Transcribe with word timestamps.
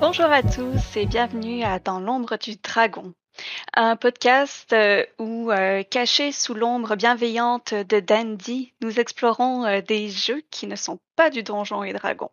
Bonjour 0.00 0.24
à 0.24 0.42
tous 0.42 0.96
et 0.96 1.04
bienvenue 1.04 1.62
à 1.64 1.78
Dans 1.78 2.00
l'ombre 2.00 2.38
du 2.38 2.56
dragon, 2.56 3.12
un 3.74 3.96
podcast 3.96 4.72
euh, 4.72 5.04
où, 5.18 5.50
euh, 5.50 5.82
cachés 5.82 6.32
sous 6.32 6.54
l'ombre 6.54 6.96
bienveillante 6.96 7.74
de 7.74 8.00
Dandy, 8.00 8.72
nous 8.80 8.98
explorons 8.98 9.66
euh, 9.66 9.82
des 9.82 10.08
jeux 10.08 10.40
qui 10.50 10.66
ne 10.66 10.76
sont 10.76 10.98
pas 11.14 11.28
du 11.28 11.42
donjon 11.42 11.84
et 11.84 11.92
dragon. 11.92 12.30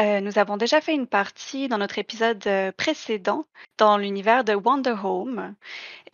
Euh, 0.00 0.20
nous 0.20 0.38
avons 0.38 0.56
déjà 0.56 0.80
fait 0.80 0.94
une 0.94 1.06
partie 1.06 1.68
dans 1.68 1.76
notre 1.76 1.98
épisode 1.98 2.46
euh, 2.46 2.72
précédent 2.72 3.44
dans 3.76 3.98
l'univers 3.98 4.44
de 4.44 4.54
Wonder 4.54 4.94
Home. 5.04 5.54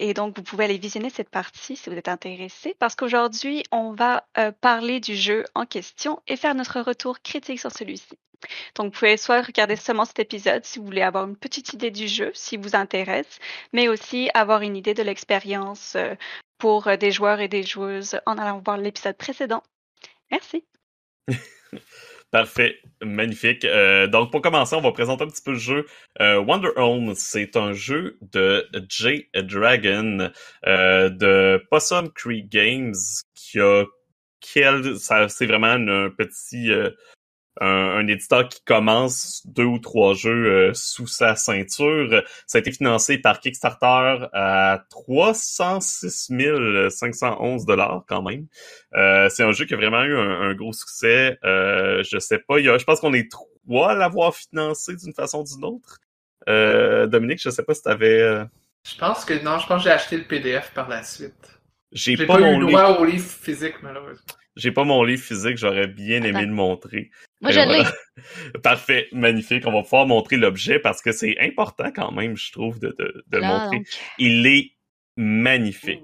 Et 0.01 0.13
donc, 0.13 0.37
vous 0.37 0.43
pouvez 0.43 0.65
aller 0.65 0.79
visionner 0.79 1.09
cette 1.09 1.31
partie 1.31 1.77
si 1.77 1.89
vous 1.89 1.95
êtes 1.97 2.09
intéressé, 2.09 2.75
parce 2.81 2.97
qu'aujourd'hui, 2.97 3.63
on 3.71 3.93
va 3.93 4.27
euh, 4.39 4.51
parler 4.61 4.99
du 4.99 5.15
jeu 5.15 5.45
en 5.55 5.67
question 5.67 6.21
et 6.27 6.37
faire 6.37 6.57
notre 6.57 6.81
retour 6.81 7.21
critique 7.21 7.61
sur 7.61 7.71
celui-ci. 7.71 8.19
Donc, 8.75 8.87
vous 8.87 8.99
pouvez 8.99 9.17
soit 9.17 9.43
regarder 9.43 9.77
seulement 9.77 10.05
cet 10.05 10.19
épisode 10.19 10.65
si 10.65 10.81
vous 10.81 10.85
voulez 10.87 11.03
avoir 11.03 11.25
une 11.29 11.37
petite 11.37 11.73
idée 11.73 11.93
du 11.93 12.09
jeu, 12.09 12.33
si 12.35 12.57
vous 12.57 12.75
intéresse, 12.75 13.39
mais 13.73 13.87
aussi 13.87 14.31
avoir 14.35 14.63
une 14.63 14.77
idée 14.77 14.95
de 14.95 15.03
l'expérience 15.05 15.97
pour 16.59 16.97
des 16.99 17.13
joueurs 17.13 17.41
et 17.41 17.49
des 17.49 17.63
joueuses 17.63 18.19
en 18.27 18.37
allant 18.37 18.61
voir 18.65 18.79
l'épisode 18.79 19.17
précédent. 19.17 19.63
Merci. 20.31 20.65
Parfait, 22.33 22.81
magnifique. 23.03 23.65
Euh, 23.65 24.09
donc 24.09 24.33
pour 24.33 24.43
commencer, 24.43 24.75
on 24.75 24.81
va 24.81 24.93
présenter 24.93 25.25
un 25.25 25.29
petit 25.29 25.43
peu 25.43 25.53
le 25.53 25.59
jeu. 25.59 25.87
Euh, 26.21 26.39
Wonder 26.39 26.71
Home, 26.77 27.15
c'est 27.15 27.57
un 27.57 27.73
jeu 27.73 28.19
de 28.21 28.67
J 28.89 29.29
Dragon 29.35 30.31
euh, 30.67 31.09
de 31.09 31.65
Possum 31.71 32.11
Creek 32.13 32.51
Games 32.51 32.95
qui 33.35 33.61
a 33.61 33.85
quel, 34.41 34.99
ça 34.99 35.29
c'est 35.29 35.47
vraiment 35.47 35.69
un 35.69 36.11
petit 36.11 36.71
euh, 36.71 36.91
un, 37.61 37.67
un, 37.67 38.07
éditeur 38.07 38.49
qui 38.49 38.63
commence 38.65 39.43
deux 39.47 39.65
ou 39.65 39.79
trois 39.79 40.15
jeux 40.15 40.47
euh, 40.47 40.75
sous 40.75 41.07
sa 41.07 41.37
ceinture. 41.37 42.23
Ça 42.47 42.59
a 42.59 42.61
été 42.61 42.73
financé 42.73 43.19
par 43.19 43.41
Kickstarter 43.41 44.27
à 44.33 44.85
306 44.91 46.31
511 46.91 47.67
dollars 47.67 48.05
quand 48.09 48.23
même. 48.23 48.47
Euh, 48.95 49.29
c'est 49.29 49.43
un 49.43 49.53
jeu 49.53 49.65
qui 49.65 49.75
a 49.75 49.77
vraiment 49.77 50.03
eu 50.03 50.17
un, 50.17 50.41
un 50.51 50.55
gros 50.55 50.73
succès. 50.73 51.39
Euh, 51.45 52.03
je 52.03 52.19
sais 52.19 52.39
pas, 52.39 52.59
il 52.59 52.67
y 52.67 52.69
a, 52.69 52.79
je 52.79 52.85
pense 52.85 53.01
qu'on 53.01 53.15
est 53.15 53.31
trois 53.31 53.93
à 53.93 53.95
l'avoir 53.95 54.35
financé 54.35 54.95
d'une 54.97 55.15
façon 55.15 55.41
ou 55.41 55.45
d'une 55.45 55.65
autre. 55.65 55.99
Euh, 56.49 57.07
Dominique, 57.07 57.41
je 57.43 57.51
sais 57.51 57.63
pas 57.63 57.75
si 57.75 57.83
t'avais... 57.83 58.21
Euh... 58.21 58.45
Je 58.85 58.97
pense 58.99 59.25
que 59.25 59.35
non, 59.43 59.59
je 59.59 59.67
pense 59.67 59.83
que 59.83 59.89
j'ai 59.89 59.95
acheté 59.95 60.17
le 60.17 60.25
PDF 60.25 60.71
par 60.73 60.89
la 60.89 61.03
suite. 61.03 61.56
J'ai 61.93 62.17
pas, 62.17 62.39
pas, 62.39 62.53
eu 62.53 62.59
le 62.61 62.67
droit 62.67 62.99
au 62.99 63.05
livre 63.05 63.25
physique, 63.25 63.75
malheureusement. 63.83 64.25
J'ai 64.57 64.73
pas 64.73 64.85
mon 64.85 65.03
livre 65.05 65.23
physique, 65.23 65.59
j'aurais 65.59 65.87
bien 65.87 66.23
aimé 66.23 66.47
le 66.47 66.53
montrer. 66.53 67.11
Moi, 67.43 67.53
je 67.53 67.61
l'ai. 67.61 67.67
voilà. 67.67 67.93
Parfait, 68.63 69.09
magnifique. 69.13 69.67
On 69.67 69.73
va 69.73 69.83
pouvoir 69.83 70.07
montrer 70.07 70.37
l'objet 70.37 70.79
parce 70.79 71.03
que 71.03 71.13
c'est 71.13 71.37
important 71.39 71.91
quand 71.95 72.11
même, 72.13 72.37
je 72.37 72.53
trouve, 72.53 72.81
de, 72.81 72.95
de, 72.99 73.25
de 73.27 73.39
Là, 73.39 73.47
montrer. 73.49 73.77
donc, 73.79 73.87
Il 74.19 74.47
est 74.47 74.73
magnifique. 75.17 76.01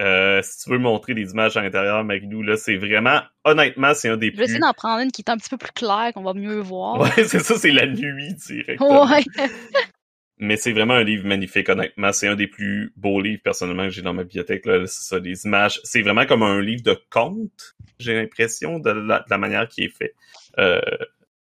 Euh, 0.00 0.40
si 0.42 0.64
tu 0.64 0.70
veux 0.70 0.78
montrer 0.78 1.14
des 1.14 1.30
images 1.30 1.56
à 1.56 1.62
l'intérieur, 1.62 2.02
Marilou, 2.02 2.42
là, 2.42 2.56
c'est 2.56 2.76
vraiment, 2.76 3.20
honnêtement, 3.44 3.94
c'est 3.94 4.08
un 4.08 4.16
des 4.16 4.30
Je 4.32 4.36
vais 4.36 4.44
essayer 4.44 4.58
plus... 4.58 4.66
d'en 4.66 4.72
prendre 4.72 5.00
une 5.00 5.12
qui 5.12 5.22
est 5.22 5.30
un 5.30 5.36
petit 5.36 5.50
peu 5.50 5.58
plus 5.58 5.72
claire, 5.72 6.12
qu'on 6.14 6.22
va 6.22 6.34
mieux 6.34 6.60
voir. 6.60 6.98
Ouais, 6.98 7.10
c'est 7.24 7.40
ça, 7.40 7.56
c'est 7.56 7.70
la 7.70 7.86
nuit, 7.86 8.34
directement. 8.34 9.06
Ouais. 9.06 9.22
Mais 10.38 10.56
c'est 10.56 10.72
vraiment 10.72 10.94
un 10.94 11.04
livre 11.04 11.26
magnifique, 11.26 11.68
honnêtement. 11.68 12.12
C'est 12.12 12.26
un 12.26 12.34
des 12.34 12.48
plus 12.48 12.92
beaux 12.96 13.20
livres, 13.20 13.42
personnellement, 13.44 13.84
que 13.84 13.90
j'ai 13.90 14.02
dans 14.02 14.14
ma 14.14 14.24
bibliothèque. 14.24 14.66
Là, 14.66 14.86
c'est 14.86 15.04
ça, 15.04 15.20
des 15.20 15.44
images. 15.44 15.80
C'est 15.84 16.02
vraiment 16.02 16.26
comme 16.26 16.42
un 16.42 16.60
livre 16.60 16.82
de 16.82 16.98
conte, 17.10 17.76
j'ai 17.98 18.14
l'impression, 18.14 18.78
de 18.78 18.90
la, 18.90 19.20
de 19.20 19.30
la 19.30 19.38
manière 19.38 19.68
qui 19.68 19.84
est 19.84 19.96
fait. 19.96 20.14
Euh, 20.58 20.80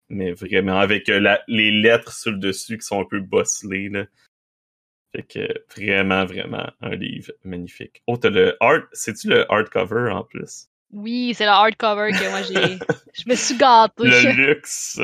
mais 0.10 0.32
vraiment, 0.32 0.80
avec 0.80 1.08
euh, 1.08 1.20
la, 1.20 1.42
les 1.48 1.72
lettres 1.72 2.12
sur 2.14 2.32
le 2.32 2.38
dessus 2.40 2.78
qui 2.78 2.86
sont 2.86 3.02
un 3.02 3.06
peu 3.06 3.20
bosselées, 3.20 3.90
là. 3.90 4.06
Fait 5.16 5.24
que, 5.24 5.48
vraiment, 5.76 6.26
vraiment, 6.26 6.70
un 6.82 6.96
livre 6.96 7.32
magnifique. 7.44 8.04
Oh, 8.06 8.18
t'as 8.18 8.30
le 8.30 8.58
art... 8.60 8.84
C'est-tu 8.92 9.30
le 9.30 9.52
hardcover, 9.52 10.12
en 10.12 10.24
plus? 10.24 10.68
Oui, 10.92 11.34
c'est 11.36 11.46
le 11.46 11.52
hardcover 11.52 12.12
que 12.12 12.30
moi 12.30 12.42
j'ai. 12.42 12.78
Je 13.14 13.30
me 13.30 13.36
suis 13.36 13.58
gâtée. 13.58 14.04
le 14.04 14.32
luxe. 14.34 15.00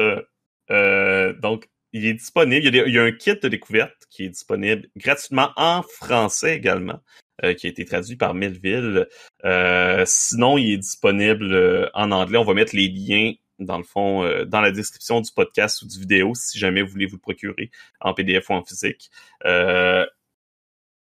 euh, 0.71 1.33
donc, 1.33 1.69
il 1.95 2.05
est 2.05 2.13
disponible. 2.13 2.67
Il 2.67 2.93
y, 2.93 2.99
a 2.99 3.03
un 3.03 3.11
kit 3.13 3.39
de 3.41 3.47
découverte 3.47 3.95
qui 4.09 4.25
est 4.25 4.29
disponible 4.29 4.89
gratuitement 4.97 5.51
en 5.55 5.81
français 5.81 6.53
également, 6.53 6.99
euh, 7.45 7.53
qui 7.53 7.67
a 7.67 7.69
été 7.69 7.85
traduit 7.85 8.17
par 8.17 8.33
Melville. 8.33 9.07
Euh, 9.45 10.03
sinon, 10.05 10.57
il 10.57 10.73
est 10.73 10.77
disponible 10.77 11.53
euh, 11.53 11.89
en 11.93 12.11
anglais. 12.11 12.37
On 12.37 12.43
va 12.43 12.53
mettre 12.53 12.75
les 12.75 12.89
liens 12.89 13.31
dans 13.59 13.77
le 13.77 13.85
fond 13.85 14.29
dans 14.45 14.59
la 14.59 14.71
description 14.71 15.21
du 15.21 15.31
podcast 15.33 15.81
ou 15.81 15.87
du 15.87 15.97
vidéo 15.97 16.33
si 16.35 16.59
jamais 16.59 16.81
vous 16.81 16.89
voulez 16.89 17.05
vous 17.05 17.15
le 17.15 17.21
procurer 17.21 17.71
en 18.01 18.13
PDF 18.13 18.49
ou 18.49 18.53
en 18.53 18.65
physique. 18.65 19.09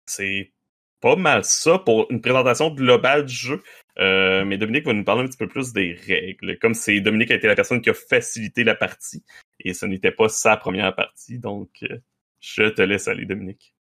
C'est 0.06 0.50
pas 1.03 1.16
mal 1.16 1.44
ça 1.44 1.78
pour 1.78 2.06
une 2.09 2.22
présentation 2.22 2.70
globale 2.70 3.26
du 3.26 3.34
jeu. 3.34 3.62
Euh, 4.00 4.44
mais 4.44 4.59
Dominique 4.59 4.86
va 4.86 4.92
nous 4.92 5.04
parler 5.04 5.22
un 5.22 5.26
petit 5.26 5.38
peu 5.38 5.48
plus 5.48 5.72
des 5.72 5.98
règles. 6.06 6.59
Comme 6.59 6.75
c'est 6.75 7.00
Dominique 7.00 7.31
a 7.31 7.34
été 7.34 7.48
la 7.48 7.56
personne 7.56 7.81
qui 7.81 7.91
a 7.91 7.94
facilité 7.94 8.62
la 8.62 8.75
partie 8.75 9.25
et 9.60 9.75
ce 9.75 9.86
n'était 9.86 10.12
pas 10.12 10.28
sa 10.28 10.56
première 10.56 10.94
partie, 10.94 11.38
donc 11.38 11.70
euh, 11.82 11.98
je 12.41 12.64
te 12.69 12.82
laisse 12.82 13.08
aller, 13.08 13.25
Dominique. 13.25 13.75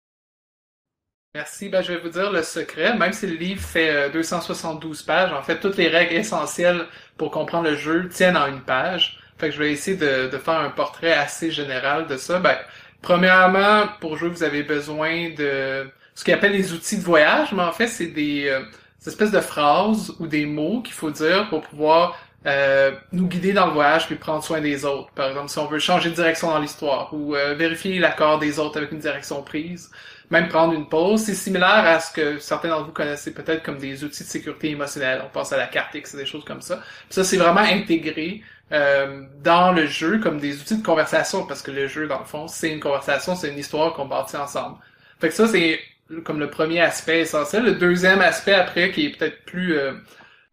Merci. 1.34 1.68
Ben, 1.68 1.82
je 1.82 1.92
vais 1.92 1.98
vous 1.98 2.10
dire 2.10 2.30
le 2.30 2.44
secret. 2.44 2.96
Même 2.96 3.12
si 3.12 3.26
le 3.26 3.34
livre 3.34 3.60
fait 3.60 3.90
euh, 3.90 4.08
272 4.10 5.02
pages, 5.02 5.32
en 5.32 5.42
fait, 5.42 5.58
toutes 5.58 5.76
les 5.76 5.88
règles 5.88 6.14
essentielles 6.14 6.86
pour 7.16 7.32
comprendre 7.32 7.68
le 7.68 7.76
jeu 7.76 8.08
tiennent 8.08 8.36
en 8.36 8.46
une 8.46 8.60
page. 8.60 9.18
Fait 9.36 9.48
que 9.48 9.54
je 9.54 9.58
vais 9.58 9.72
essayer 9.72 9.96
de, 9.96 10.38
faire 10.38 10.60
un 10.60 10.70
portrait 10.70 11.12
assez 11.12 11.50
général 11.50 12.06
de 12.06 12.16
ça. 12.16 12.38
Ben, 12.38 12.56
premièrement, 13.02 13.88
pour 14.00 14.16
jouer, 14.16 14.28
vous 14.28 14.44
avez 14.44 14.62
besoin 14.62 15.30
de 15.30 15.90
ce 16.14 16.22
qu'ils 16.22 16.34
appellent 16.34 16.52
les 16.52 16.72
outils 16.72 16.98
de 16.98 17.02
voyage, 17.02 17.52
mais 17.52 17.62
en 17.62 17.72
fait, 17.72 17.88
c'est 17.88 18.06
des, 18.06 18.46
euh, 18.46 18.60
des 18.60 18.83
espèces 19.08 19.30
de 19.30 19.40
phrases 19.40 20.14
ou 20.18 20.26
des 20.26 20.46
mots 20.46 20.82
qu'il 20.82 20.94
faut 20.94 21.10
dire 21.10 21.48
pour 21.48 21.62
pouvoir 21.62 22.16
euh, 22.46 22.92
nous 23.12 23.26
guider 23.26 23.52
dans 23.52 23.66
le 23.66 23.72
voyage 23.72 24.06
puis 24.06 24.16
prendre 24.16 24.44
soin 24.44 24.60
des 24.60 24.84
autres. 24.84 25.10
Par 25.12 25.28
exemple, 25.28 25.48
si 25.48 25.58
on 25.58 25.66
veut 25.66 25.78
changer 25.78 26.10
de 26.10 26.14
direction 26.14 26.50
dans 26.50 26.58
l'histoire 26.58 27.08
ou 27.14 27.34
euh, 27.34 27.54
vérifier 27.54 27.98
l'accord 27.98 28.38
des 28.38 28.58
autres 28.58 28.76
avec 28.76 28.92
une 28.92 28.98
direction 28.98 29.42
prise, 29.42 29.90
même 30.30 30.48
prendre 30.48 30.74
une 30.74 30.86
pause, 30.88 31.22
c'est 31.22 31.34
similaire 31.34 31.86
à 31.86 32.00
ce 32.00 32.12
que 32.12 32.38
certains 32.38 32.68
d'entre 32.68 32.86
vous 32.86 32.92
connaissez 32.92 33.32
peut-être 33.32 33.62
comme 33.62 33.78
des 33.78 34.04
outils 34.04 34.24
de 34.24 34.28
sécurité 34.28 34.70
émotionnelle. 34.70 35.22
On 35.24 35.30
pense 35.30 35.52
à 35.52 35.56
la 35.56 35.66
carte 35.66 35.94
X 35.94 36.14
des 36.14 36.26
choses 36.26 36.44
comme 36.44 36.60
ça. 36.60 36.76
Puis 36.76 37.14
ça, 37.14 37.24
c'est 37.24 37.36
vraiment 37.38 37.60
intégré 37.60 38.42
euh, 38.72 39.22
dans 39.42 39.72
le 39.72 39.86
jeu 39.86 40.18
comme 40.18 40.38
des 40.38 40.60
outils 40.60 40.78
de 40.78 40.84
conversation 40.84 41.46
parce 41.46 41.62
que 41.62 41.70
le 41.70 41.86
jeu, 41.86 42.06
dans 42.06 42.18
le 42.18 42.24
fond, 42.24 42.48
c'est 42.48 42.70
une 42.70 42.80
conversation, 42.80 43.36
c'est 43.36 43.50
une 43.50 43.58
histoire 43.58 43.94
qu'on 43.94 44.06
bâtit 44.06 44.36
ensemble. 44.36 44.76
Fait 45.18 45.28
que 45.28 45.34
ça, 45.34 45.48
c'est 45.48 45.80
comme 46.24 46.38
le 46.40 46.50
premier 46.50 46.80
aspect 46.80 47.20
essentiel. 47.20 47.64
Le 47.64 47.74
deuxième 47.74 48.20
aspect 48.20 48.54
après, 48.54 48.90
qui 48.90 49.06
est 49.06 49.10
peut-être 49.16 49.44
plus 49.44 49.76
euh, 49.78 49.92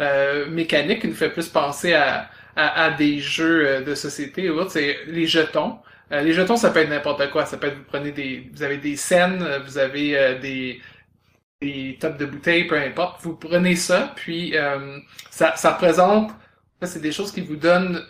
euh, 0.01 0.49
mécanique, 0.49 1.01
qui 1.01 1.07
nous 1.07 1.13
fait 1.15 1.29
plus 1.29 1.49
penser 1.49 1.93
à, 1.93 2.29
à, 2.55 2.85
à 2.85 2.91
des 2.91 3.19
jeux 3.19 3.67
euh, 3.67 3.81
de 3.81 3.95
société 3.95 4.49
ou 4.49 4.59
autre, 4.59 4.71
c'est 4.71 4.97
les 5.07 5.27
jetons. 5.27 5.79
Euh, 6.11 6.21
les 6.21 6.33
jetons, 6.33 6.57
ça 6.57 6.69
peut 6.71 6.79
être 6.79 6.89
n'importe 6.89 7.29
quoi. 7.31 7.45
Ça 7.45 7.57
peut 7.57 7.67
être 7.67 7.77
vous 7.77 7.83
prenez 7.83 8.11
des, 8.11 8.49
vous 8.53 8.63
avez 8.63 8.77
des 8.77 8.95
scènes, 8.95 9.45
vous 9.65 9.77
avez 9.77 10.39
des 10.41 10.81
des 11.61 11.97
tops 12.01 12.17
de 12.17 12.25
bouteilles, 12.25 12.65
peu 12.65 12.75
importe. 12.75 13.21
Vous 13.21 13.35
prenez 13.35 13.75
ça, 13.75 14.13
puis 14.15 14.55
ça, 15.29 15.55
ça 15.55 15.73
représente, 15.73 16.31
c'est 16.81 17.01
des 17.01 17.11
choses 17.11 17.31
qui 17.31 17.41
vous 17.41 17.55
donnent 17.55 18.01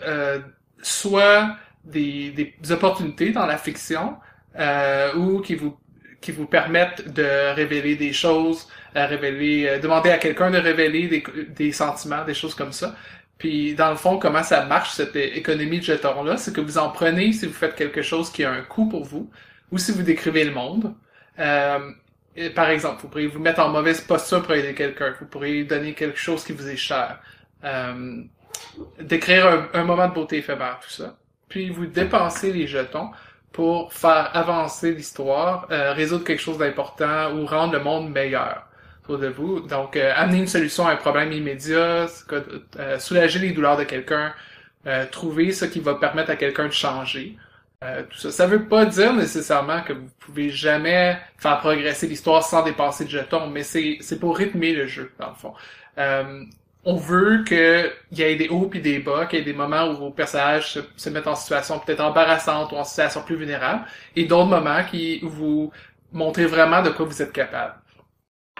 soit 0.81 1.57
des, 1.83 2.31
des 2.31 2.71
opportunités 2.71 3.31
dans 3.31 3.45
la 3.45 3.57
fiction, 3.57 4.17
euh, 4.57 5.13
ou 5.15 5.41
qui 5.41 5.55
vous 5.55 5.77
qui 6.21 6.31
vous 6.31 6.45
permettent 6.45 7.11
de 7.13 7.53
révéler 7.55 7.95
des 7.95 8.13
choses, 8.13 8.67
révéler, 8.93 9.67
euh, 9.67 9.79
demander 9.79 10.11
à 10.11 10.17
quelqu'un 10.17 10.51
de 10.51 10.57
révéler 10.57 11.07
des, 11.07 11.23
des 11.49 11.71
sentiments, 11.71 12.23
des 12.23 12.35
choses 12.35 12.55
comme 12.55 12.71
ça. 12.71 12.95
Puis 13.39 13.73
dans 13.73 13.89
le 13.89 13.95
fond, 13.95 14.19
comment 14.19 14.43
ça 14.43 14.65
marche 14.65 14.91
cette 14.91 15.15
économie 15.15 15.79
de 15.79 15.83
jetons-là, 15.83 16.37
c'est 16.37 16.53
que 16.53 16.61
vous 16.61 16.77
en 16.77 16.89
prenez 16.89 17.33
si 17.33 17.47
vous 17.47 17.53
faites 17.53 17.75
quelque 17.75 18.03
chose 18.03 18.31
qui 18.31 18.43
a 18.43 18.51
un 18.51 18.61
coût 18.61 18.87
pour 18.87 19.03
vous, 19.03 19.31
ou 19.71 19.79
si 19.79 19.91
vous 19.91 20.03
décrivez 20.03 20.43
le 20.45 20.51
monde. 20.51 20.93
Euh, 21.39 21.79
par 22.53 22.69
exemple, 22.69 23.01
vous 23.01 23.07
pourriez 23.09 23.27
vous 23.27 23.39
mettre 23.39 23.59
en 23.59 23.69
mauvaise 23.69 24.01
posture 24.01 24.43
pour 24.43 24.53
aider 24.53 24.75
quelqu'un. 24.75 25.15
Vous 25.19 25.25
pourriez 25.25 25.63
donner 25.63 25.93
quelque 25.95 26.19
chose 26.19 26.43
qui 26.43 26.53
vous 26.53 26.69
est 26.69 26.77
cher. 26.77 27.19
Euh, 27.63 28.21
décrire 28.99 29.47
un, 29.47 29.69
un 29.73 29.83
moment 29.83 30.07
de 30.07 30.13
beauté 30.13 30.37
éphémère, 30.37 30.79
tout 30.83 30.91
ça. 30.91 31.17
Puis 31.49 31.69
vous 31.71 31.87
dépensez 31.87 32.53
les 32.53 32.67
jetons 32.67 33.09
pour 33.51 33.93
faire 33.93 34.29
avancer 34.33 34.93
l'histoire, 34.93 35.67
euh, 35.71 35.93
résoudre 35.93 36.23
quelque 36.23 36.41
chose 36.41 36.57
d'important 36.57 37.33
ou 37.33 37.45
rendre 37.45 37.73
le 37.73 37.83
monde 37.83 38.11
meilleur 38.11 38.65
autour 39.03 39.19
de 39.19 39.27
vous. 39.27 39.59
Donc, 39.61 39.97
euh, 39.97 40.13
amener 40.15 40.39
une 40.39 40.47
solution 40.47 40.87
à 40.87 40.91
un 40.93 40.95
problème 40.95 41.31
immédiat, 41.31 42.07
euh, 42.31 42.99
soulager 42.99 43.39
les 43.39 43.51
douleurs 43.51 43.77
de 43.77 43.83
quelqu'un, 43.83 44.33
euh, 44.87 45.05
trouver 45.11 45.51
ce 45.51 45.65
qui 45.65 45.79
va 45.79 45.95
permettre 45.95 46.31
à 46.31 46.35
quelqu'un 46.35 46.67
de 46.67 46.71
changer. 46.73 47.37
Euh, 47.83 48.03
tout 48.09 48.17
ça. 48.17 48.31
Ça 48.31 48.47
veut 48.47 48.67
pas 48.67 48.85
dire 48.85 49.13
nécessairement 49.13 49.81
que 49.81 49.93
vous 49.93 50.09
pouvez 50.19 50.49
jamais 50.49 51.19
faire 51.37 51.59
progresser 51.59 52.07
l'histoire 52.07 52.43
sans 52.43 52.63
dépenser 52.63 53.05
de 53.05 53.09
jetons, 53.09 53.47
mais 53.47 53.63
c'est 53.63 53.97
c'est 54.01 54.19
pour 54.19 54.37
rythmer 54.37 54.73
le 54.73 54.85
jeu 54.85 55.11
dans 55.19 55.29
le 55.29 55.35
fond. 55.35 55.53
On 56.83 56.95
veut 56.95 57.43
qu'il 57.43 57.91
y 58.11 58.23
ait 58.23 58.35
des 58.35 58.49
hauts 58.49 58.67
puis 58.67 58.81
des 58.81 58.99
bas, 58.99 59.27
qu'il 59.27 59.39
y 59.39 59.41
ait 59.41 59.45
des 59.45 59.53
moments 59.53 59.89
où 59.89 59.97
vos 59.97 60.11
personnages 60.11 60.79
se, 60.97 61.09
mettent 61.09 61.27
en 61.27 61.35
situation 61.35 61.79
peut-être 61.79 61.99
embarrassante 62.01 62.71
ou 62.71 62.75
en 62.75 62.83
situation 62.83 63.21
plus 63.21 63.35
vulnérable, 63.35 63.85
et 64.15 64.25
d'autres 64.25 64.49
moments 64.49 64.83
qui 64.83 65.19
vous 65.21 65.71
montrent 66.11 66.41
vraiment 66.41 66.81
de 66.81 66.89
quoi 66.89 67.05
vous 67.05 67.21
êtes 67.21 67.33
capable. 67.33 67.75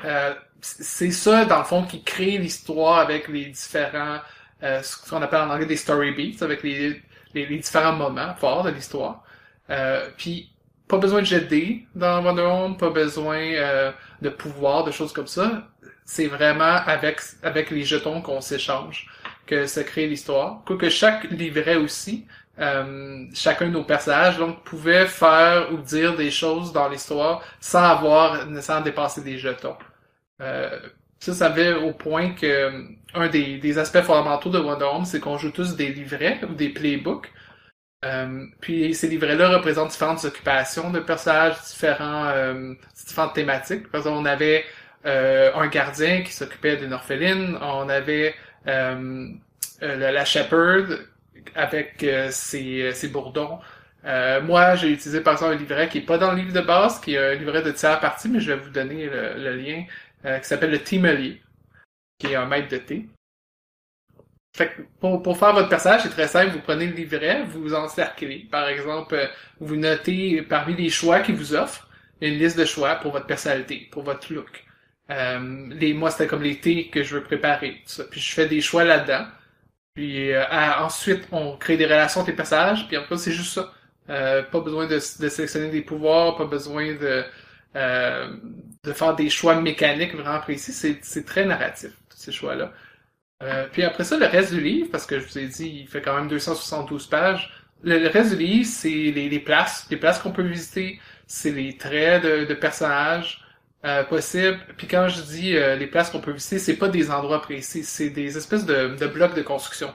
Euh, 0.05 0.33
c'est 0.61 1.11
ça, 1.11 1.45
dans 1.45 1.59
le 1.59 1.63
fond, 1.65 1.83
qui 1.83 2.03
crée 2.03 2.37
l'histoire 2.37 2.99
avec 2.99 3.27
les 3.27 3.45
différents, 3.45 4.19
euh, 4.63 4.81
ce 4.83 5.09
qu'on 5.09 5.21
appelle 5.21 5.41
en 5.41 5.49
anglais 5.49 5.65
des 5.65 5.75
story 5.75 6.11
beats, 6.11 6.43
avec 6.43 6.63
les, 6.63 7.01
les, 7.33 7.57
différents 7.57 7.93
moments 7.93 8.35
forts 8.35 8.63
de 8.63 8.69
l'histoire. 8.69 9.23
Euh, 9.69 10.07
puis, 10.17 10.51
pas 10.87 10.97
besoin 10.97 11.21
de 11.21 11.25
jet 11.25 11.47
dans 11.95 12.23
Wonder 12.23 12.41
Home, 12.41 12.77
pas 12.77 12.89
besoin 12.89 13.39
euh, 13.39 13.91
de 14.21 14.29
pouvoir, 14.29 14.83
de 14.83 14.91
choses 14.91 15.13
comme 15.13 15.27
ça. 15.27 15.67
C'est 16.05 16.27
vraiment 16.27 16.63
avec, 16.85 17.19
avec 17.43 17.71
les 17.71 17.83
jetons 17.83 18.21
qu'on 18.21 18.41
s'échange 18.41 19.07
que 19.45 19.65
ça 19.65 19.83
crée 19.83 20.07
l'histoire. 20.07 20.61
Quoique 20.65 20.89
chaque 20.89 21.29
livret 21.31 21.75
aussi, 21.75 22.25
euh, 22.59 23.25
chacun 23.33 23.67
de 23.67 23.71
nos 23.71 23.83
personnages 23.83 24.37
donc 24.37 24.63
pouvait 24.63 25.07
faire 25.07 25.71
ou 25.73 25.77
dire 25.77 26.15
des 26.15 26.31
choses 26.31 26.73
dans 26.73 26.89
l'histoire 26.89 27.43
sans 27.59 27.83
avoir 27.83 28.45
nécessairement 28.47 28.83
dépasser 28.83 29.21
des 29.21 29.37
jetons. 29.37 29.75
Euh, 30.41 30.79
ça, 31.19 31.33
ça 31.33 31.45
avait 31.47 31.73
au 31.73 31.93
point 31.93 32.31
que 32.33 32.85
un 33.13 33.27
des, 33.29 33.57
des 33.57 33.77
aspects 33.77 34.01
fondamentaux 34.01 34.49
de 34.49 34.59
Wonder 34.59 34.85
Home, 34.85 35.05
c'est 35.05 35.19
qu'on 35.19 35.37
joue 35.37 35.51
tous 35.51 35.75
des 35.75 35.89
livrets 35.89 36.39
ou 36.49 36.53
des 36.53 36.69
playbooks. 36.69 37.31
Euh, 38.03 38.45
puis 38.59 38.95
ces 38.95 39.07
livrets-là 39.07 39.49
représentent 39.49 39.91
différentes 39.91 40.25
occupations 40.25 40.89
de 40.89 40.99
personnages, 40.99 41.61
différents, 41.61 42.25
euh, 42.29 42.73
différentes 43.05 43.33
thématiques. 43.33 43.89
Par 43.91 43.99
exemple, 43.99 44.17
on 44.19 44.25
avait 44.25 44.65
un 45.03 45.67
gardien 45.67 46.21
qui 46.21 46.31
s'occupait 46.31 46.77
d'une 46.77 46.93
orpheline, 46.93 47.57
on 47.61 47.89
avait 47.89 48.35
euh, 48.67 49.27
la, 49.81 50.11
la 50.11 50.25
shepherd 50.25 51.07
avec 51.55 52.05
ses, 52.29 52.91
ses 52.93 53.07
bourdons. 53.07 53.59
moi, 54.03 54.75
j'ai 54.75 54.89
utilisé 54.89 55.21
par 55.21 55.33
exemple 55.33 55.53
un 55.53 55.57
livret 55.57 55.89
qui 55.89 55.99
est 55.99 56.05
pas 56.05 56.17
dans 56.17 56.31
le 56.31 56.37
livre 56.37 56.53
de 56.53 56.61
base, 56.61 56.99
qui 56.99 57.15
est 57.15 57.33
un 57.33 57.35
livret 57.35 57.63
de 57.63 57.71
tiers 57.71 57.99
partie, 57.99 58.29
mais 58.29 58.39
je 58.39 58.53
vais 58.53 58.59
vous 58.59 58.69
donner 58.69 59.07
le, 59.07 59.55
lien, 59.55 59.85
qui 60.23 60.47
s'appelle 60.47 60.71
le 60.71 60.83
Timelier, 60.83 61.41
qui 62.19 62.27
est 62.27 62.35
un 62.35 62.45
maître 62.45 62.69
de 62.69 62.77
thé. 62.77 63.07
Fait 64.55 64.67
que 64.67 64.81
pour, 64.99 65.23
pour 65.23 65.37
faire 65.37 65.53
votre 65.53 65.69
personnage, 65.69 66.03
c'est 66.03 66.09
très 66.09 66.27
simple. 66.27 66.51
Vous 66.51 66.59
prenez 66.59 66.87
le 66.87 66.93
livret, 66.93 67.43
vous 67.43 67.73
encerclez. 67.73 68.47
Par 68.51 68.67
exemple, 68.67 69.29
vous 69.59 69.75
notez 69.77 70.41
parmi 70.41 70.75
les 70.75 70.89
choix 70.89 71.21
qu'il 71.21 71.35
vous 71.35 71.55
offre 71.55 71.89
une 72.19 72.37
liste 72.37 72.57
de 72.57 72.65
choix 72.65 72.95
pour 72.95 73.13
votre 73.13 73.27
personnalité, 73.27 73.87
pour 73.91 74.03
votre 74.03 74.31
look. 74.33 74.65
Euh, 75.11 75.67
les, 75.71 75.93
moi, 75.93 76.11
c'était 76.11 76.27
comme 76.27 76.43
les 76.43 76.59
thés 76.59 76.89
que 76.89 77.03
je 77.03 77.15
veux 77.15 77.23
préparer. 77.23 77.81
Ça. 77.85 78.05
Puis 78.05 78.21
je 78.21 78.33
fais 78.33 78.47
des 78.47 78.61
choix 78.61 78.83
là-dedans. 78.83 79.25
Puis 79.93 80.31
euh, 80.33 80.43
ensuite, 80.79 81.27
on 81.31 81.57
crée 81.57 81.77
des 81.77 81.85
relations 81.85 82.21
avec 82.21 82.33
les 82.33 82.37
personnages. 82.37 82.87
Puis 82.87 82.97
après, 82.97 83.17
c'est 83.17 83.31
juste 83.31 83.53
ça. 83.53 83.71
Euh, 84.09 84.43
pas 84.43 84.59
besoin 84.61 84.87
de, 84.87 84.95
de, 84.95 85.29
sélectionner 85.29 85.69
des 85.69 85.81
pouvoirs, 85.81 86.35
pas 86.35 86.45
besoin 86.45 86.95
de, 86.95 87.23
euh, 87.75 88.37
de 88.83 88.93
faire 88.93 89.15
des 89.15 89.29
choix 89.29 89.55
mécaniques 89.61 90.15
vraiment 90.15 90.39
précis. 90.39 90.73
C'est 90.73 91.25
très 91.25 91.45
narratif, 91.45 91.91
tous 92.09 92.17
ces 92.17 92.31
choix-là. 92.31 92.73
Euh, 93.43 93.67
puis 93.71 93.83
après 93.83 94.03
ça, 94.03 94.17
le 94.17 94.25
reste 94.25 94.53
du 94.53 94.61
livre, 94.61 94.89
parce 94.91 95.05
que 95.05 95.19
je 95.19 95.27
vous 95.27 95.37
ai 95.39 95.47
dit, 95.47 95.81
il 95.83 95.87
fait 95.87 96.01
quand 96.01 96.15
même 96.15 96.27
272 96.27 97.07
pages. 97.07 97.53
Le, 97.83 97.99
le 97.99 98.09
reste 98.09 98.35
du 98.35 98.43
livre, 98.43 98.65
c'est 98.67 98.89
les, 98.89 99.29
les, 99.29 99.39
places, 99.39 99.87
les 99.89 99.97
places 99.97 100.19
qu'on 100.19 100.31
peut 100.31 100.43
visiter, 100.43 100.99
c'est 101.27 101.51
les 101.51 101.77
traits 101.77 102.23
de, 102.23 102.45
de 102.45 102.53
personnages 102.53 103.40
euh, 103.85 104.03
possibles. 104.03 104.59
Puis 104.77 104.87
quand 104.87 105.07
je 105.07 105.21
dis 105.21 105.57
euh, 105.57 105.75
les 105.75 105.87
places 105.87 106.09
qu'on 106.11 106.21
peut 106.21 106.31
visiter, 106.31 106.59
c'est 106.59 106.77
pas 106.77 106.89
des 106.89 107.11
endroits 107.11 107.41
précis, 107.41 107.83
c'est 107.83 108.09
des 108.09 108.37
espèces 108.37 108.65
de, 108.65 108.95
de 108.95 109.07
blocs 109.07 109.35
de 109.35 109.41
construction. 109.41 109.93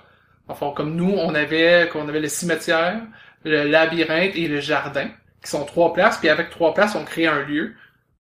Enfin, 0.49 0.73
comme 0.77 0.95
nous, 0.97 1.11
on 1.11 1.35
avait, 1.35 1.89
qu'on 1.93 2.09
avait 2.09 2.21
le 2.21 2.29
cimetière, 2.29 3.01
le 3.45 3.65
labyrinthe 3.65 4.35
et 4.37 4.49
le 4.49 4.61
jardin, 4.61 5.09
qui 5.43 5.51
sont 5.51 5.65
trois 5.65 5.93
places. 5.93 6.19
Puis 6.19 6.29
avec 6.29 6.51
trois 6.51 6.75
places, 6.75 6.95
on 6.95 7.05
crée 7.05 7.27
un 7.27 7.43
lieu 7.43 7.75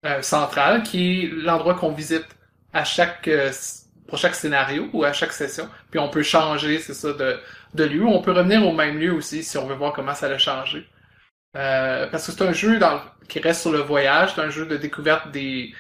euh, 0.06 0.22
central 0.22 0.84
qui 0.84 1.24
est 1.26 1.28
l'endroit 1.30 1.76
qu'on 1.76 1.92
visite 1.92 2.26
à 2.74 2.84
chaque 2.84 3.30
pour 4.08 4.18
chaque 4.18 4.36
scénario 4.36 4.90
ou 4.94 5.04
à 5.04 5.14
chaque 5.14 5.32
session. 5.32 5.70
Puis 5.92 6.00
on 6.00 6.10
peut 6.10 6.24
changer, 6.24 6.80
c'est 6.80 6.94
ça, 6.94 7.14
de, 7.14 7.40
de 7.74 7.84
lieu. 7.84 8.06
On 8.06 8.22
peut 8.22 8.32
revenir 8.32 8.66
au 8.68 8.74
même 8.74 9.00
lieu 9.00 9.14
aussi 9.14 9.44
si 9.44 9.58
on 9.58 9.66
veut 9.68 9.76
voir 9.76 9.94
comment 9.94 10.14
ça 10.16 10.28
a 10.28 10.38
changé. 10.38 10.88
Euh, 11.56 12.08
parce 12.08 12.26
que 12.26 12.32
c'est 12.32 12.44
un 12.44 12.54
jeu 12.54 12.80
qui 13.28 13.40
reste 13.40 13.62
sur 13.62 13.72
le 13.72 13.80
voyage, 13.80 14.34
c'est 14.36 14.42
un 14.42 14.50
jeu 14.50 14.66
de 14.66 14.78
découverte 14.78 15.32
des, 15.32 15.74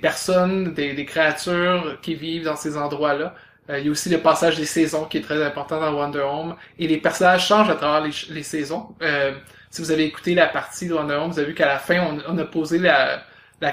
personnes, 0.00 0.74
des, 0.74 1.04
créatures 1.04 1.98
qui 2.02 2.14
vivent 2.14 2.44
dans 2.44 2.56
ces 2.56 2.76
endroits-là. 2.76 3.34
Euh, 3.70 3.78
il 3.78 3.86
y 3.86 3.88
a 3.88 3.90
aussi 3.92 4.08
le 4.08 4.18
passage 4.18 4.56
des 4.56 4.66
saisons 4.66 5.04
qui 5.04 5.18
est 5.18 5.22
très 5.22 5.42
important 5.42 5.80
dans 5.80 5.92
Wonder 5.94 6.20
Home. 6.20 6.56
Et 6.78 6.88
les 6.88 6.98
personnages 6.98 7.46
changent 7.46 7.70
à 7.70 7.76
travers 7.76 8.00
les, 8.00 8.42
saisons. 8.42 8.94
Euh, 9.02 9.34
si 9.70 9.82
vous 9.82 9.90
avez 9.90 10.04
écouté 10.04 10.34
la 10.34 10.48
partie 10.48 10.88
de 10.88 10.94
Wonder 10.94 11.14
Home, 11.14 11.30
vous 11.30 11.38
avez 11.38 11.48
vu 11.48 11.54
qu'à 11.54 11.66
la 11.66 11.78
fin, 11.78 12.18
on, 12.26 12.38
a 12.38 12.44
posé 12.44 12.78
la, 12.78 13.24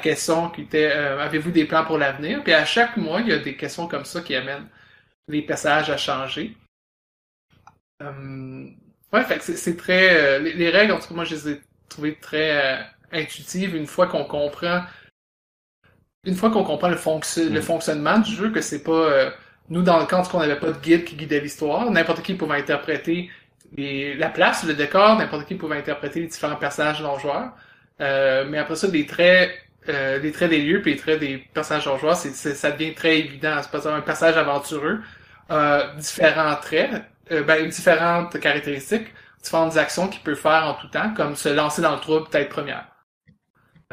question 0.01 0.49
qui 0.49 0.61
était 0.61 0.91
euh, 0.93 1.19
avez-vous 1.19 1.51
des 1.51 1.65
plans 1.65 1.85
pour 1.85 1.97
l'avenir? 1.97 2.43
Puis 2.43 2.53
à 2.53 2.65
chaque 2.65 2.97
mois, 2.97 3.21
il 3.21 3.29
y 3.29 3.33
a 3.33 3.39
des 3.39 3.55
questions 3.55 3.87
comme 3.87 4.05
ça 4.05 4.21
qui 4.21 4.35
amènent 4.35 4.67
les 5.27 5.41
passages 5.41 5.89
à 5.89 5.97
changer. 5.97 6.55
Ouais, 9.13 9.23
fait 9.23 9.41
c'est 9.41 9.77
très 9.77 10.15
euh, 10.15 10.39
les, 10.39 10.53
les, 10.53 10.69
règles 10.69 10.93
en 10.93 10.99
tout 10.99 11.07
cas 11.09 11.15
moi 11.15 11.23
je 11.23 11.35
les 11.35 11.49
ai 11.49 11.61
trouvées 11.87 12.15
très 12.15 12.51
euh, 12.51 12.81
intuitives 13.11 13.75
une 13.75 13.87
fois 13.87 14.07
qu'on 14.07 14.25
comprend 14.25 14.81
une 16.25 16.35
fois 16.35 16.49
qu'on 16.49 16.63
comprend 16.63 16.89
le, 16.89 16.97
fonction, 16.97 17.43
le 17.49 17.61
fonctionnement 17.61 18.19
du 18.19 18.33
jeu 18.33 18.51
que 18.51 18.61
c'est 18.61 18.83
pas 18.83 19.31
nous 19.69 19.81
dans 19.83 19.99
le 19.99 20.05
cas 20.05 20.21
qu'on 20.23 20.39
n'avait 20.39 20.59
pas 20.59 20.71
de 20.71 20.79
guide 20.79 21.05
qui 21.05 21.15
guidait 21.15 21.39
l'histoire, 21.39 21.89
n'importe 21.89 22.21
qui 22.21 22.33
pouvait 22.33 22.57
interpréter 22.57 23.29
les, 23.77 24.15
la 24.15 24.29
place, 24.29 24.65
le 24.65 24.73
décor, 24.73 25.17
n'importe 25.17 25.47
qui 25.47 25.55
pouvait 25.55 25.77
interpréter 25.77 26.19
les 26.19 26.27
différents 26.27 26.57
personnages 26.57 27.01
non 27.01 27.17
joueurs. 27.17 27.53
mais 27.99 28.57
après 28.57 28.75
ça, 28.75 28.89
des 28.89 29.05
traits 29.05 29.51
euh, 29.87 30.19
les 30.19 30.31
traits 30.31 30.49
des 30.49 30.61
lieux 30.61 30.81
puis 30.81 30.91
les 30.91 30.97
traits 30.97 31.19
des 31.19 31.37
personnages 31.53 31.83
joueurs, 31.83 32.15
c'est, 32.15 32.33
ça 32.33 32.71
devient 32.71 32.93
très 32.93 33.19
évident. 33.19 33.57
C'est 33.61 33.71
pas 33.71 33.89
un 33.89 34.01
personnage 34.01 34.37
aventureux, 34.37 34.99
euh, 35.51 35.95
différents 35.95 36.55
traits, 36.57 37.03
euh, 37.31 37.43
ben, 37.43 37.67
différentes 37.67 38.39
caractéristiques, 38.39 39.07
différentes 39.41 39.77
actions 39.77 40.07
qu'il 40.07 40.21
peut 40.21 40.35
faire 40.35 40.65
en 40.65 40.73
tout 40.75 40.87
temps, 40.87 41.13
comme 41.13 41.35
se 41.35 41.49
lancer 41.49 41.81
dans 41.81 41.93
le 41.93 41.99
trou 41.99 42.23
peut-être 42.23 42.49
première. 42.49 42.87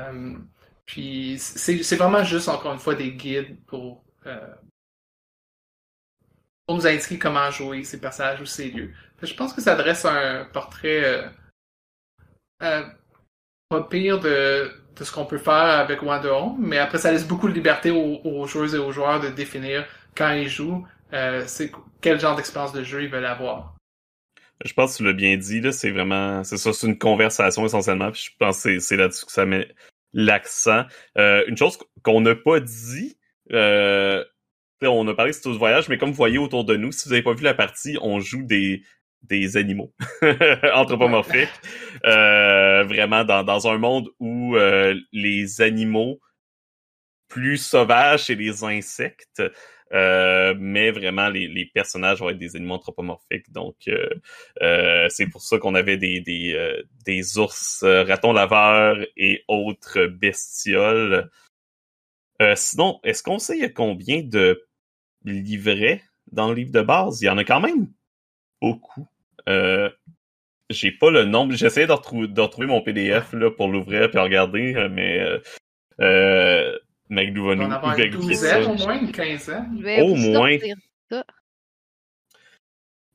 Euh, 0.00 0.36
puis 0.84 1.36
c'est, 1.38 1.96
vraiment 1.96 2.24
juste 2.24 2.48
encore 2.48 2.72
une 2.72 2.78
fois 2.78 2.94
des 2.94 3.12
guides 3.12 3.58
pour 3.66 4.04
euh, 4.26 4.54
pour 6.66 6.76
nous 6.76 6.86
indiquer 6.86 7.18
comment 7.18 7.50
jouer 7.50 7.84
ces 7.84 8.00
personnages 8.00 8.40
ou 8.40 8.46
ces 8.46 8.70
lieux. 8.70 8.92
je 9.22 9.34
pense 9.34 9.52
que 9.52 9.60
ça 9.60 9.76
dresse 9.76 10.04
un 10.04 10.44
portrait 10.52 11.30
pas 12.58 13.82
pire 13.88 14.20
de 14.20 14.70
de 14.96 15.04
ce 15.04 15.12
qu'on 15.12 15.26
peut 15.26 15.38
faire 15.38 15.54
avec 15.54 16.02
Wonder 16.02 16.28
Home, 16.28 16.56
mais 16.58 16.78
après 16.78 16.98
ça 16.98 17.12
laisse 17.12 17.26
beaucoup 17.26 17.48
de 17.48 17.52
liberté 17.52 17.90
aux, 17.90 18.20
aux 18.24 18.46
joueuses 18.46 18.74
et 18.74 18.78
aux 18.78 18.92
joueurs 18.92 19.20
de 19.20 19.28
définir 19.28 19.86
quand 20.16 20.32
ils 20.32 20.48
jouent, 20.48 20.86
euh, 21.12 21.44
c'est 21.46 21.72
quel 22.00 22.20
genre 22.20 22.36
d'expérience 22.36 22.72
de 22.72 22.82
jeu 22.82 23.02
ils 23.02 23.10
veulent 23.10 23.26
avoir? 23.26 23.74
Je 24.64 24.72
pense 24.72 24.92
que 24.92 24.96
tu 24.98 25.04
l'as 25.04 25.12
bien 25.12 25.36
dit, 25.36 25.60
là, 25.60 25.72
c'est 25.72 25.90
vraiment, 25.90 26.42
c'est 26.42 26.56
ça, 26.56 26.72
c'est 26.72 26.86
une 26.86 26.98
conversation 26.98 27.66
essentiellement, 27.66 28.10
puis 28.10 28.30
je 28.30 28.36
pense 28.38 28.62
que 28.62 28.78
c'est 28.78 28.96
là-dessus 28.96 29.26
que 29.26 29.32
ça 29.32 29.44
met 29.44 29.68
l'accent. 30.14 30.84
Euh, 31.18 31.44
une 31.46 31.56
chose 31.56 31.78
qu'on 32.02 32.22
n'a 32.22 32.34
pas 32.34 32.60
dit, 32.60 33.18
euh, 33.52 34.24
on 34.82 35.06
a 35.08 35.14
parlé 35.14 35.32
de 35.32 35.36
ce 35.36 35.48
voyage, 35.50 35.88
mais 35.88 35.98
comme 35.98 36.10
vous 36.10 36.16
voyez 36.16 36.38
autour 36.38 36.64
de 36.64 36.76
nous, 36.76 36.90
si 36.92 37.04
vous 37.04 37.10
n'avez 37.10 37.22
pas 37.22 37.34
vu 37.34 37.42
la 37.42 37.54
partie, 37.54 37.98
on 38.00 38.20
joue 38.20 38.42
des 38.42 38.82
des 39.22 39.56
animaux 39.56 39.92
anthropomorphiques. 40.74 41.48
Euh, 42.04 42.84
vraiment 42.84 43.24
dans, 43.24 43.42
dans 43.42 43.66
un 43.66 43.78
monde 43.78 44.08
où 44.20 44.56
euh, 44.56 44.94
les 45.12 45.60
animaux 45.60 46.20
plus 47.28 47.58
sauvages, 47.58 48.24
c'est 48.24 48.34
les 48.34 48.64
insectes. 48.64 49.42
Euh, 49.92 50.54
mais 50.58 50.90
vraiment 50.90 51.28
les, 51.28 51.46
les, 51.46 51.64
personnages 51.64 52.18
vont 52.18 52.30
être 52.30 52.38
des 52.38 52.56
animaux 52.56 52.74
anthropomorphiques. 52.74 53.52
Donc 53.52 53.76
euh, 53.88 54.08
euh, 54.62 55.06
c'est 55.08 55.28
pour 55.28 55.42
ça 55.42 55.58
qu'on 55.58 55.74
avait 55.74 55.96
des, 55.96 56.20
des, 56.20 56.54
euh, 56.54 56.82
des 57.04 57.38
ours, 57.38 57.84
ratons 57.84 58.32
laveurs 58.32 58.98
et 59.16 59.44
autres 59.48 60.06
bestioles. 60.06 61.30
sinon, 62.56 63.00
est-ce 63.04 63.22
qu'on 63.22 63.38
sait 63.38 63.72
combien 63.72 64.22
de 64.22 64.66
livrets 65.24 66.02
dans 66.32 66.48
le 66.48 66.54
livre 66.54 66.72
de 66.72 66.82
base? 66.82 67.22
Il 67.22 67.26
y 67.26 67.30
en 67.30 67.38
a 67.38 67.44
quand 67.44 67.60
même 67.60 67.88
beaucoup. 68.60 69.06
Euh, 69.48 69.90
j'ai 70.70 70.92
pas 70.92 71.10
le 71.10 71.24
nombre. 71.24 71.54
J'essaie 71.54 71.86
de, 71.86 71.92
retrouver, 71.92 72.28
de 72.28 72.40
retrouver 72.40 72.66
mon 72.66 72.82
PDF 72.82 73.32
là, 73.32 73.50
pour 73.50 73.68
l'ouvrir 73.68 74.14
et 74.14 74.18
regarder, 74.18 74.74
euh, 74.74 74.88
mais 74.88 75.20
Maglou 77.08 77.46
va 77.46 77.54
nous 77.54 77.64
une 77.64 78.10
douzaine, 78.10 78.66
au 78.66 78.74
moins 78.74 79.00
une 79.00 79.12
quinzaine. 79.12 79.84
Au 80.00 80.14
moins. 80.14 80.56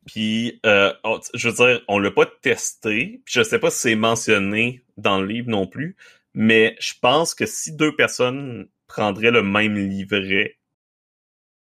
Puis, 0.06 0.60
euh, 0.66 0.94
oh, 1.04 1.20
je 1.34 1.50
veux 1.50 1.56
dire, 1.56 1.82
on 1.88 2.00
l'a 2.00 2.12
pas 2.12 2.26
testé. 2.26 3.22
Puis 3.26 3.34
je 3.36 3.44
sais 3.44 3.60
pas 3.60 3.70
si 3.70 3.80
c'est 3.80 3.96
mentionné 3.96 4.84
dans 4.98 5.22
le 5.22 5.28
livre 5.28 5.50
non 5.50 5.68
plus. 5.68 5.96
Mais 6.34 6.76
je 6.80 6.94
pense 7.00 7.36
que 7.36 7.46
si 7.46 7.76
deux 7.76 7.96
personnes 7.96 8.68
prendraient 8.88 9.32
le 9.32 9.44
même 9.44 9.76
livret, 9.76 10.58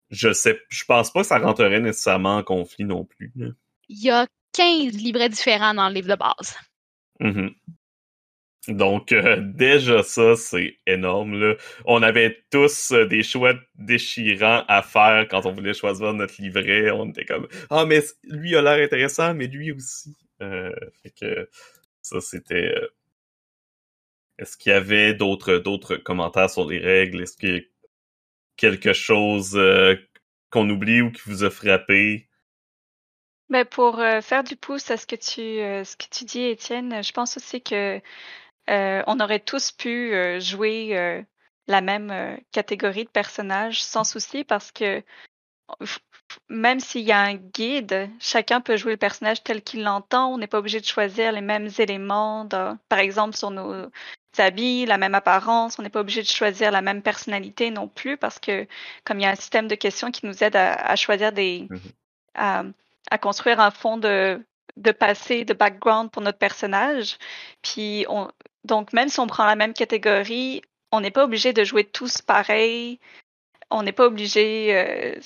je 0.10 0.32
sais, 0.34 0.60
je 0.70 0.84
pense 0.86 1.12
pas 1.12 1.22
que 1.22 1.28
ça 1.28 1.40
rentrerait 1.40 1.80
nécessairement 1.80 2.38
en 2.38 2.44
conflit 2.44 2.86
non 2.86 3.06
plus. 3.06 3.32
Il 3.90 4.02
y 4.02 4.10
a 4.10 4.28
15 4.54 4.94
livrets 4.94 5.30
différents 5.30 5.74
dans 5.74 5.90
le 5.90 5.96
livre 5.96 6.10
de 6.10 6.16
base. 6.16 6.56
Mhm. 7.20 7.54
Donc 8.68 9.12
euh, 9.12 9.38
déjà 9.42 10.04
ça, 10.04 10.36
c'est 10.36 10.80
énorme. 10.88 11.38
Là. 11.40 11.56
On 11.86 12.02
avait 12.02 12.46
tous 12.50 12.92
euh, 12.92 13.06
des 13.06 13.22
choix 13.22 13.54
déchirants 13.76 14.64
à 14.70 14.82
faire 14.82 15.28
quand 15.30 15.46
on 15.46 15.52
voulait 15.52 15.74
choisir 15.74 16.14
notre 16.14 16.42
livret. 16.42 16.90
On 16.92 17.10
était 17.10 17.26
comme 17.26 17.48
Ah 17.70 17.86
mais 17.86 18.02
lui 18.24 18.56
a 18.56 18.62
l'air 18.62 18.84
intéressant, 18.84 19.34
mais 19.34 19.48
lui 19.48 19.74
aussi. 19.74 20.16
Euh, 20.42 20.74
fait 21.02 21.12
que 21.12 21.50
ça 22.02 22.22
c'était. 22.22 22.74
Est-ce 24.40 24.56
qu'il 24.58 24.72
y 24.72 24.76
avait 24.76 25.14
d'autres 25.14 25.58
d'autres 25.58 25.98
commentaires 25.98 26.50
sur 26.50 26.68
les 26.68 26.80
règles? 26.80 27.22
Est-ce 27.22 27.36
qu'il 27.36 27.56
y 27.56 27.58
a 27.58 27.62
quelque 28.56 28.94
chose 28.94 29.60
qu'on 30.52 30.70
oublie 30.70 31.02
ou 31.02 31.12
qui 31.12 31.22
vous 31.26 31.44
a 31.44 31.50
frappé? 31.50 32.30
Ben 33.50 33.66
pour 33.66 33.98
faire 34.22 34.44
du 34.44 34.56
pouce 34.56 34.90
à 34.90 34.98
ce 34.98 35.06
que 35.06 35.16
tu 35.16 35.42
ce 35.86 35.98
que 35.98 36.06
tu 36.10 36.24
dis, 36.24 36.44
Étienne, 36.44 37.04
je 37.04 37.12
pense 37.12 37.38
aussi 37.38 37.62
que 37.62 38.02
euh, 38.70 39.04
on 39.08 39.20
aurait 39.20 39.40
tous 39.40 39.72
pu 39.72 40.14
euh, 40.14 40.40
jouer 40.40 40.98
euh, 40.98 41.22
la 41.68 41.82
même 41.82 42.12
euh, 42.12 42.38
catégorie 42.52 43.06
de 43.06 43.10
personnages 43.10 43.84
sans 43.84 44.04
souci 44.04 44.44
parce 44.44 44.72
que 44.72 45.04
même 46.50 46.80
s'il 46.80 47.02
y 47.02 47.12
a 47.12 47.20
un 47.20 47.36
guide, 47.36 48.10
chacun 48.20 48.62
peut 48.62 48.78
jouer 48.78 48.94
le 48.94 48.98
personnage 48.98 49.44
tel 49.44 49.62
qu'il 49.62 49.84
l'entend. 49.84 50.34
On 50.34 50.38
n'est 50.38 50.48
pas 50.48 50.60
obligé 50.60 50.80
de 50.80 50.86
choisir 50.86 51.32
les 51.32 51.42
mêmes 51.42 51.70
éléments, 51.78 52.46
dans- 52.46 52.78
par 52.90 53.00
exemple 53.00 53.36
sur 53.36 53.52
nos 53.52 53.90
habits, 54.38 54.86
la 54.86 54.98
même 54.98 55.16
apparence. 55.16 55.78
On 55.80 55.84
n'est 55.84 55.90
pas 55.90 56.00
obligé 56.00 56.22
de 56.22 56.28
choisir 56.28 56.72
la 56.72 56.82
même 56.82 57.02
personnalité 57.02 57.70
non 57.72 57.88
plus 57.88 58.18
parce 58.18 58.40
que 58.40 58.68
comme 59.04 59.20
il 59.20 59.24
y 59.24 59.26
a 59.26 59.32
un 59.32 59.36
système 59.36 59.68
de 59.68 59.76
questions 59.76 60.12
qui 60.12 60.26
nous 60.26 60.44
aide 60.44 60.56
à, 60.56 60.74
à 60.74 60.96
choisir 60.96 61.32
des 61.32 61.68
Mhm. 61.70 61.80
à, 62.36 62.64
à 63.12 63.18
construire 63.18 63.60
un 63.60 63.72
fond 63.72 63.98
de 63.98 64.44
de 64.76 64.92
passé, 64.92 65.46
de 65.46 65.54
background 65.54 66.10
pour 66.12 66.24
notre 66.24 66.40
personnage. 66.40 67.18
Puis 67.62 68.06
on 68.10 68.28
donc 68.64 68.94
même 68.94 69.10
si 69.10 69.20
on 69.20 69.28
prend 69.28 69.46
la 69.46 69.56
même 69.56 69.74
catégorie, 69.74 70.62
on 70.92 71.02
n'est 71.02 71.12
pas 71.12 71.24
obligé 71.24 71.54
de 71.54 71.64
jouer 71.64 71.84
tous 71.84 72.22
pareil. 72.22 73.00
On 73.70 73.84
n'est 73.84 73.92
pas 73.92 74.06
obligé. 74.06 74.76
euh, 74.76 75.20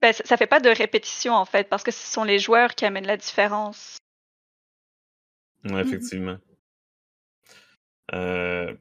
ben, 0.00 0.12
ça, 0.12 0.24
ça 0.24 0.36
fait 0.36 0.46
pas 0.46 0.60
de 0.60 0.68
répétition 0.68 1.34
en 1.34 1.44
fait, 1.44 1.68
parce 1.68 1.82
que 1.82 1.90
ce 1.90 2.06
sont 2.06 2.24
les 2.24 2.38
joueurs 2.38 2.74
qui 2.74 2.84
amènent 2.84 3.06
la 3.06 3.16
différence. 3.16 3.98
Ouais, 5.64 5.80
effectivement. 5.80 6.38
Euh, 8.14 8.72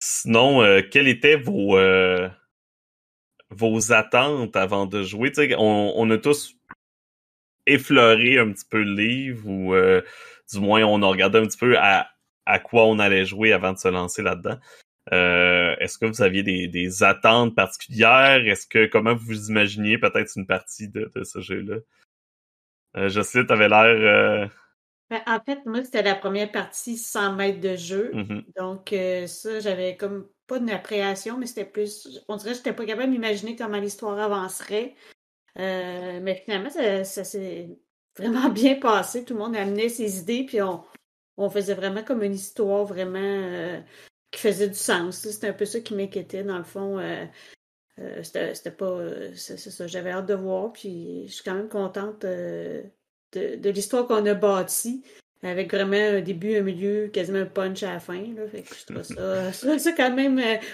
sinon, 0.00 0.62
euh, 0.62 0.82
quelles 0.82 1.08
étaient 1.08 1.36
vos, 1.36 1.78
euh, 1.78 2.28
vos 3.48 3.92
attentes 3.92 4.54
avant 4.54 4.84
de 4.84 5.02
jouer? 5.02 5.32
Tu 5.32 5.36
sais, 5.36 5.54
on, 5.56 5.94
on 5.96 6.10
a 6.10 6.18
tous 6.18 6.54
effleuré 7.66 8.38
un 8.38 8.52
petit 8.52 8.66
peu 8.68 8.82
le 8.82 8.94
livre 8.94 9.48
ou 9.48 9.74
euh, 9.74 10.02
du 10.52 10.60
moins 10.60 10.82
on 10.84 11.02
a 11.02 11.06
regardé 11.06 11.38
un 11.38 11.46
petit 11.46 11.58
peu 11.58 11.78
à, 11.78 12.10
à 12.46 12.58
quoi 12.58 12.84
on 12.86 12.98
allait 12.98 13.24
jouer 13.24 13.52
avant 13.52 13.72
de 13.72 13.78
se 13.78 13.88
lancer 13.88 14.22
là-dedans. 14.22 14.58
Euh, 15.12 15.74
Est-ce 15.80 15.98
que 15.98 16.06
vous 16.06 16.22
aviez 16.22 16.42
des, 16.42 16.68
des 16.68 17.02
attentes 17.02 17.54
particulières? 17.54 18.46
Est-ce 18.46 18.66
que 18.66 18.86
comment 18.86 19.14
vous 19.14 19.48
imaginiez 19.48 19.98
peut-être 19.98 20.32
une 20.36 20.46
partie 20.46 20.88
de, 20.88 21.10
de 21.14 21.24
ce 21.24 21.40
jeu-là? 21.40 21.76
Euh, 22.96 23.08
Jocelyne, 23.08 23.46
t'avais 23.46 23.68
l'air... 23.68 23.84
euh, 23.84 24.46
Ben, 25.10 25.20
en 25.26 25.40
fait, 25.40 25.64
moi, 25.66 25.84
c'était 25.84 26.02
la 26.02 26.14
première 26.14 26.50
partie 26.52 26.96
100 26.96 27.34
mètres 27.34 27.60
de 27.60 27.76
jeu. 27.76 28.10
mhm. 28.14 28.44
Donc, 28.56 28.92
euh, 28.92 29.26
ça, 29.26 29.60
j'avais 29.60 29.96
comme 29.96 30.28
pas 30.46 30.58
une 30.58 30.70
appréhension, 30.70 31.38
mais 31.38 31.46
c'était 31.46 31.64
plus. 31.64 32.20
On 32.28 32.36
dirait 32.36 32.50
que 32.52 32.56
j'étais 32.58 32.72
pas 32.72 32.84
capable 32.86 33.12
d'imaginer 33.12 33.56
comment 33.56 33.78
l'histoire 33.78 34.18
avancerait. 34.18 34.94
Mais 35.56 36.42
finalement, 36.44 36.70
ça, 36.70 37.04
ça 37.04 37.24
s'est 37.24 37.68
vraiment 38.16 38.48
bien 38.50 38.76
passé. 38.76 39.24
Tout 39.24 39.34
le 39.34 39.40
monde 39.40 39.56
amenait 39.56 39.88
ses 39.88 40.18
idées, 40.20 40.44
puis 40.44 40.60
on, 40.62 40.82
on 41.40 41.50
faisait 41.50 41.74
vraiment 41.74 42.02
comme 42.02 42.22
une 42.22 42.34
histoire 42.34 42.84
vraiment 42.84 43.18
euh, 43.20 43.80
qui 44.30 44.40
faisait 44.40 44.68
du 44.68 44.74
sens. 44.74 45.18
C'était 45.18 45.48
un 45.48 45.52
peu 45.52 45.64
ça 45.64 45.80
qui 45.80 45.94
m'inquiétait, 45.94 46.42
dans 46.44 46.58
le 46.58 46.64
fond. 46.64 46.98
Euh, 46.98 47.24
euh, 47.98 48.22
c'était 48.22 48.70
pas. 48.70 49.00
c'est 49.34 49.58
ça. 49.58 49.86
J'avais 49.86 50.10
hâte 50.10 50.26
de 50.26 50.34
voir, 50.34 50.72
puis 50.72 51.26
je 51.28 51.32
suis 51.34 51.44
quand 51.44 51.54
même 51.54 51.68
contente 51.68 52.22
de, 52.22 52.84
de 53.32 53.70
l'histoire 53.70 54.06
qu'on 54.06 54.24
a 54.26 54.34
bâtie. 54.34 55.02
Avec 55.42 55.72
vraiment 55.72 55.96
un 56.18 56.20
début, 56.20 56.56
un 56.56 56.62
milieu, 56.62 57.08
quasiment 57.08 57.38
un 57.38 57.46
punch 57.46 57.82
à 57.82 57.94
la 57.94 58.00
fin. 58.00 58.20
Là. 58.34 58.46
Fait 58.48 58.62
que 58.62 58.74
je 58.74 58.84
trouve 58.86 59.02
ça, 59.02 59.50
je 59.52 59.58
trouve 59.66 59.78
ça 59.78 59.92
quand 59.92 60.14
même. 60.14 60.36
tu 60.38 60.66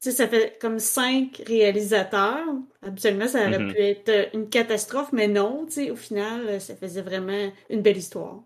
sais, 0.00 0.12
ça 0.12 0.28
fait 0.28 0.58
comme 0.60 0.78
cinq 0.78 1.42
réalisateurs. 1.46 2.46
Habituellement, 2.82 3.26
ça 3.28 3.46
aurait 3.48 3.58
Mhm. 3.58 3.72
pu 3.72 3.80
être 3.80 4.34
une 4.34 4.48
catastrophe, 4.50 5.12
mais 5.12 5.26
non. 5.28 5.64
Tu 5.66 5.72
sais, 5.72 5.90
au 5.90 5.96
final, 5.96 6.60
ça 6.60 6.76
faisait 6.76 7.02
vraiment 7.02 7.50
une 7.70 7.80
belle 7.82 7.96
histoire. 7.96 8.42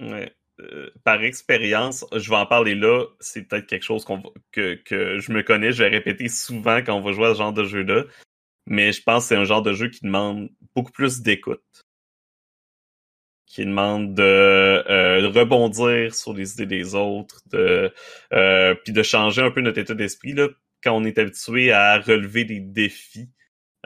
Ouais. 0.00 0.32
Euh, 0.60 0.90
par 1.04 1.22
expérience, 1.22 2.04
je 2.12 2.28
vais 2.30 2.36
en 2.36 2.46
parler 2.46 2.74
là, 2.74 3.04
c'est 3.20 3.42
peut-être 3.44 3.66
quelque 3.66 3.84
chose 3.84 4.04
va- 4.08 4.20
que, 4.52 4.74
que 4.74 5.18
je 5.20 5.30
me 5.32 5.42
connais, 5.42 5.70
je 5.72 5.84
vais 5.84 5.88
répéter 5.90 6.28
souvent 6.28 6.78
quand 6.78 6.94
on 6.96 7.00
va 7.00 7.12
jouer 7.12 7.26
à 7.28 7.34
ce 7.34 7.38
genre 7.38 7.52
de 7.52 7.64
jeu-là, 7.64 8.04
mais 8.66 8.92
je 8.92 9.02
pense 9.02 9.24
que 9.24 9.28
c'est 9.30 9.36
un 9.36 9.44
genre 9.44 9.62
de 9.62 9.74
jeu 9.74 9.88
qui 9.90 10.00
demande 10.04 10.50
beaucoup 10.74 10.92
plus 10.92 11.22
d'écoute, 11.22 11.62
qui 13.46 13.64
demande 13.64 14.14
de, 14.14 14.22
euh, 14.22 15.28
rebondir 15.30 16.14
sur 16.14 16.34
les 16.34 16.52
idées 16.52 16.66
des 16.66 16.94
autres, 16.94 17.40
de 17.50 17.92
euh, 18.34 18.74
puis 18.84 18.92
de 18.92 19.02
changer 19.02 19.42
un 19.42 19.50
peu 19.50 19.60
notre 19.62 19.78
état 19.78 19.94
d'esprit 19.94 20.34
là, 20.34 20.48
quand 20.82 20.92
on 20.92 21.04
est 21.04 21.18
habitué 21.18 21.72
à 21.72 21.98
relever 21.98 22.44
des 22.44 22.60
défis. 22.60 23.30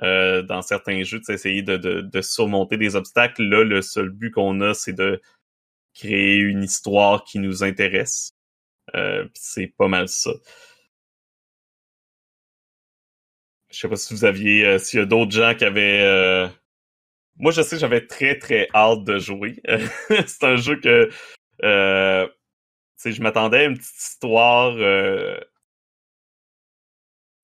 euh, 0.02 0.42
dans 0.42 0.62
certains 0.62 1.04
jeux, 1.04 1.20
d'essayer 1.28 1.62
de, 1.62 1.76
de, 1.78 2.00
de 2.02 2.20
surmonter 2.22 2.76
des 2.78 2.96
obstacles. 2.96 3.44
Là, 3.44 3.64
le 3.64 3.82
seul 3.82 4.10
but 4.10 4.30
qu'on 4.32 4.60
a, 4.62 4.74
c'est 4.74 4.92
de 4.94 5.20
créer 5.94 6.36
une 6.38 6.62
histoire 6.64 7.24
qui 7.24 7.38
nous 7.38 7.62
intéresse. 7.64 8.32
Euh, 8.96 9.28
c'est 9.34 9.68
pas 9.78 9.88
mal 9.88 10.08
ça. 10.08 10.32
Je 13.70 13.78
sais 13.78 13.88
pas 13.88 13.96
si 13.96 14.12
vous 14.14 14.24
aviez, 14.24 14.66
euh, 14.66 14.78
s'il 14.78 14.98
y 15.00 15.02
a 15.02 15.06
d'autres 15.06 15.32
gens 15.32 15.54
qui 15.56 15.64
avaient. 15.64 16.02
euh, 16.02 16.48
Moi, 17.36 17.52
je 17.52 17.62
sais 17.62 17.78
j'avais 17.78 18.06
très 18.06 18.38
très 18.38 18.68
hâte 18.74 19.04
de 19.04 19.18
jouer. 19.18 19.60
c'est 20.26 20.44
un 20.44 20.56
jeu 20.56 20.80
que, 20.80 21.10
euh, 21.64 22.28
je 23.04 23.22
m'attendais 23.22 23.58
à 23.58 23.64
une 23.64 23.78
petite 23.78 23.96
histoire 23.98 24.74
euh, 24.78 25.38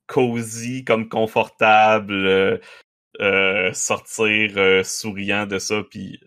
cosy, 0.07 0.85
comme 0.85 1.09
confortable, 1.09 2.14
euh, 2.14 2.59
euh, 3.21 3.73
sortir 3.75 4.85
souriant 4.87 5.47
de 5.47 5.59
ça, 5.59 5.83
puis 5.90 6.21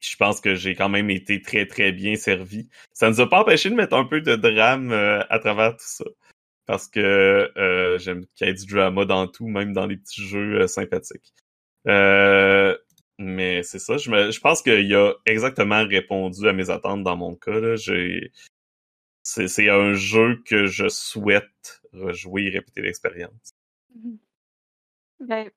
je 0.00 0.16
pense 0.16 0.40
que 0.40 0.54
j'ai 0.54 0.74
quand 0.74 0.88
même 0.88 1.10
été 1.10 1.42
très 1.42 1.66
très 1.66 1.92
bien 1.92 2.16
servi. 2.16 2.68
Ça 2.92 3.08
nous 3.10 3.20
a 3.20 3.28
pas 3.28 3.40
empêché 3.40 3.70
de 3.70 3.74
mettre 3.74 3.94
un 3.94 4.04
peu 4.04 4.20
de 4.20 4.36
drame 4.36 4.92
euh, 4.92 5.22
à 5.28 5.38
travers 5.38 5.72
tout 5.72 5.84
ça. 5.86 6.04
Parce 6.66 6.88
que 6.88 7.50
euh, 7.56 7.98
j'aime 7.98 8.26
qu'il 8.36 8.46
y 8.46 8.50
ait 8.50 8.54
du 8.54 8.66
drama 8.66 9.04
dans 9.04 9.26
tout, 9.26 9.48
même 9.48 9.72
dans 9.72 9.86
les 9.86 9.96
petits 9.96 10.22
jeux 10.26 10.62
euh, 10.62 10.66
sympathiques. 10.68 11.34
Euh, 11.88 12.76
mais 13.18 13.62
c'est 13.62 13.78
ça, 13.78 13.96
je, 13.98 14.10
me, 14.10 14.30
je 14.30 14.40
pense 14.40 14.62
qu'il 14.62 14.94
a 14.94 15.14
exactement 15.26 15.84
répondu 15.86 16.48
à 16.48 16.52
mes 16.52 16.70
attentes 16.70 17.02
dans 17.02 17.16
mon 17.16 17.34
cas. 17.34 17.76
C'est, 19.22 19.68
un 19.68 19.94
jeu 19.94 20.42
que 20.46 20.66
je 20.66 20.88
souhaite 20.88 21.82
rejouer 21.92 22.46
et 22.46 22.50
répéter 22.50 22.82
l'expérience. 22.82 23.54
Ben, 25.20 25.50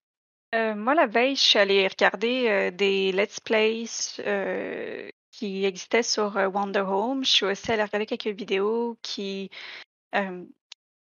euh, 0.54 0.76
moi, 0.76 0.94
la 0.94 1.08
veille, 1.08 1.36
je 1.36 1.42
suis 1.42 1.60
allée 1.60 1.88
regarder 1.88 2.48
euh, 2.48 2.72
des 2.72 3.12
let's 3.12 3.40
plays 3.40 3.86
euh, 4.20 5.10
qui 5.32 5.66
existaient 5.66 6.04
sur 6.04 6.36
Wonder 6.36 6.82
Home. 6.82 7.26
Je 7.26 7.30
suis 7.32 7.46
aussi 7.46 7.72
allée 7.72 7.84
regarder 7.84 8.06
quelques 8.06 8.38
vidéos 8.38 8.98
qui, 9.02 9.50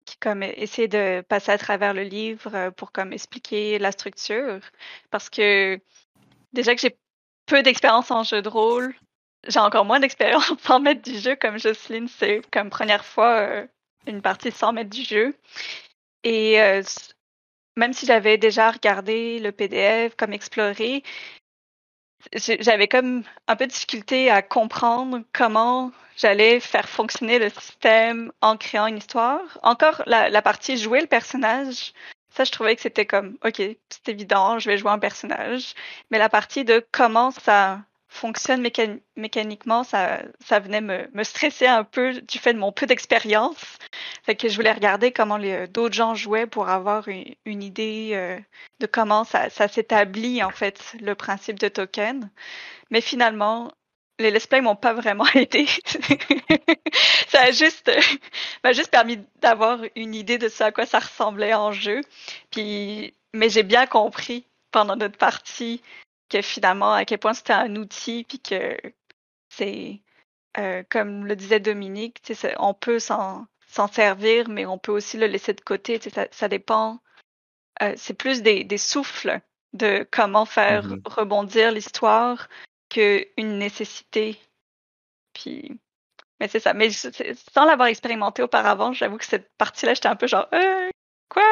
qui 0.04 0.16
comme 0.20 0.42
essayaient 0.42 0.88
de 0.88 1.22
passer 1.28 1.50
à 1.52 1.58
travers 1.58 1.94
le 1.94 2.02
livre 2.02 2.70
pour 2.76 2.92
comme 2.92 3.12
expliquer 3.12 3.78
la 3.78 3.90
structure. 3.92 4.60
Parce 5.10 5.30
que 5.30 5.80
déjà 6.52 6.74
que 6.74 6.80
j'ai 6.80 6.96
peu 7.46 7.62
d'expérience 7.62 8.10
en 8.12 8.22
jeu 8.22 8.40
de 8.40 8.48
rôle, 8.48 8.94
j'ai 9.48 9.60
encore 9.60 9.84
moins 9.84 10.00
d'expérience 10.00 10.52
en 10.70 10.80
maître 10.80 11.02
du 11.02 11.18
jeu 11.18 11.36
comme 11.36 11.58
Jocelyne, 11.58 12.08
c'est 12.08 12.42
comme 12.52 12.70
première 12.70 13.04
fois 13.04 13.64
une 14.06 14.22
partie 14.22 14.52
sans 14.52 14.72
maître 14.72 14.90
du 14.90 15.02
jeu. 15.02 15.34
Et 16.22 16.58
même 17.76 17.92
si 17.92 18.06
j'avais 18.06 18.38
déjà 18.38 18.70
regardé 18.70 19.38
le 19.40 19.52
PDF, 19.52 20.14
comme 20.16 20.32
exploré, 20.32 21.02
j'avais 22.32 22.88
comme 22.88 23.22
un 23.48 23.56
peu 23.56 23.66
de 23.66 23.72
difficulté 23.72 24.30
à 24.30 24.42
comprendre 24.42 25.22
comment 25.32 25.92
j'allais 26.16 26.60
faire 26.60 26.88
fonctionner 26.88 27.38
le 27.38 27.50
système 27.50 28.32
en 28.40 28.56
créant 28.56 28.86
une 28.86 28.98
histoire. 28.98 29.58
Encore 29.62 30.02
la, 30.06 30.30
la 30.30 30.42
partie 30.42 30.76
jouer 30.76 31.00
le 31.00 31.06
personnage, 31.06 31.92
ça 32.30 32.44
je 32.44 32.52
trouvais 32.52 32.76
que 32.76 32.82
c'était 32.82 33.06
comme, 33.06 33.38
ok, 33.44 33.56
c'est 33.56 34.08
évident, 34.08 34.58
je 34.58 34.70
vais 34.70 34.78
jouer 34.78 34.90
un 34.90 34.98
personnage. 34.98 35.74
Mais 36.10 36.18
la 36.18 36.28
partie 36.28 36.64
de 36.64 36.86
comment 36.92 37.30
ça 37.30 37.80
fonctionne 38.14 38.62
mécan- 38.62 39.00
mécaniquement, 39.16 39.82
ça, 39.84 40.22
venait 40.60 40.80
me, 40.80 41.24
stresser 41.24 41.66
un 41.66 41.84
peu 41.84 42.20
du 42.20 42.38
fait 42.38 42.54
de 42.54 42.58
mon 42.58 42.72
peu 42.72 42.86
d'expérience. 42.86 43.56
Fait 44.22 44.36
que 44.36 44.48
je 44.48 44.56
voulais 44.56 44.72
regarder 44.72 45.12
comment 45.12 45.36
les- 45.36 45.66
d'autres 45.68 45.94
gens 45.94 46.14
jouaient 46.14 46.46
pour 46.46 46.68
avoir 46.68 47.08
une, 47.08 47.62
idée 47.62 48.10
euh, 48.14 48.38
de 48.80 48.86
comment 48.86 49.24
ça, 49.24 49.48
s'établit, 49.50 50.42
en 50.42 50.50
fait, 50.50 50.94
le 51.00 51.14
principe 51.14 51.58
de 51.58 51.68
token. 51.68 52.30
Mais 52.90 53.00
finalement, 53.00 53.72
les 54.20 54.30
let's 54.30 54.46
play 54.46 54.60
m'ont 54.60 54.76
pas 54.76 54.92
vraiment 54.92 55.26
aidé. 55.34 55.66
ça 57.28 57.42
a 57.42 57.50
juste, 57.50 57.90
m'a 58.62 58.72
juste 58.72 58.90
permis 58.90 59.18
d'avoir 59.40 59.80
une 59.96 60.14
idée 60.14 60.38
de 60.38 60.48
ce 60.48 60.62
à 60.64 60.72
quoi 60.72 60.86
ça 60.86 61.00
ressemblait 61.00 61.54
en 61.54 61.72
jeu. 61.72 62.00
Puis, 62.52 63.14
mais 63.32 63.48
j'ai 63.48 63.64
bien 63.64 63.86
compris 63.86 64.46
pendant 64.70 64.96
notre 64.96 65.18
partie 65.18 65.82
que 66.28 66.42
finalement, 66.42 66.92
à 66.92 67.04
quel 67.04 67.18
point 67.18 67.34
c'était 67.34 67.52
un 67.52 67.76
outil, 67.76 68.24
puis 68.24 68.40
que 68.40 68.76
c'est, 69.48 70.00
euh, 70.58 70.82
comme 70.90 71.26
le 71.26 71.36
disait 71.36 71.60
Dominique, 71.60 72.20
on 72.58 72.74
peut 72.74 72.98
s'en 72.98 73.46
servir, 73.92 74.48
mais 74.48 74.66
on 74.66 74.78
peut 74.78 74.92
aussi 74.92 75.16
le 75.16 75.26
laisser 75.26 75.52
de 75.52 75.60
côté. 75.60 76.00
Ça, 76.00 76.26
ça 76.30 76.48
dépend. 76.48 77.00
euh, 77.82 77.92
c'est 77.96 78.14
plus 78.14 78.42
des, 78.42 78.62
des 78.64 78.78
souffles 78.78 79.40
de 79.72 80.06
comment 80.12 80.44
faire 80.46 80.84
Mhm. 80.86 81.02
rebondir 81.06 81.72
l'histoire 81.72 82.48
qu'une 82.88 83.58
nécessité. 83.58 84.38
Puis, 85.32 85.80
mais 86.40 86.46
c'est 86.48 86.60
ça. 86.60 86.72
Mais 86.74 86.90
je- 86.90 87.08
sans 87.52 87.64
l'avoir 87.64 87.88
expérimenté 87.88 88.42
auparavant, 88.42 88.92
j'avoue 88.92 89.18
que 89.18 89.24
cette 89.24 89.50
partie-là, 89.58 89.94
j'étais 89.94 90.06
un 90.08 90.14
peu 90.16 90.28
genre, 90.28 90.46
Euh, 90.52 90.88
quoi? 91.28 91.42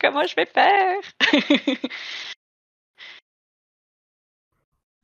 Comment 0.00 0.24
je 0.26 0.34
vais 0.34 0.46
faire? 0.46 0.96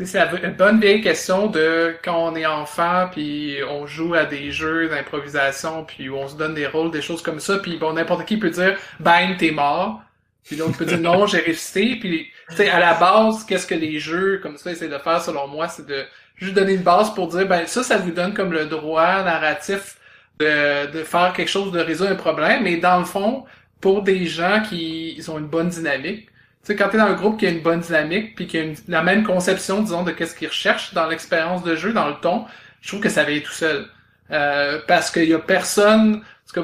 C'est 0.01 0.19
la 0.19 0.51
bonne 0.51 0.81
vieille 0.81 1.03
question 1.03 1.47
de 1.47 1.97
quand 2.03 2.17
on 2.17 2.35
est 2.35 2.47
enfant, 2.47 3.09
puis 3.13 3.59
on 3.71 3.87
joue 3.87 4.15
à 4.15 4.25
des 4.25 4.51
jeux 4.51 4.89
d'improvisation, 4.89 5.85
puis 5.85 6.11
on 6.11 6.27
se 6.27 6.37
donne 6.37 6.55
des 6.55 6.67
rôles, 6.67 6.91
des 6.91 7.01
choses 7.01 7.23
comme 7.23 7.39
ça, 7.39 7.59
puis 7.61 7.77
bon, 7.79 7.93
n'importe 7.93 8.27
qui 8.27 8.37
peut 8.37 8.51
dire 8.51 8.77
«Bang, 9.01 9.37
t'es 9.39 9.53
mort». 9.53 10.03
Puis 10.43 10.57
l'autre 10.57 10.77
peut 10.77 10.85
dire 10.85 10.99
«Non, 11.01 11.27
j'ai 11.27 11.39
réussi». 11.39 11.95
Puis, 12.01 12.27
tu 12.51 12.57
sais, 12.57 12.69
à 12.71 12.81
la 12.81 12.95
base, 12.95 13.45
qu'est-ce 13.45 13.69
que 13.69 13.77
les 13.77 14.01
jeux 14.01 14.41
comme 14.43 14.57
ça 14.57 14.73
essaient 14.73 14.89
de 14.89 14.99
faire, 14.99 15.23
selon 15.23 15.47
moi, 15.47 15.69
c'est 15.69 15.87
de 15.87 16.05
juste 16.35 16.55
donner 16.55 16.75
une 16.75 16.83
base 16.83 17.15
pour 17.15 17.29
dire 17.29 17.47
«Ben, 17.49 17.65
ça, 17.69 17.85
ça 17.85 17.97
vous 17.97 18.11
donne 18.11 18.35
comme 18.35 18.53
le 18.53 18.67
droit 18.67 19.23
narratif 19.23 19.99
de, 20.41 20.91
de 20.91 21.05
faire 21.05 21.33
quelque 21.35 21.51
chose, 21.51 21.71
de 21.71 21.79
résoudre 21.79 22.11
un 22.11 22.17
problème». 22.17 22.65
Mais 22.65 22.79
dans 22.79 22.99
le 22.99 23.05
fond, 23.05 23.45
pour 23.81 24.03
des 24.03 24.27
gens 24.27 24.61
qui 24.61 25.15
ils 25.17 25.31
ont 25.31 25.39
une 25.39 25.47
bonne 25.47 25.69
dynamique, 25.69 26.31
sais, 26.67 26.77
quand 26.77 26.89
t'es 26.89 26.99
dans 26.99 27.05
un 27.05 27.15
groupe 27.15 27.39
qui 27.39 27.47
a 27.47 27.51
une 27.51 27.61
bonne 27.63 27.81
dynamique, 27.81 28.35
puis 28.37 28.47
qui 28.47 28.59
a 28.59 28.63
une- 28.63 28.77
la 28.89 29.03
même 29.03 29.25
conception, 29.25 29.83
disons, 29.83 30.03
de 30.03 30.13
qu'est-ce 30.13 30.35
qu'ils 30.35 30.49
recherchent 30.49 30.95
dans 30.95 31.07
l'expérience 31.07 31.63
de 31.65 31.77
jeu, 31.77 31.93
dans 31.93 32.09
le 32.09 32.15
ton, 32.21 32.47
je 32.81 32.89
trouve 32.89 33.01
que 33.01 33.09
ça 33.09 33.25
vient 33.25 33.41
tout 33.41 33.53
seul. 33.53 33.87
Euh, 34.31 34.81
parce 34.89 35.11
qu'il 35.11 35.29
y 35.29 35.35
a 35.35 35.39
personne, 35.39 36.23
parce 36.45 36.53
que 36.53 36.61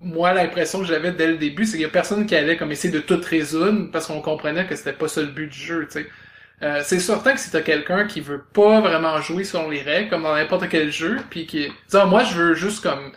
moi, 0.00 0.32
l'impression 0.34 0.80
que 0.80 0.86
j'avais 0.86 1.12
dès 1.12 1.26
le 1.28 1.36
début, 1.38 1.64
c'est 1.64 1.72
qu'il 1.72 1.82
y 1.82 1.84
a 1.84 1.88
personne 1.88 2.26
qui 2.26 2.34
allait 2.36 2.56
comme 2.56 2.72
essayer 2.72 2.92
de 2.92 3.00
tout 3.00 3.20
résoudre, 3.28 3.90
parce 3.92 4.06
qu'on 4.06 4.20
comprenait 4.20 4.66
que 4.66 4.76
c'était 4.76 4.92
pas 4.92 5.08
ça 5.08 5.20
le 5.22 5.28
but 5.28 5.48
du 5.48 5.58
jeu, 5.58 5.86
tu 5.86 6.00
sais. 6.00 6.06
Euh, 6.62 6.80
c'est 6.84 7.00
certain 7.00 7.32
que 7.34 7.40
si 7.40 7.50
t'as 7.50 7.62
quelqu'un 7.62 8.06
qui 8.06 8.20
veut 8.20 8.42
pas 8.52 8.80
vraiment 8.80 9.20
jouer 9.20 9.44
selon 9.44 9.68
les 9.70 9.82
règles, 9.82 10.08
comme 10.10 10.22
dans 10.22 10.34
n'importe 10.34 10.68
quel 10.68 10.90
jeu, 10.92 11.18
puis 11.30 11.46
qui, 11.46 11.68
disons, 11.88 12.06
moi, 12.06 12.24
je 12.24 12.34
veux 12.34 12.54
juste 12.54 12.82
comme 12.82 13.12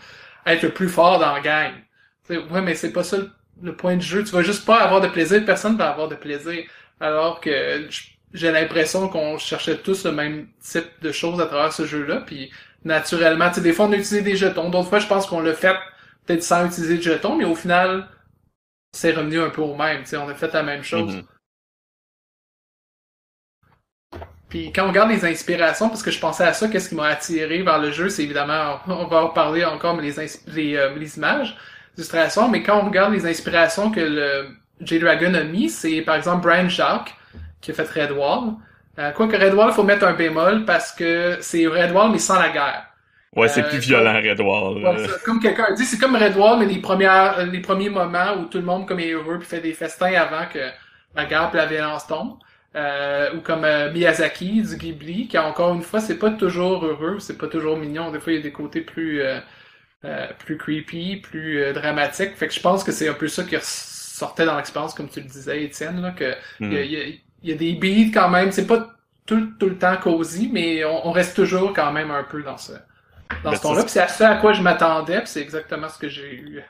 être 0.46 0.64
le 0.64 0.70
plus 0.72 0.90
fort 0.90 1.20
dans 1.20 1.34
la 1.34 1.42
gang. 1.42 1.72
Tu 2.28 2.36
sais, 2.36 2.42
ouais, 2.42 2.62
mais 2.62 2.76
c'est 2.76 2.92
pas 2.92 3.04
ça 3.04 3.18
le 3.18 3.32
le 3.62 3.76
point 3.76 3.96
de 3.96 4.02
jeu. 4.02 4.24
Tu 4.24 4.32
vas 4.32 4.42
juste 4.42 4.66
pas 4.66 4.80
avoir 4.80 5.02
de 5.02 5.08
plaisir, 5.08 5.44
personne 5.46 5.78
va 5.78 5.90
avoir 5.90 6.08
de 6.08 6.16
plaisir. 6.16 6.64
Alors 7.00 7.40
que 7.42 7.88
j'ai 8.34 8.52
l'impression 8.52 9.08
qu'on 9.10 9.38
cherchait 9.38 9.78
tous 9.78 10.06
le 10.06 10.12
même 10.12 10.48
type 10.60 10.90
de 11.02 11.12
choses 11.12 11.40
à 11.42 11.46
travers 11.46 11.74
ce 11.74 11.86
jeu-là. 11.86 12.22
Puis 12.26 12.52
naturellement, 12.84 13.50
tu 13.50 13.56
sais, 13.56 13.62
des 13.62 13.74
fois 13.74 13.86
on 13.86 13.92
a 13.92 13.96
utilisé 13.96 14.22
des 14.22 14.36
jetons, 14.36 14.70
d'autres 14.70 14.90
fois 14.90 15.00
je 15.00 15.08
pense 15.08 15.26
qu'on 15.26 15.42
l'a 15.42 15.54
fait 15.54 15.76
peut-être 16.26 16.44
sans 16.44 16.66
utiliser 16.66 16.98
de 16.98 17.02
jetons, 17.02 17.36
mais 17.36 17.46
au 17.46 17.56
final, 17.56 18.08
c'est 18.92 19.12
revenu 19.12 19.40
un 19.40 19.50
peu 19.50 19.62
au 19.62 19.76
même. 19.76 20.04
Tu 20.04 20.10
sais, 20.10 20.18
on 20.18 20.28
a 20.28 20.36
fait 20.36 20.54
la 20.54 20.64
même 20.64 20.84
chose. 20.84 21.16
Mhm. 21.16 21.24
Puis 24.50 24.72
quand 24.72 24.86
on 24.86 24.90
regarde 24.90 25.10
les 25.10 25.26
inspirations, 25.26 25.90
parce 25.90 26.04
que 26.04 26.12
je 26.12 26.20
pensais 26.20 26.44
à 26.46 26.54
ça, 26.54 26.70
qu'est-ce 26.70 26.90
qui 26.90 26.96
m'a 26.96 27.08
attiré 27.08 27.64
vers 27.64 27.80
le 27.80 27.92
jeu, 27.92 28.10
c'est 28.10 28.24
évidemment, 28.24 28.80
on 28.88 29.06
va 29.08 29.24
en 29.26 29.30
parler 29.30 29.66
encore, 29.66 29.96
mais 29.96 30.04
les, 30.04 30.76
euh, 30.76 30.96
les 30.96 31.18
images, 31.18 31.58
mais 32.52 32.64
quand 32.64 32.80
on 32.82 32.86
regarde 32.86 33.14
les 33.14 33.26
inspirations 33.26 33.92
que 33.92 34.00
le 34.00 34.50
J-Dragon 34.82 35.34
a 35.34 35.44
mis, 35.44 35.70
c'est 35.70 36.02
par 36.02 36.16
exemple 36.16 36.44
Brian 36.48 36.70
Jacques, 36.70 37.16
qui 37.62 37.72
a 37.72 37.74
fait 37.74 37.90
Redwall. 37.90 38.54
Euh, 39.00 39.12
Quoique 39.12 39.36
Redwall, 39.36 39.72
faut 39.74 39.84
mettre 39.84 40.06
un 40.06 40.14
bémol 40.14 40.66
parce 40.66 40.92
que 40.92 41.38
c'est 41.42 41.68
Redwall, 41.68 42.12
mais 42.12 42.20
sans 42.20 42.40
la 42.40 42.50
guerre. 42.50 42.88
Ouais, 43.36 43.48
c'est 43.48 43.64
Euh, 43.64 43.70
plus 43.70 43.80
violent, 43.80 44.16
Redwall. 44.16 44.84
Ouais, 44.84 44.96
comme 45.26 45.40
quelqu'un 45.40 45.66
a 45.66 45.72
dit, 45.74 45.86
c'est 45.86 45.98
comme 45.98 46.16
Redwall, 46.16 46.60
mais 46.60 46.66
les 46.66 46.80
premières, 46.82 47.46
les 47.46 47.62
premiers 47.62 47.90
moments 47.90 48.36
où 48.38 48.46
tout 48.46 48.58
le 48.60 48.64
monde 48.64 48.88
comme 48.88 49.00
est 49.00 49.12
heureux 49.12 49.40
puis 49.40 49.48
fait 49.48 49.62
des 49.62 49.74
festins 49.74 50.14
avant 50.14 50.46
que 50.48 50.60
la 51.16 51.26
guerre 51.26 51.50
et 51.54 51.58
la 51.58 51.66
violence 51.66 52.08
tombent. 52.08 52.38
Euh, 52.76 53.34
ou 53.36 53.42
comme 53.42 53.64
euh, 53.66 53.92
Miyazaki 53.92 54.62
du 54.62 54.78
Ghibli, 54.78 55.28
qui 55.28 55.38
encore 55.38 55.74
une 55.74 55.82
fois, 55.82 56.00
c'est 56.00 56.20
pas 56.20 56.30
toujours 56.32 56.86
heureux, 56.86 57.20
c'est 57.20 57.38
pas 57.38 57.48
toujours 57.48 57.78
mignon. 57.78 58.12
Des 58.12 58.20
fois, 58.20 58.34
il 58.34 58.36
y 58.38 58.40
a 58.40 58.44
des 58.44 58.52
côtés 58.52 58.82
plus 58.82 59.22
euh, 59.22 59.40
euh, 60.06 60.28
plus 60.40 60.58
creepy, 60.58 61.18
plus 61.18 61.62
euh, 61.64 61.74
dramatiques. 61.74 62.36
Fait 62.36 62.48
que 62.48 62.54
je 62.54 62.60
pense 62.62 62.84
que 62.84 62.92
c'est 62.92 63.08
un 63.10 63.14
peu 63.14 63.28
ça 63.28 63.44
qui 63.44 63.56
sortait 63.62 64.46
dans 64.46 64.58
l'expérience, 64.58 64.94
comme 64.94 65.10
tu 65.10 65.22
le 65.22 65.28
disais, 65.28 65.64
Étienne, 65.64 66.02
là, 66.02 66.12
que 66.12 66.36
il 66.70 66.76
y, 66.76 66.78
a, 66.78 66.82
il 66.84 66.92
y 66.92 66.98
a- 67.02 67.06
il 67.44 67.50
y 67.50 67.54
a 67.54 67.56
des 67.56 67.74
beats 67.76 68.12
quand 68.14 68.30
même. 68.30 68.52
C'est 68.52 68.68
pas 68.68 68.96
tout, 69.26 69.52
tout 69.60 69.70
le 69.70 69.78
temps 69.78 69.98
cosy, 69.98 70.50
mais 70.52 70.84
on, 70.86 71.08
on 71.08 71.12
reste 71.12 71.36
toujours 71.36 71.74
quand 71.74 71.92
même 71.92 72.12
un 72.12 72.24
peu 72.24 72.42
dans 72.44 72.58
ce 72.58 72.74
dans 73.44 73.52
Ben, 73.52 73.58
ce 73.58 73.62
ton-là. 73.62 73.82
ça, 73.82 73.84
Puis 73.84 73.92
c'est 73.94 74.02
à 74.02 74.08
ça 74.08 74.30
à 74.32 74.38
quoi 74.38 74.54
je 74.54 74.62
m'attendais, 74.62 75.20
puis 75.20 75.28
c'est 75.28 75.42
exactement 75.42 75.90
ce 75.90 76.00
que 76.00 76.10
j'ai 76.10 76.34
eu. 76.36 76.64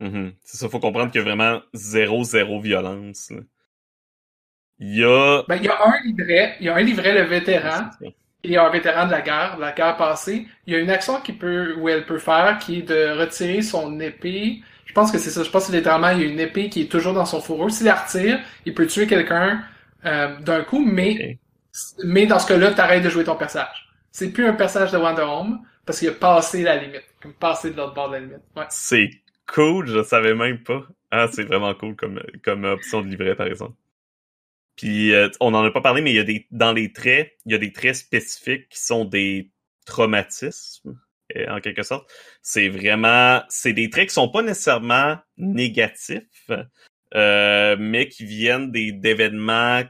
Mhm. 0.00 0.34
C'est 0.42 0.56
ça, 0.58 0.68
faut 0.70 0.80
comprendre 0.80 1.10
qu'il 1.12 1.20
y 1.20 1.22
a 1.22 1.24
vraiment 1.24 1.60
zéro, 1.74 2.24
zéro 2.24 2.60
violence. 2.60 3.30
là. 3.30 3.40
Il 4.78 4.96
y 4.96 5.04
a... 5.04 5.42
Ben, 5.48 5.56
il 5.56 5.64
y 5.64 5.68
a 5.68 5.78
un 5.86 6.00
livret, 6.04 6.56
il 6.60 6.66
y 6.66 6.68
a 6.68 6.74
un 6.76 6.82
livret, 6.82 7.14
le 7.14 7.22
vétéran, 7.22 7.90
il 8.46 8.52
y 8.52 8.56
a 8.56 8.64
un 8.64 8.70
vétéran 8.70 9.06
de 9.06 9.10
la 9.10 9.20
guerre, 9.20 9.56
de 9.56 9.60
la 9.60 9.72
guerre 9.72 9.96
passée. 9.96 10.46
Il 10.66 10.72
y 10.72 10.76
a 10.76 10.80
une 10.80 10.90
action 10.90 11.20
qui 11.20 11.32
peut, 11.32 11.74
où 11.78 11.88
elle 11.88 12.06
peut 12.06 12.18
faire, 12.18 12.58
qui 12.58 12.78
est 12.78 12.82
de 12.82 13.18
retirer 13.18 13.62
son 13.62 13.98
épée. 14.00 14.62
Je 14.84 14.92
pense 14.92 15.12
que 15.12 15.18
c'est 15.18 15.30
ça. 15.30 15.42
Je 15.42 15.50
pense 15.50 15.66
que 15.66 15.72
littéralement, 15.72 16.10
il 16.10 16.20
y 16.20 16.22
a 16.22 16.26
une 16.26 16.40
épée 16.40 16.68
qui 16.68 16.82
est 16.82 16.90
toujours 16.90 17.12
dans 17.12 17.26
son 17.26 17.40
fourreau. 17.40 17.68
S'il 17.68 17.86
la 17.86 17.96
retire, 17.96 18.40
il 18.64 18.72
peut 18.72 18.86
tuer 18.86 19.06
quelqu'un 19.06 19.62
euh, 20.04 20.38
d'un 20.40 20.62
coup, 20.62 20.84
mais, 20.84 21.38
mais 22.04 22.26
dans 22.26 22.38
ce 22.38 22.46
cas-là, 22.46 22.72
t'arrêtes 22.72 23.02
de 23.02 23.10
jouer 23.10 23.24
ton 23.24 23.36
personnage. 23.36 23.90
C'est 24.12 24.30
plus 24.30 24.46
un 24.46 24.54
personnage 24.54 24.92
de 24.92 24.98
Wonder 24.98 25.22
Home, 25.22 25.60
parce 25.84 25.98
qu'il 25.98 26.08
a 26.08 26.12
passé 26.12 26.62
la 26.62 26.76
limite. 26.76 27.04
Comme 27.20 27.34
passé 27.34 27.70
de 27.70 27.76
l'autre 27.76 27.94
bord 27.94 28.08
de 28.08 28.14
la 28.14 28.20
limite. 28.20 28.42
Ouais. 28.56 28.64
C'est 28.70 29.10
cool, 29.52 29.86
je 29.88 30.02
savais 30.02 30.34
même 30.34 30.62
pas. 30.62 30.86
Ah, 31.10 31.26
c'est 31.30 31.44
vraiment 31.44 31.74
cool 31.74 31.96
comme, 31.96 32.20
comme 32.44 32.64
option 32.64 33.02
de 33.02 33.08
livret, 33.08 33.34
par 33.34 33.46
exemple. 33.46 33.74
Puis 34.76 35.14
euh, 35.14 35.28
on 35.40 35.50
n'en 35.50 35.64
a 35.64 35.70
pas 35.70 35.80
parlé, 35.80 36.02
mais 36.02 36.12
il 36.12 36.16
y 36.16 36.20
a 36.20 36.24
des 36.24 36.46
dans 36.50 36.72
les 36.72 36.92
traits, 36.92 37.32
il 37.46 37.52
y 37.52 37.54
a 37.54 37.58
des 37.58 37.72
traits 37.72 37.96
spécifiques 37.96 38.68
qui 38.68 38.80
sont 38.80 39.04
des 39.04 39.50
traumatismes, 39.86 40.98
euh, 41.36 41.48
en 41.48 41.60
quelque 41.60 41.82
sorte. 41.82 42.10
C'est 42.42 42.68
vraiment, 42.68 43.42
c'est 43.48 43.72
des 43.72 43.90
traits 43.90 44.08
qui 44.08 44.14
sont 44.14 44.28
pas 44.28 44.42
nécessairement 44.42 45.18
négatifs, 45.36 46.50
euh, 47.14 47.76
mais 47.78 48.08
qui 48.08 48.24
viennent 48.24 48.70
des 48.70 48.92
d'événements 48.92 49.82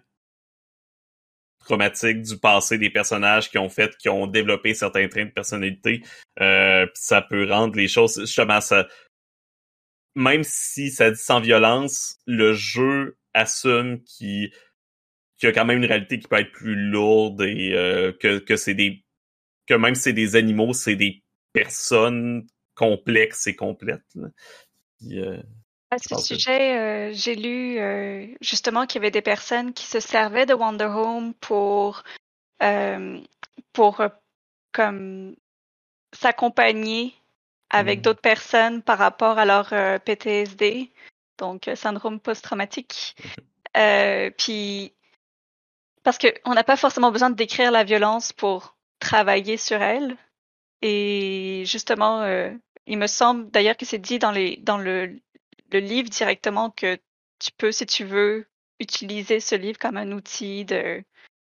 traumatiques 1.58 2.22
du 2.22 2.38
passé 2.38 2.78
des 2.78 2.90
personnages 2.90 3.50
qui 3.50 3.58
ont 3.58 3.68
fait, 3.68 3.96
qui 3.96 4.08
ont 4.08 4.26
développé 4.26 4.72
certains 4.72 5.08
traits 5.08 5.28
de 5.28 5.32
personnalité. 5.32 6.02
Euh, 6.40 6.86
ça 6.94 7.20
peut 7.20 7.50
rendre 7.50 7.76
les 7.76 7.88
choses, 7.88 8.20
justement, 8.20 8.60
ça, 8.60 8.86
même 10.14 10.44
si 10.44 10.90
ça 10.90 11.10
dit 11.10 11.20
sans 11.20 11.40
violence, 11.40 12.18
le 12.26 12.54
jeu 12.54 13.18
assume 13.34 14.02
qu'il 14.04 14.50
qu'il 15.36 15.48
y 15.48 15.50
a 15.50 15.52
quand 15.52 15.64
même 15.64 15.78
une 15.78 15.86
réalité 15.86 16.18
qui 16.18 16.28
peut 16.28 16.36
être 16.36 16.52
plus 16.52 16.74
lourde 16.74 17.42
et 17.42 17.72
euh, 17.74 18.12
que, 18.12 18.38
que 18.38 18.56
c'est 18.56 18.74
des 18.74 19.04
que 19.66 19.74
même 19.74 19.94
si 19.94 20.02
c'est 20.02 20.12
des 20.12 20.36
animaux, 20.36 20.72
c'est 20.72 20.94
des 20.96 21.22
personnes 21.52 22.46
complexes 22.74 23.46
et 23.48 23.56
complètes. 23.56 24.02
Puis, 24.98 25.20
euh, 25.20 25.42
À 25.90 25.98
ce 25.98 26.16
sujet, 26.18 26.78
euh, 26.78 27.12
j'ai 27.12 27.34
lu 27.34 27.78
justement 28.40 28.86
qu'il 28.86 29.00
y 29.00 29.02
avait 29.02 29.10
des 29.10 29.22
personnes 29.22 29.72
qui 29.72 29.86
se 29.86 29.98
servaient 29.98 30.46
de 30.46 30.54
Wonder 30.54 30.84
Home 30.84 31.34
pour, 31.34 32.04
pour 33.72 34.02
comme 34.72 35.34
s'accompagner 36.12 37.12
avec 37.70 37.98
Mhm. 37.98 38.02
d'autres 38.02 38.20
personnes 38.20 38.82
par 38.82 38.98
rapport 38.98 39.38
à 39.38 39.44
leur 39.44 39.70
PTSD, 40.04 40.92
donc 41.38 41.68
syndrome 41.74 42.20
post-traumatique. 42.20 43.16
Euh, 43.76 44.30
puis 44.36 44.92
parce 46.06 46.18
que 46.18 46.28
on 46.44 46.54
n'a 46.54 46.62
pas 46.62 46.76
forcément 46.76 47.10
besoin 47.10 47.30
de 47.30 47.34
décrire 47.34 47.72
la 47.72 47.82
violence 47.82 48.32
pour 48.32 48.76
travailler 49.00 49.56
sur 49.56 49.82
elle. 49.82 50.16
Et 50.80 51.64
justement, 51.66 52.22
euh, 52.22 52.52
il 52.86 52.96
me 52.96 53.08
semble 53.08 53.50
d'ailleurs 53.50 53.76
que 53.76 53.84
c'est 53.84 53.98
dit 53.98 54.20
dans 54.20 54.30
les 54.30 54.56
dans 54.58 54.78
le 54.78 55.18
livre 55.72 56.08
directement 56.08 56.70
que 56.70 56.96
tu 57.40 57.50
peux, 57.58 57.72
si 57.72 57.86
tu 57.86 58.04
veux, 58.04 58.46
utiliser 58.78 59.40
ce 59.40 59.56
livre 59.56 59.78
comme 59.80 59.96
un 59.96 60.12
outil 60.12 60.64
de, 60.64 61.02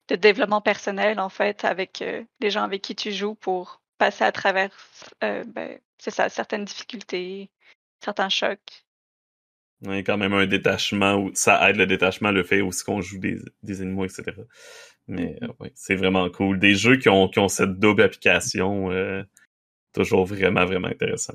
développement 0.08 0.60
personnel, 0.60 1.20
en 1.20 1.28
fait, 1.28 1.64
avec 1.64 2.02
euh, 2.02 2.24
les 2.40 2.50
gens 2.50 2.64
avec 2.64 2.82
qui 2.82 2.96
tu 2.96 3.12
joues 3.12 3.36
pour 3.36 3.80
passer 3.98 4.24
à 4.24 4.32
travers, 4.32 4.70
euh, 5.22 5.44
ben, 5.44 5.78
ça, 5.98 6.28
certaines 6.28 6.64
difficultés, 6.64 7.52
certains 8.02 8.28
chocs. 8.28 8.84
Il 9.82 9.90
y 9.90 9.98
a 9.98 10.02
quand 10.02 10.18
même 10.18 10.34
un 10.34 10.46
détachement, 10.46 11.14
où 11.16 11.30
ça 11.34 11.68
aide 11.70 11.76
le 11.76 11.86
détachement, 11.86 12.30
le 12.32 12.44
fait 12.44 12.60
aussi 12.60 12.84
qu'on 12.84 13.00
joue 13.00 13.18
des, 13.18 13.38
des 13.62 13.80
animaux, 13.80 14.04
etc. 14.04 14.36
Mais 15.08 15.38
euh, 15.42 15.48
ouais, 15.60 15.72
c'est 15.74 15.96
vraiment 15.96 16.28
cool. 16.30 16.58
Des 16.58 16.74
jeux 16.74 16.96
qui 16.96 17.08
ont, 17.08 17.28
qui 17.28 17.38
ont 17.38 17.48
cette 17.48 17.78
double 17.78 18.02
application, 18.02 18.90
euh, 18.90 19.22
toujours 19.94 20.26
vraiment, 20.26 20.66
vraiment 20.66 20.88
intéressant. 20.88 21.34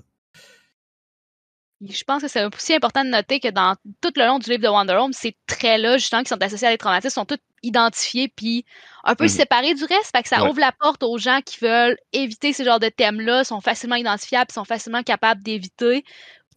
Je 1.81 2.03
pense 2.05 2.21
que 2.21 2.29
c'est 2.29 2.45
aussi 2.45 2.73
important 2.73 3.03
de 3.03 3.09
noter 3.09 3.39
que 3.41 3.49
dans 3.49 3.75
tout 4.01 4.11
le 4.15 4.25
long 4.25 4.39
du 4.39 4.49
livre 4.49 4.63
de 4.63 4.69
Wonder 4.69 4.93
Home, 4.93 5.11
ces 5.13 5.35
traits-là, 5.45 5.97
justement, 5.97 6.23
qui 6.23 6.29
sont 6.29 6.41
associés 6.41 6.67
à 6.67 6.71
des 6.71 6.77
traumatismes, 6.77 7.13
sont 7.13 7.25
tous 7.25 7.37
identifiés 7.63 8.29
puis 8.29 8.65
un 9.03 9.13
peu 9.15 9.25
Mhm. 9.25 9.29
séparés 9.29 9.73
du 9.73 9.83
reste. 9.83 10.15
Fait 10.15 10.23
que 10.23 10.29
ça 10.29 10.41
Ouais. 10.41 10.49
ouvre 10.49 10.59
la 10.59 10.71
porte 10.71 11.03
aux 11.03 11.17
gens 11.17 11.41
qui 11.45 11.59
veulent 11.59 11.97
éviter 12.13 12.53
ce 12.53 12.63
genre 12.63 12.79
de 12.79 12.87
thèmes-là, 12.89 13.43
sont 13.43 13.59
facilement 13.59 13.95
identifiables, 13.97 14.51
sont 14.51 14.63
facilement 14.65 15.03
capables 15.03 15.43
d'éviter. 15.43 16.05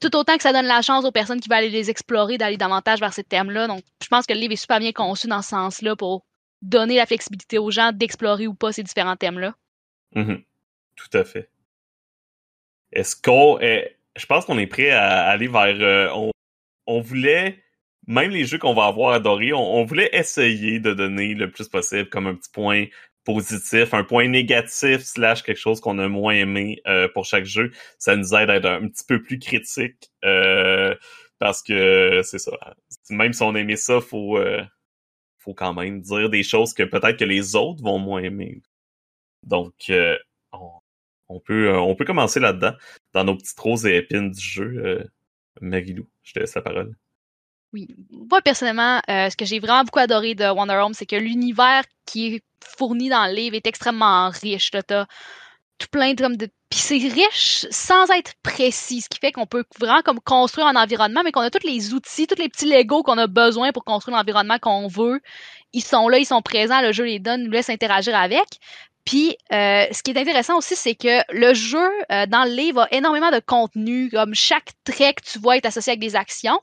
Tout 0.00 0.14
autant 0.16 0.36
que 0.36 0.42
ça 0.42 0.52
donne 0.52 0.66
la 0.66 0.82
chance 0.82 1.04
aux 1.04 1.10
personnes 1.10 1.40
qui 1.40 1.48
veulent 1.48 1.58
aller 1.58 1.70
les 1.70 1.90
explorer, 1.90 2.38
d'aller 2.38 2.56
davantage 2.56 3.00
vers 3.00 3.12
ces 3.12 3.24
thèmes-là. 3.24 3.66
Donc, 3.66 3.82
je 4.02 4.08
pense 4.08 4.26
que 4.26 4.32
le 4.32 4.38
livre 4.38 4.52
est 4.52 4.56
super 4.56 4.78
bien 4.78 4.92
conçu 4.92 5.26
dans 5.26 5.42
ce 5.42 5.50
sens-là 5.50 5.96
pour 5.96 6.24
donner 6.62 6.96
la 6.96 7.06
flexibilité 7.06 7.58
aux 7.58 7.70
gens 7.70 7.92
d'explorer 7.92 8.46
ou 8.46 8.54
pas 8.54 8.72
ces 8.72 8.82
différents 8.82 9.16
thèmes-là. 9.16 9.54
Mhm. 10.14 10.42
Tout 10.96 11.18
à 11.18 11.24
fait. 11.24 11.50
Est-ce 12.92 13.16
qu'on 13.20 13.58
est... 13.60 13.96
Je 14.16 14.26
pense 14.26 14.44
qu'on 14.44 14.58
est 14.58 14.66
prêt 14.66 14.90
à 14.90 15.28
aller 15.28 15.48
vers... 15.48 15.76
euh, 15.80 16.08
on, 16.14 16.30
on 16.86 17.00
voulait... 17.00 17.62
Même 18.06 18.30
les 18.30 18.46
jeux 18.46 18.56
qu'on 18.56 18.72
va 18.72 18.86
avoir 18.86 19.12
adorés, 19.12 19.52
on, 19.52 19.74
on 19.76 19.84
voulait 19.84 20.08
essayer 20.14 20.80
de 20.80 20.94
donner 20.94 21.34
le 21.34 21.50
plus 21.50 21.68
possible 21.68 22.08
comme 22.08 22.26
un 22.26 22.34
petit 22.34 22.50
point 22.50 22.86
positif, 23.28 23.92
un 23.92 24.04
point 24.04 24.26
négatif 24.26 25.02
slash 25.02 25.42
quelque 25.42 25.58
chose 25.58 25.80
qu'on 25.80 25.98
a 25.98 26.08
moins 26.08 26.32
aimé 26.32 26.80
euh, 26.86 27.08
pour 27.12 27.26
chaque 27.26 27.44
jeu. 27.44 27.70
Ça 27.98 28.16
nous 28.16 28.34
aide 28.34 28.48
à 28.48 28.56
être 28.56 28.64
un 28.64 28.88
petit 28.88 29.04
peu 29.06 29.22
plus 29.22 29.38
critique 29.38 30.10
euh, 30.24 30.94
parce 31.38 31.62
que 31.62 32.22
c'est 32.24 32.38
ça. 32.38 32.52
Même 33.10 33.34
si 33.34 33.42
on 33.42 33.54
aimait 33.54 33.76
ça, 33.76 34.00
faut 34.00 34.38
euh, 34.38 34.62
faut 35.38 35.52
quand 35.52 35.74
même 35.74 36.00
dire 36.00 36.30
des 36.30 36.42
choses 36.42 36.72
que 36.72 36.84
peut-être 36.84 37.18
que 37.18 37.24
les 37.26 37.54
autres 37.54 37.82
vont 37.82 37.98
moins 37.98 38.22
aimer. 38.22 38.62
Donc 39.46 39.74
euh, 39.90 40.16
on, 40.52 40.70
on 41.28 41.40
peut 41.40 41.68
euh, 41.68 41.80
on 41.80 41.94
peut 41.96 42.06
commencer 42.06 42.40
là-dedans 42.40 42.72
dans 43.12 43.24
nos 43.24 43.36
petites 43.36 43.60
roses 43.60 43.86
et 43.86 43.96
épines 43.98 44.30
du 44.30 44.40
jeu. 44.40 44.72
Euh, 44.86 45.04
Marilou, 45.60 46.08
je 46.22 46.32
te 46.32 46.40
laisse 46.40 46.54
la 46.54 46.62
parole. 46.62 46.96
Oui, 47.72 47.86
moi 48.10 48.40
personnellement, 48.40 49.00
euh, 49.10 49.28
ce 49.28 49.36
que 49.36 49.44
j'ai 49.44 49.58
vraiment 49.58 49.84
beaucoup 49.84 49.98
adoré 49.98 50.34
de 50.34 50.44
Wonder 50.44 50.80
Home, 50.82 50.94
c'est 50.94 51.06
que 51.06 51.16
l'univers 51.16 51.82
qui 52.06 52.34
est 52.34 52.42
fourni 52.64 53.08
dans 53.10 53.26
le 53.26 53.34
livre 53.34 53.56
est 53.56 53.66
extrêmement 53.66 54.30
riche. 54.30 54.70
T'as 54.70 55.06
tout 55.78 55.86
plein 55.92 56.14
de, 56.14 56.36
de, 56.36 56.48
puis 56.70 56.80
c'est 56.80 56.96
riche 56.96 57.66
sans 57.70 58.10
être 58.10 58.32
précis, 58.42 59.02
ce 59.02 59.08
qui 59.08 59.18
fait 59.18 59.32
qu'on 59.32 59.46
peut 59.46 59.64
vraiment 59.78 60.02
comme 60.02 60.18
construire 60.20 60.66
un 60.66 60.76
environnement, 60.76 61.22
mais 61.22 61.30
qu'on 61.30 61.40
a 61.40 61.50
tous 61.50 61.66
les 61.66 61.94
outils, 61.94 62.26
tous 62.26 62.40
les 62.40 62.48
petits 62.48 62.66
Legos 62.66 63.02
qu'on 63.02 63.18
a 63.18 63.26
besoin 63.26 63.70
pour 63.72 63.84
construire 63.84 64.16
l'environnement 64.16 64.58
qu'on 64.58 64.88
veut. 64.88 65.20
Ils 65.72 65.84
sont 65.84 66.08
là, 66.08 66.18
ils 66.18 66.26
sont 66.26 66.42
présents, 66.42 66.80
le 66.80 66.92
jeu 66.92 67.04
les 67.04 67.18
donne, 67.20 67.44
nous 67.44 67.50
laisse 67.50 67.70
interagir 67.70 68.16
avec. 68.16 68.46
Puis, 69.04 69.36
euh, 69.52 69.86
ce 69.90 70.02
qui 70.02 70.10
est 70.10 70.18
intéressant 70.18 70.58
aussi, 70.58 70.76
c'est 70.76 70.94
que 70.94 71.22
le 71.30 71.54
jeu, 71.54 71.88
euh, 72.12 72.26
dans 72.26 72.44
le 72.44 72.50
livre, 72.50 72.82
a 72.82 72.94
énormément 72.94 73.30
de 73.30 73.40
contenu. 73.40 74.10
Comme 74.10 74.34
chaque 74.34 74.72
trait 74.84 75.14
que 75.14 75.22
tu 75.24 75.38
vois 75.38 75.56
est 75.56 75.64
associé 75.64 75.92
avec 75.92 76.00
des 76.00 76.14
actions. 76.14 76.60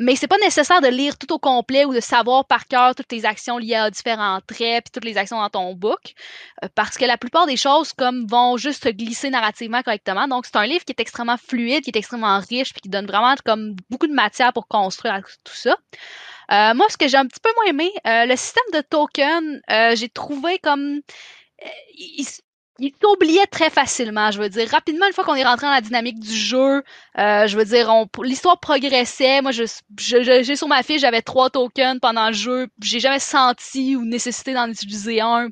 Mais 0.00 0.16
c'est 0.16 0.26
pas 0.26 0.38
nécessaire 0.38 0.80
de 0.80 0.88
lire 0.88 1.16
tout 1.18 1.32
au 1.32 1.38
complet 1.38 1.84
ou 1.84 1.94
de 1.94 2.00
savoir 2.00 2.46
par 2.46 2.66
cœur 2.66 2.94
toutes 2.94 3.12
les 3.12 3.24
actions 3.26 3.58
liées 3.58 3.74
à 3.74 3.90
différents 3.90 4.40
traits 4.40 4.84
puis 4.84 4.90
toutes 4.92 5.04
les 5.04 5.16
actions 5.16 5.38
dans 5.38 5.50
ton 5.50 5.74
book, 5.74 6.14
euh, 6.64 6.68
parce 6.74 6.96
que 6.96 7.04
la 7.04 7.18
plupart 7.18 7.46
des 7.46 7.56
choses 7.56 7.92
comme 7.92 8.26
vont 8.26 8.56
juste 8.56 8.82
se 8.84 8.88
glisser 8.88 9.30
narrativement 9.30 9.82
correctement. 9.82 10.26
Donc 10.26 10.46
c'est 10.46 10.56
un 10.56 10.66
livre 10.66 10.84
qui 10.84 10.92
est 10.92 11.00
extrêmement 11.00 11.36
fluide, 11.36 11.84
qui 11.84 11.90
est 11.90 11.98
extrêmement 11.98 12.40
riche 12.40 12.72
puis 12.72 12.80
qui 12.80 12.88
donne 12.88 13.06
vraiment 13.06 13.34
comme 13.44 13.76
beaucoup 13.90 14.06
de 14.08 14.14
matière 14.14 14.52
pour 14.52 14.66
construire 14.66 15.20
tout 15.44 15.54
ça. 15.54 15.76
Euh, 16.50 16.74
moi, 16.74 16.86
ce 16.88 16.96
que 16.96 17.06
j'ai 17.06 17.16
un 17.16 17.26
petit 17.26 17.40
peu 17.40 17.50
moins 17.56 17.66
aimé, 17.66 17.92
euh, 18.06 18.26
le 18.26 18.36
système 18.36 18.64
de 18.72 18.80
token, 18.80 19.60
euh, 19.70 19.94
j'ai 19.94 20.08
trouvé 20.08 20.58
comme 20.58 21.00
euh, 21.62 21.68
il, 21.94 22.26
il 22.80 22.92
s'oubliait 23.00 23.46
très 23.46 23.68
facilement, 23.68 24.30
je 24.30 24.40
veux 24.40 24.48
dire. 24.48 24.68
Rapidement, 24.70 25.06
une 25.06 25.12
fois 25.12 25.24
qu'on 25.24 25.34
est 25.34 25.44
rentré 25.44 25.66
dans 25.66 25.72
la 25.72 25.82
dynamique 25.82 26.18
du 26.18 26.34
jeu, 26.34 26.82
euh, 27.18 27.46
je 27.46 27.56
veux 27.56 27.64
dire, 27.64 27.92
l'histoire 28.22 28.58
progressait. 28.58 29.42
Moi, 29.42 29.52
je, 29.52 29.64
j'ai 29.98 30.56
sur 30.56 30.66
ma 30.66 30.82
fiche, 30.82 31.02
j'avais 31.02 31.20
trois 31.20 31.50
tokens 31.50 32.00
pendant 32.00 32.28
le 32.28 32.32
jeu. 32.32 32.68
J'ai 32.82 32.98
jamais 32.98 33.18
senti 33.18 33.96
ou 33.96 34.04
nécessité 34.04 34.54
d'en 34.54 34.68
utiliser 34.68 35.20
un. 35.20 35.48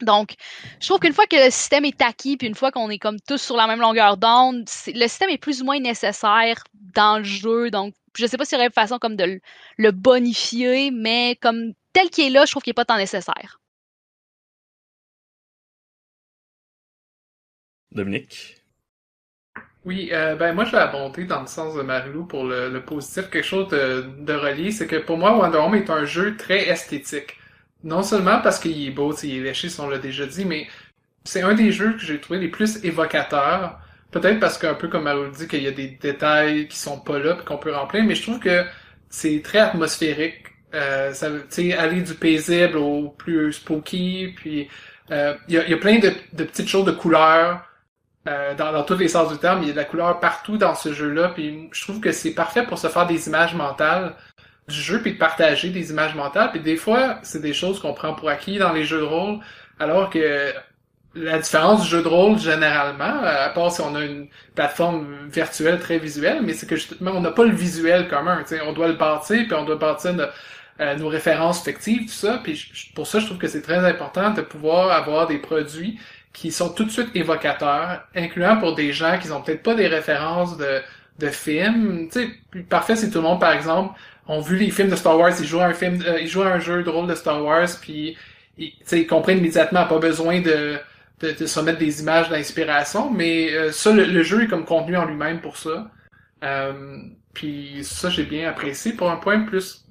Donc, 0.00 0.34
je 0.80 0.86
trouve 0.86 1.00
qu'une 1.00 1.12
fois 1.12 1.26
que 1.26 1.36
le 1.36 1.50
système 1.50 1.84
est 1.84 2.02
acquis, 2.02 2.36
puis 2.36 2.46
une 2.46 2.54
fois 2.54 2.70
qu'on 2.70 2.90
est 2.90 2.98
comme 2.98 3.18
tous 3.20 3.38
sur 3.40 3.56
la 3.56 3.66
même 3.66 3.80
longueur 3.80 4.16
d'onde, 4.16 4.64
le 4.86 5.08
système 5.08 5.30
est 5.30 5.38
plus 5.38 5.62
ou 5.62 5.64
moins 5.64 5.80
nécessaire 5.80 6.62
dans 6.94 7.18
le 7.18 7.24
jeu. 7.24 7.70
Donc, 7.70 7.94
je 8.16 8.26
sais 8.26 8.36
pas 8.36 8.44
s'il 8.44 8.56
y 8.56 8.58
aurait 8.58 8.66
une 8.66 8.72
façon 8.72 8.98
comme 8.98 9.16
de 9.16 9.40
le, 9.76 9.90
bonifier, 9.90 10.90
mais 10.90 11.36
comme 11.40 11.72
tel 11.92 12.10
qu'il 12.10 12.26
est 12.26 12.30
là, 12.30 12.44
je 12.44 12.50
trouve 12.50 12.62
qu'il 12.62 12.72
est 12.72 12.74
pas 12.74 12.84
tant 12.84 12.96
nécessaire. 12.96 13.60
Dominique? 17.92 18.62
Oui, 19.84 20.10
euh, 20.12 20.34
ben 20.36 20.52
moi 20.54 20.64
je 20.64 20.72
vais 20.72 20.78
abonder 20.78 21.24
dans 21.24 21.40
le 21.40 21.46
sens 21.46 21.74
de 21.74 21.82
Marilou 21.82 22.24
pour 22.26 22.44
le, 22.44 22.68
le 22.70 22.84
positif. 22.84 23.30
Quelque 23.30 23.44
chose 23.46 23.68
de, 23.68 24.02
de 24.18 24.32
relié, 24.34 24.70
c'est 24.72 24.86
que 24.86 24.96
pour 24.96 25.16
moi 25.16 25.36
Wonder 25.36 25.58
Home 25.58 25.74
est 25.76 25.88
un 25.90 26.04
jeu 26.04 26.36
très 26.36 26.68
esthétique. 26.68 27.36
Non 27.84 28.02
seulement 28.02 28.40
parce 28.42 28.58
qu'il 28.58 28.86
est 28.86 28.90
beau, 28.90 29.14
il 29.22 29.36
est 29.38 29.40
léché, 29.40 29.68
on 29.78 29.88
l'a 29.88 29.98
déjà 29.98 30.26
dit, 30.26 30.44
mais 30.44 30.66
c'est 31.24 31.42
un 31.42 31.54
des 31.54 31.72
jeux 31.72 31.94
que 31.94 32.00
j'ai 32.00 32.20
trouvé 32.20 32.40
les 32.40 32.48
plus 32.48 32.84
évocateurs. 32.84 33.80
Peut-être 34.12 34.40
parce 34.40 34.58
qu'un 34.58 34.74
peu 34.74 34.88
comme 34.88 35.04
Marilou 35.04 35.30
dit 35.32 35.48
qu'il 35.48 35.62
y 35.62 35.68
a 35.68 35.72
des 35.72 35.88
détails 35.88 36.68
qui 36.68 36.78
sont 36.78 37.00
pas 37.00 37.18
là 37.18 37.34
puis 37.36 37.44
qu'on 37.44 37.58
peut 37.58 37.74
remplir, 37.74 38.04
mais 38.04 38.14
je 38.16 38.22
trouve 38.22 38.40
que 38.40 38.64
c'est 39.10 39.42
très 39.44 39.60
atmosphérique. 39.60 40.46
Euh, 40.74 41.12
ça, 41.14 41.28
aller 41.78 42.02
du 42.02 42.14
paisible 42.14 42.76
au 42.78 43.10
plus 43.10 43.54
spooky, 43.54 44.34
puis 44.36 44.68
euh, 45.10 45.34
il 45.48 45.54
y, 45.54 45.58
a, 45.58 45.68
y 45.68 45.74
a 45.74 45.78
plein 45.78 45.98
de, 45.98 46.12
de 46.34 46.44
petites 46.44 46.68
choses 46.68 46.84
de 46.86 46.92
couleurs 46.92 47.62
euh, 48.28 48.54
dans, 48.54 48.72
dans 48.72 48.82
tous 48.84 48.96
les 48.98 49.08
sens 49.08 49.32
du 49.32 49.38
terme. 49.38 49.62
Il 49.62 49.68
y 49.68 49.70
a 49.70 49.72
de 49.72 49.78
la 49.78 49.84
couleur 49.84 50.20
partout 50.20 50.56
dans 50.58 50.74
ce 50.74 50.92
jeu-là. 50.92 51.30
Puis 51.30 51.68
je 51.72 51.82
trouve 51.82 52.00
que 52.00 52.12
c'est 52.12 52.32
parfait 52.34 52.64
pour 52.64 52.78
se 52.78 52.88
faire 52.88 53.06
des 53.06 53.28
images 53.28 53.54
mentales 53.54 54.14
du 54.68 54.80
jeu 54.80 55.00
puis 55.00 55.14
de 55.14 55.18
partager 55.18 55.70
des 55.70 55.90
images 55.90 56.14
mentales. 56.14 56.50
Puis 56.52 56.60
des 56.60 56.76
fois, 56.76 57.18
c'est 57.22 57.40
des 57.40 57.54
choses 57.54 57.80
qu'on 57.80 57.94
prend 57.94 58.14
pour 58.14 58.28
acquis 58.28 58.58
dans 58.58 58.72
les 58.72 58.84
jeux 58.84 59.00
de 59.00 59.04
rôle, 59.04 59.38
alors 59.80 60.10
que 60.10 60.52
la 61.14 61.38
différence 61.38 61.82
du 61.82 61.88
jeu 61.88 62.02
de 62.02 62.08
rôle, 62.08 62.38
généralement, 62.38 63.22
à 63.24 63.48
part 63.48 63.72
si 63.72 63.80
on 63.80 63.94
a 63.94 64.04
une 64.04 64.28
plateforme 64.54 65.28
virtuelle 65.28 65.80
très 65.80 65.98
visuelle, 65.98 66.42
mais 66.42 66.52
c'est 66.52 66.66
que 66.68 66.76
justement, 66.76 67.12
on 67.14 67.20
n'a 67.22 67.30
pas 67.30 67.44
le 67.44 67.54
visuel 67.54 68.08
commun. 68.08 68.38
tu 68.42 68.56
sais. 68.56 68.60
On 68.60 68.72
doit 68.72 68.88
le 68.88 68.94
bâtir, 68.94 69.44
puis 69.46 69.54
on 69.54 69.64
doit 69.64 69.76
bâtir 69.76 70.12
no- 70.12 70.24
euh, 70.80 70.96
nos 70.96 71.08
références 71.08 71.64
fictives, 71.64 72.02
tout 72.02 72.12
ça. 72.12 72.40
Puis 72.44 72.70
pour 72.94 73.06
ça, 73.06 73.18
je 73.20 73.26
trouve 73.26 73.38
que 73.38 73.48
c'est 73.48 73.62
très 73.62 73.78
important 73.84 74.30
de 74.30 74.42
pouvoir 74.42 74.92
avoir 74.92 75.26
des 75.26 75.38
produits 75.38 75.98
qui 76.38 76.52
sont 76.52 76.68
tout 76.68 76.84
de 76.84 76.90
suite 76.90 77.08
évocateurs, 77.16 78.06
incluant 78.14 78.58
pour 78.58 78.76
des 78.76 78.92
gens 78.92 79.18
qui 79.18 79.28
ont 79.32 79.42
peut-être 79.42 79.64
pas 79.64 79.74
des 79.74 79.88
références 79.88 80.56
de, 80.56 80.80
de 81.18 81.26
films. 81.30 82.08
Tu 82.12 82.20
sais, 82.52 82.62
parfait 82.68 82.94
si 82.94 83.10
tout 83.10 83.18
le 83.18 83.24
monde, 83.24 83.40
par 83.40 83.52
exemple, 83.52 83.98
ont 84.28 84.40
vu 84.40 84.56
les 84.56 84.70
films 84.70 84.88
de 84.88 84.94
Star 84.94 85.18
Wars, 85.18 85.32
ils 85.40 85.46
jouent 85.46 85.60
un 85.60 85.74
film, 85.74 86.00
euh, 86.06 86.20
ils 86.20 86.28
jouent 86.28 86.42
à 86.42 86.52
un 86.52 86.60
jeu 86.60 86.84
de 86.84 86.90
rôle 86.90 87.08
de 87.08 87.16
Star 87.16 87.44
Wars, 87.44 87.66
puis 87.80 88.16
ils, 88.56 88.72
ils 88.92 89.06
comprennent 89.08 89.38
immédiatement, 89.38 89.84
pas 89.86 89.98
besoin 89.98 90.40
de, 90.40 90.78
de, 91.18 91.32
de 91.32 91.46
se 91.46 91.58
mettre 91.58 91.78
des 91.80 92.02
images 92.02 92.28
d'inspiration, 92.28 93.10
mais 93.10 93.52
euh, 93.52 93.72
ça, 93.72 93.90
le, 93.92 94.04
le 94.04 94.22
jeu 94.22 94.44
est 94.44 94.46
comme 94.46 94.64
contenu 94.64 94.96
en 94.96 95.06
lui-même 95.06 95.40
pour 95.40 95.56
ça. 95.56 95.90
Euh, 96.44 96.98
puis 97.34 97.80
ça, 97.82 98.10
j'ai 98.10 98.24
bien 98.24 98.48
apprécié. 98.48 98.92
Pour 98.92 99.10
un 99.10 99.16
point 99.16 99.40
plus 99.40 99.84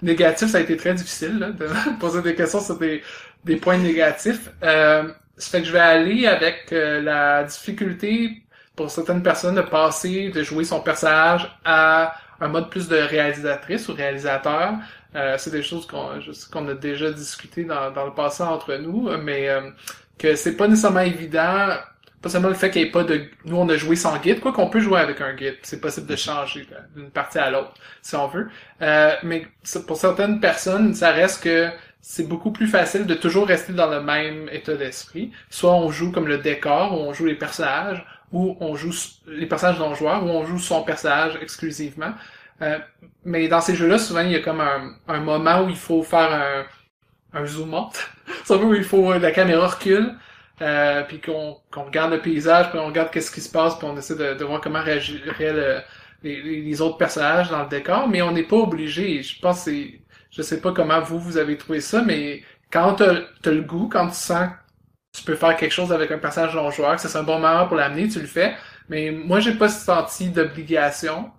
négatif, 0.00 0.48
ça 0.48 0.58
a 0.58 0.60
été 0.62 0.78
très 0.78 0.94
difficile 0.94 1.38
là, 1.40 1.50
de 1.50 1.68
poser 2.00 2.22
des 2.22 2.34
questions 2.34 2.60
sur 2.60 2.78
des, 2.78 3.02
des 3.44 3.56
points 3.56 3.76
négatifs. 3.76 4.48
Euh, 4.62 5.12
ça 5.36 5.50
fait 5.50 5.60
que 5.62 5.66
je 5.66 5.72
vais 5.72 5.78
aller 5.80 6.26
avec 6.26 6.72
euh, 6.72 7.00
la 7.00 7.44
difficulté 7.44 8.42
pour 8.76 8.90
certaines 8.90 9.22
personnes 9.22 9.54
de 9.54 9.62
passer, 9.62 10.30
de 10.30 10.42
jouer 10.42 10.64
son 10.64 10.80
personnage 10.80 11.48
à 11.64 12.14
un 12.40 12.48
mode 12.48 12.70
plus 12.70 12.88
de 12.88 12.96
réalisatrice 12.96 13.88
ou 13.88 13.94
réalisateur. 13.94 14.74
Euh, 15.14 15.36
c'est 15.38 15.50
des 15.50 15.62
choses 15.62 15.86
qu'on 15.86 16.18
qu'on 16.52 16.68
a 16.68 16.74
déjà 16.74 17.10
discuté 17.12 17.64
dans, 17.64 17.90
dans 17.92 18.04
le 18.04 18.14
passé 18.14 18.42
entre 18.42 18.74
nous, 18.74 19.08
mais 19.18 19.48
euh, 19.48 19.70
que 20.18 20.34
c'est 20.34 20.56
pas 20.56 20.66
nécessairement 20.68 21.00
évident. 21.00 21.76
Pas 22.20 22.30
seulement 22.30 22.48
le 22.48 22.54
fait 22.54 22.70
qu'il 22.70 22.82
n'y 22.82 22.88
ait 22.88 22.90
pas 22.90 23.04
de... 23.04 23.26
Nous, 23.44 23.54
on 23.54 23.68
a 23.68 23.76
joué 23.76 23.96
sans 23.96 24.16
guide, 24.16 24.40
quoi 24.40 24.50
qu'on 24.52 24.70
peut 24.70 24.80
jouer 24.80 24.98
avec 24.98 25.20
un 25.20 25.34
guide. 25.34 25.56
C'est 25.60 25.78
possible 25.78 26.06
de 26.06 26.16
changer 26.16 26.66
d'une 26.96 27.10
partie 27.10 27.38
à 27.38 27.50
l'autre, 27.50 27.74
si 28.00 28.16
on 28.16 28.28
veut. 28.28 28.48
Euh, 28.80 29.14
mais 29.22 29.46
pour 29.86 29.98
certaines 29.98 30.40
personnes, 30.40 30.94
ça 30.94 31.10
reste 31.10 31.44
que 31.44 31.68
c'est 32.06 32.28
beaucoup 32.28 32.50
plus 32.50 32.66
facile 32.66 33.06
de 33.06 33.14
toujours 33.14 33.46
rester 33.46 33.72
dans 33.72 33.88
le 33.88 34.02
même 34.02 34.50
état 34.52 34.76
d'esprit. 34.76 35.32
Soit 35.48 35.72
on 35.72 35.90
joue 35.90 36.12
comme 36.12 36.28
le 36.28 36.36
décor, 36.36 36.92
ou 36.92 36.96
on 37.02 37.14
joue 37.14 37.24
les 37.24 37.34
personnages, 37.34 38.04
ou 38.30 38.58
on 38.60 38.74
joue 38.74 38.92
les 39.26 39.46
personnages 39.46 39.78
non 39.78 39.94
joueurs, 39.94 40.22
ou 40.22 40.28
on 40.28 40.44
joue 40.44 40.58
son 40.58 40.82
personnage 40.82 41.38
exclusivement. 41.40 42.12
Euh, 42.60 42.78
mais 43.24 43.48
dans 43.48 43.62
ces 43.62 43.74
jeux-là, 43.74 43.98
souvent, 43.98 44.20
il 44.20 44.32
y 44.32 44.36
a 44.36 44.40
comme 44.40 44.60
un, 44.60 44.96
un 45.08 45.20
moment 45.20 45.62
où 45.62 45.70
il 45.70 45.78
faut 45.78 46.02
faire 46.02 46.30
un, 46.30 47.40
un 47.40 47.46
zoom 47.46 47.72
out. 47.72 47.94
Où 48.50 48.74
il 48.74 48.84
faut 48.84 49.14
la 49.14 49.30
caméra 49.30 49.66
recule, 49.66 50.14
euh, 50.60 51.04
puis 51.04 51.22
qu'on 51.22 51.56
regarde 51.74 52.12
le 52.12 52.20
paysage, 52.20 52.68
puis 52.68 52.78
on 52.78 52.86
regarde 52.86 53.10
qu'est-ce 53.12 53.30
qui 53.30 53.40
se 53.40 53.50
passe, 53.50 53.78
puis 53.78 53.88
on 53.90 53.96
essaie 53.96 54.14
de, 54.14 54.44
voir 54.44 54.60
comment 54.60 54.82
réagiraient 54.82 55.54
le, 55.54 55.78
les, 56.22 56.42
les, 56.42 56.80
autres 56.82 56.98
personnages 56.98 57.48
dans 57.48 57.62
le 57.62 57.68
décor, 57.68 58.08
mais 58.08 58.20
on 58.20 58.30
n'est 58.30 58.44
pas 58.44 58.56
obligé. 58.56 59.22
Je 59.22 59.40
pense 59.40 59.62
c'est, 59.62 60.00
je 60.36 60.42
sais 60.42 60.60
pas 60.60 60.72
comment 60.72 61.00
vous 61.00 61.18
vous 61.18 61.36
avez 61.36 61.56
trouvé 61.56 61.80
ça, 61.80 62.02
mais 62.02 62.42
quand 62.70 62.96
t'as 62.96 63.22
as 63.44 63.50
le 63.50 63.62
goût, 63.62 63.88
quand 63.88 64.08
tu 64.08 64.16
sens 64.16 64.48
que 64.48 65.18
tu 65.18 65.24
peux 65.24 65.36
faire 65.36 65.56
quelque 65.56 65.72
chose 65.72 65.92
avec 65.92 66.10
un 66.10 66.18
personnage 66.18 66.54
non 66.56 66.70
joueur, 66.70 66.96
que 66.96 67.02
c'est 67.02 67.16
un 67.16 67.22
bon 67.22 67.38
moment 67.38 67.66
pour 67.68 67.76
l'amener, 67.76 68.08
tu 68.08 68.20
le 68.20 68.26
fais. 68.26 68.56
Mais 68.88 69.12
moi, 69.12 69.38
j'ai 69.38 69.54
pas 69.54 69.68
senti 69.68 70.30
d'obligation 70.30 71.30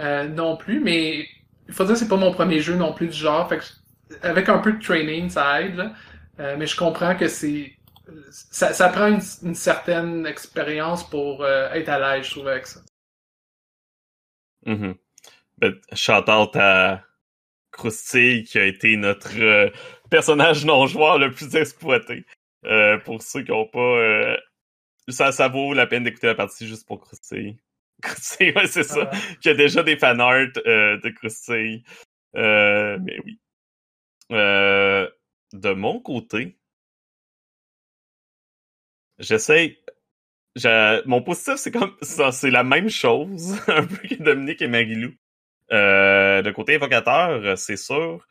euh, 0.00 0.28
non 0.28 0.56
plus, 0.56 0.80
mais 0.80 1.26
il 1.66 1.74
faut 1.74 1.84
dire 1.84 1.94
que 1.94 1.98
c'est 1.98 2.08
pas 2.08 2.16
mon 2.16 2.32
premier 2.32 2.60
jeu 2.60 2.76
non 2.76 2.92
plus 2.92 3.08
du 3.08 3.16
genre. 3.16 3.48
Fait 3.48 3.58
que, 3.58 3.64
avec 4.22 4.50
un 4.50 4.58
peu 4.58 4.72
de 4.72 4.82
training, 4.82 5.30
ça 5.30 5.62
aide. 5.62 5.90
Euh, 6.38 6.56
mais 6.58 6.66
je 6.66 6.76
comprends 6.76 7.16
que 7.16 7.28
c'est 7.28 7.72
ça, 8.30 8.72
ça 8.74 8.90
prend 8.90 9.08
une, 9.08 9.54
certaine 9.54 10.26
expérience 10.26 11.08
pour 11.08 11.42
euh, 11.42 11.72
être 11.72 11.88
à 11.88 11.98
l'aise, 11.98 12.26
je 12.26 12.30
trouve, 12.32 12.48
avec 12.48 12.66
ça. 12.66 12.80
Mm 14.66 14.74
-hmm. 14.74 15.94
shout 15.94 16.30
out 16.30 16.54
à 16.56 17.05
Krusty 17.76 18.44
qui 18.44 18.58
a 18.58 18.64
été 18.64 18.96
notre 18.96 19.38
euh, 19.38 19.70
personnage 20.10 20.64
non-joueur 20.64 21.18
le 21.18 21.30
plus 21.30 21.54
exploité. 21.54 22.24
Euh, 22.64 22.98
pour 22.98 23.22
ceux 23.22 23.42
qui 23.42 23.50
n'ont 23.50 23.68
pas... 23.68 24.36
ça, 25.08 25.30
ça 25.30 25.48
vaut 25.48 25.74
la 25.74 25.86
peine 25.86 26.04
d'écouter 26.04 26.26
la 26.26 26.34
partie 26.34 26.66
juste 26.66 26.86
pour 26.86 27.00
Krusty. 27.00 27.56
Krusty, 28.02 28.50
ouais, 28.56 28.66
c'est 28.66 28.82
ça. 28.82 29.10
Ah. 29.12 29.16
Qui 29.40 29.50
a 29.50 29.54
déjà 29.54 29.82
des 29.82 29.96
fanarts 29.96 30.48
de 30.54 31.08
Krusty. 31.10 31.84
mais 32.34 33.18
oui. 33.24 33.38
de 34.30 35.72
mon 35.72 36.00
côté, 36.00 36.56
j'essaie. 39.18 39.78
Mon 41.04 41.22
positif, 41.22 41.56
c'est 41.56 41.70
comme 41.70 41.94
ça, 42.00 42.32
c'est 42.32 42.50
la 42.50 42.64
même 42.64 42.88
chose, 42.88 43.60
un 43.68 43.86
peu 43.86 44.08
que 44.08 44.22
Dominique 44.22 44.62
et 44.62 44.68
Marilou. 44.68 45.12
Euh, 45.72 46.42
le 46.42 46.52
côté 46.52 46.74
évocateur, 46.74 47.58
c'est 47.58 47.76
sûr, 47.76 48.26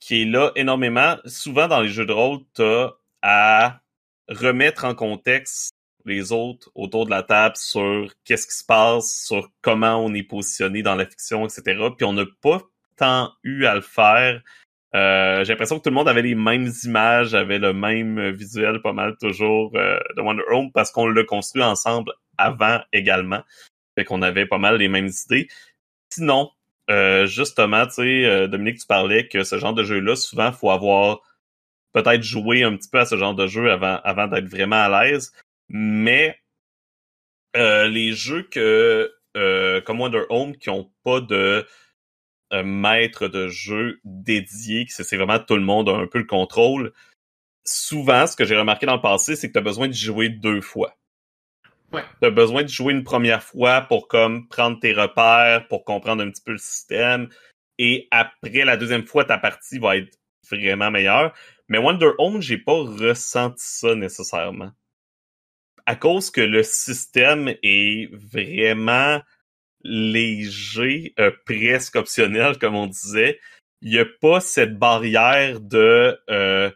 qui 0.00 0.22
est 0.22 0.24
là 0.24 0.52
énormément. 0.56 1.16
Souvent 1.24 1.68
dans 1.68 1.80
les 1.80 1.88
jeux 1.88 2.06
de 2.06 2.12
rôle, 2.12 2.40
t'as 2.54 2.92
à 3.22 3.80
remettre 4.28 4.84
en 4.84 4.94
contexte 4.94 5.70
les 6.04 6.32
autres 6.32 6.70
autour 6.74 7.06
de 7.06 7.10
la 7.10 7.22
table 7.22 7.56
sur 7.56 8.12
qu'est-ce 8.24 8.46
qui 8.46 8.56
se 8.56 8.64
passe, 8.64 9.24
sur 9.26 9.50
comment 9.60 9.96
on 10.04 10.12
est 10.14 10.22
positionné 10.24 10.82
dans 10.82 10.96
la 10.96 11.06
fiction, 11.06 11.46
etc. 11.46 11.62
Puis 11.96 12.04
on 12.04 12.12
n'a 12.12 12.24
pas 12.40 12.60
tant 12.96 13.32
eu 13.44 13.66
à 13.66 13.74
le 13.74 13.80
faire 13.80 14.42
euh, 14.94 15.42
j'ai 15.44 15.52
l'impression 15.52 15.78
que 15.78 15.84
tout 15.84 15.90
le 15.90 15.94
monde 15.94 16.08
avait 16.08 16.22
les 16.22 16.34
mêmes 16.34 16.70
images, 16.84 17.34
avait 17.34 17.58
le 17.58 17.72
même 17.72 18.30
visuel 18.30 18.82
pas 18.82 18.92
mal 18.92 19.16
toujours 19.18 19.72
euh, 19.74 19.98
de 20.16 20.20
Wonder 20.20 20.42
Home 20.50 20.70
parce 20.72 20.90
qu'on 20.90 21.06
l'a 21.06 21.24
construit 21.24 21.62
ensemble 21.62 22.12
avant 22.36 22.80
également. 22.92 23.40
Fait 23.96 24.04
qu'on 24.04 24.22
avait 24.22 24.46
pas 24.46 24.58
mal 24.58 24.76
les 24.76 24.88
mêmes 24.88 25.10
idées. 25.24 25.48
Sinon, 26.14 26.50
euh, 26.90 27.26
justement, 27.26 27.86
tu 27.86 27.94
sais, 27.94 28.24
euh, 28.26 28.46
Dominique, 28.48 28.80
tu 28.80 28.86
parlais 28.86 29.28
que 29.28 29.44
ce 29.44 29.58
genre 29.58 29.72
de 29.72 29.82
jeu-là, 29.82 30.14
souvent, 30.16 30.52
faut 30.52 30.70
avoir 30.70 31.20
peut-être 31.92 32.22
joué 32.22 32.64
un 32.64 32.76
petit 32.76 32.90
peu 32.90 33.00
à 33.00 33.06
ce 33.06 33.16
genre 33.16 33.34
de 33.34 33.46
jeu 33.46 33.70
avant, 33.70 33.98
avant 34.04 34.26
d'être 34.26 34.46
vraiment 34.48 34.82
à 34.82 35.04
l'aise. 35.04 35.32
Mais 35.68 36.38
les 37.54 38.12
jeux 38.12 38.42
que 38.42 39.10
comme 39.86 40.00
Wonder 40.00 40.24
Home 40.28 40.56
qui 40.56 40.70
ont 40.70 40.90
pas 41.04 41.20
de 41.20 41.66
un 42.50 42.62
maître 42.62 43.28
de 43.28 43.48
jeu 43.48 44.00
dédié, 44.04 44.84
que 44.84 44.92
c'est 44.92 45.16
vraiment 45.16 45.38
tout 45.38 45.56
le 45.56 45.62
monde 45.62 45.88
a 45.88 45.96
un 45.96 46.06
peu 46.06 46.18
le 46.18 46.26
contrôle. 46.26 46.92
Souvent, 47.64 48.26
ce 48.26 48.36
que 48.36 48.44
j'ai 48.44 48.56
remarqué 48.56 48.86
dans 48.86 48.96
le 48.96 49.00
passé, 49.00 49.36
c'est 49.36 49.48
que 49.48 49.54
tu 49.54 49.58
as 49.58 49.62
besoin 49.62 49.88
de 49.88 49.94
jouer 49.94 50.28
deux 50.28 50.60
fois. 50.60 50.94
Ouais. 51.92 52.04
Tu 52.20 52.26
as 52.26 52.30
besoin 52.30 52.62
de 52.62 52.68
jouer 52.68 52.92
une 52.92 53.04
première 53.04 53.42
fois 53.42 53.82
pour 53.82 54.08
comme 54.08 54.48
prendre 54.48 54.80
tes 54.80 54.92
repères, 54.92 55.68
pour 55.68 55.84
comprendre 55.84 56.22
un 56.22 56.30
petit 56.30 56.42
peu 56.42 56.52
le 56.52 56.58
système. 56.58 57.28
Et 57.78 58.08
après 58.10 58.64
la 58.64 58.76
deuxième 58.76 59.06
fois, 59.06 59.24
ta 59.24 59.38
partie 59.38 59.78
va 59.78 59.96
être 59.96 60.18
vraiment 60.50 60.90
meilleure. 60.90 61.32
Mais 61.68 61.78
Wonder 61.78 62.10
Home, 62.18 62.40
j'ai 62.40 62.58
pas 62.58 62.72
ressenti 62.72 63.64
ça 63.64 63.94
nécessairement. 63.94 64.72
À 65.86 65.96
cause 65.96 66.30
que 66.30 66.40
le 66.40 66.62
système 66.62 67.54
est 67.62 68.08
vraiment 68.12 69.20
léger, 69.82 71.12
euh, 71.18 71.32
presque 71.44 71.96
optionnel, 71.96 72.58
comme 72.58 72.76
on 72.76 72.86
disait. 72.86 73.40
Il 73.80 73.90
n'y 73.90 73.98
a 73.98 74.06
pas 74.20 74.40
cette 74.40 74.78
barrière 74.78 75.60
de 75.60 76.16
euh, 76.30 76.70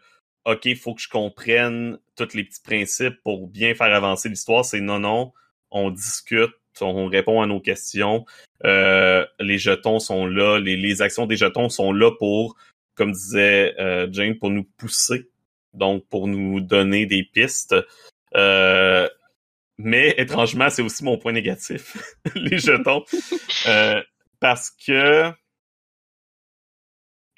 OK, 0.46 0.64
il 0.66 0.76
faut 0.76 0.94
que 0.94 1.02
je 1.02 1.08
comprenne 1.08 1.98
tous 2.14 2.34
les 2.34 2.44
petits 2.44 2.62
principes 2.62 3.20
pour 3.24 3.48
bien 3.48 3.74
faire 3.74 3.92
avancer 3.92 4.28
l'histoire. 4.28 4.64
C'est 4.64 4.80
non, 4.80 5.00
non, 5.00 5.32
on 5.72 5.90
discute, 5.90 6.54
on 6.80 7.06
répond 7.06 7.42
à 7.42 7.46
nos 7.46 7.60
questions. 7.60 8.24
Euh, 8.64 9.26
les 9.40 9.58
jetons 9.58 9.98
sont 9.98 10.24
là, 10.24 10.60
les, 10.60 10.76
les, 10.76 11.02
actions 11.02 11.26
des 11.26 11.36
jetons 11.36 11.68
sont 11.68 11.92
là 11.92 12.12
pour, 12.12 12.56
comme 12.94 13.10
disait 13.10 13.74
euh, 13.80 14.06
Jane, 14.12 14.38
pour 14.38 14.50
nous 14.50 14.62
pousser, 14.62 15.28
donc 15.74 16.06
pour 16.08 16.28
nous 16.28 16.60
donner 16.60 17.06
des 17.06 17.24
pistes. 17.24 17.74
Euh, 18.36 19.08
mais 19.78 20.14
étrangement, 20.16 20.70
c'est 20.70 20.82
aussi 20.82 21.02
mon 21.04 21.18
point 21.18 21.32
négatif, 21.32 21.96
les 22.34 22.58
jetons. 22.58 23.04
Euh, 23.66 24.00
parce 24.38 24.70
que 24.70 25.32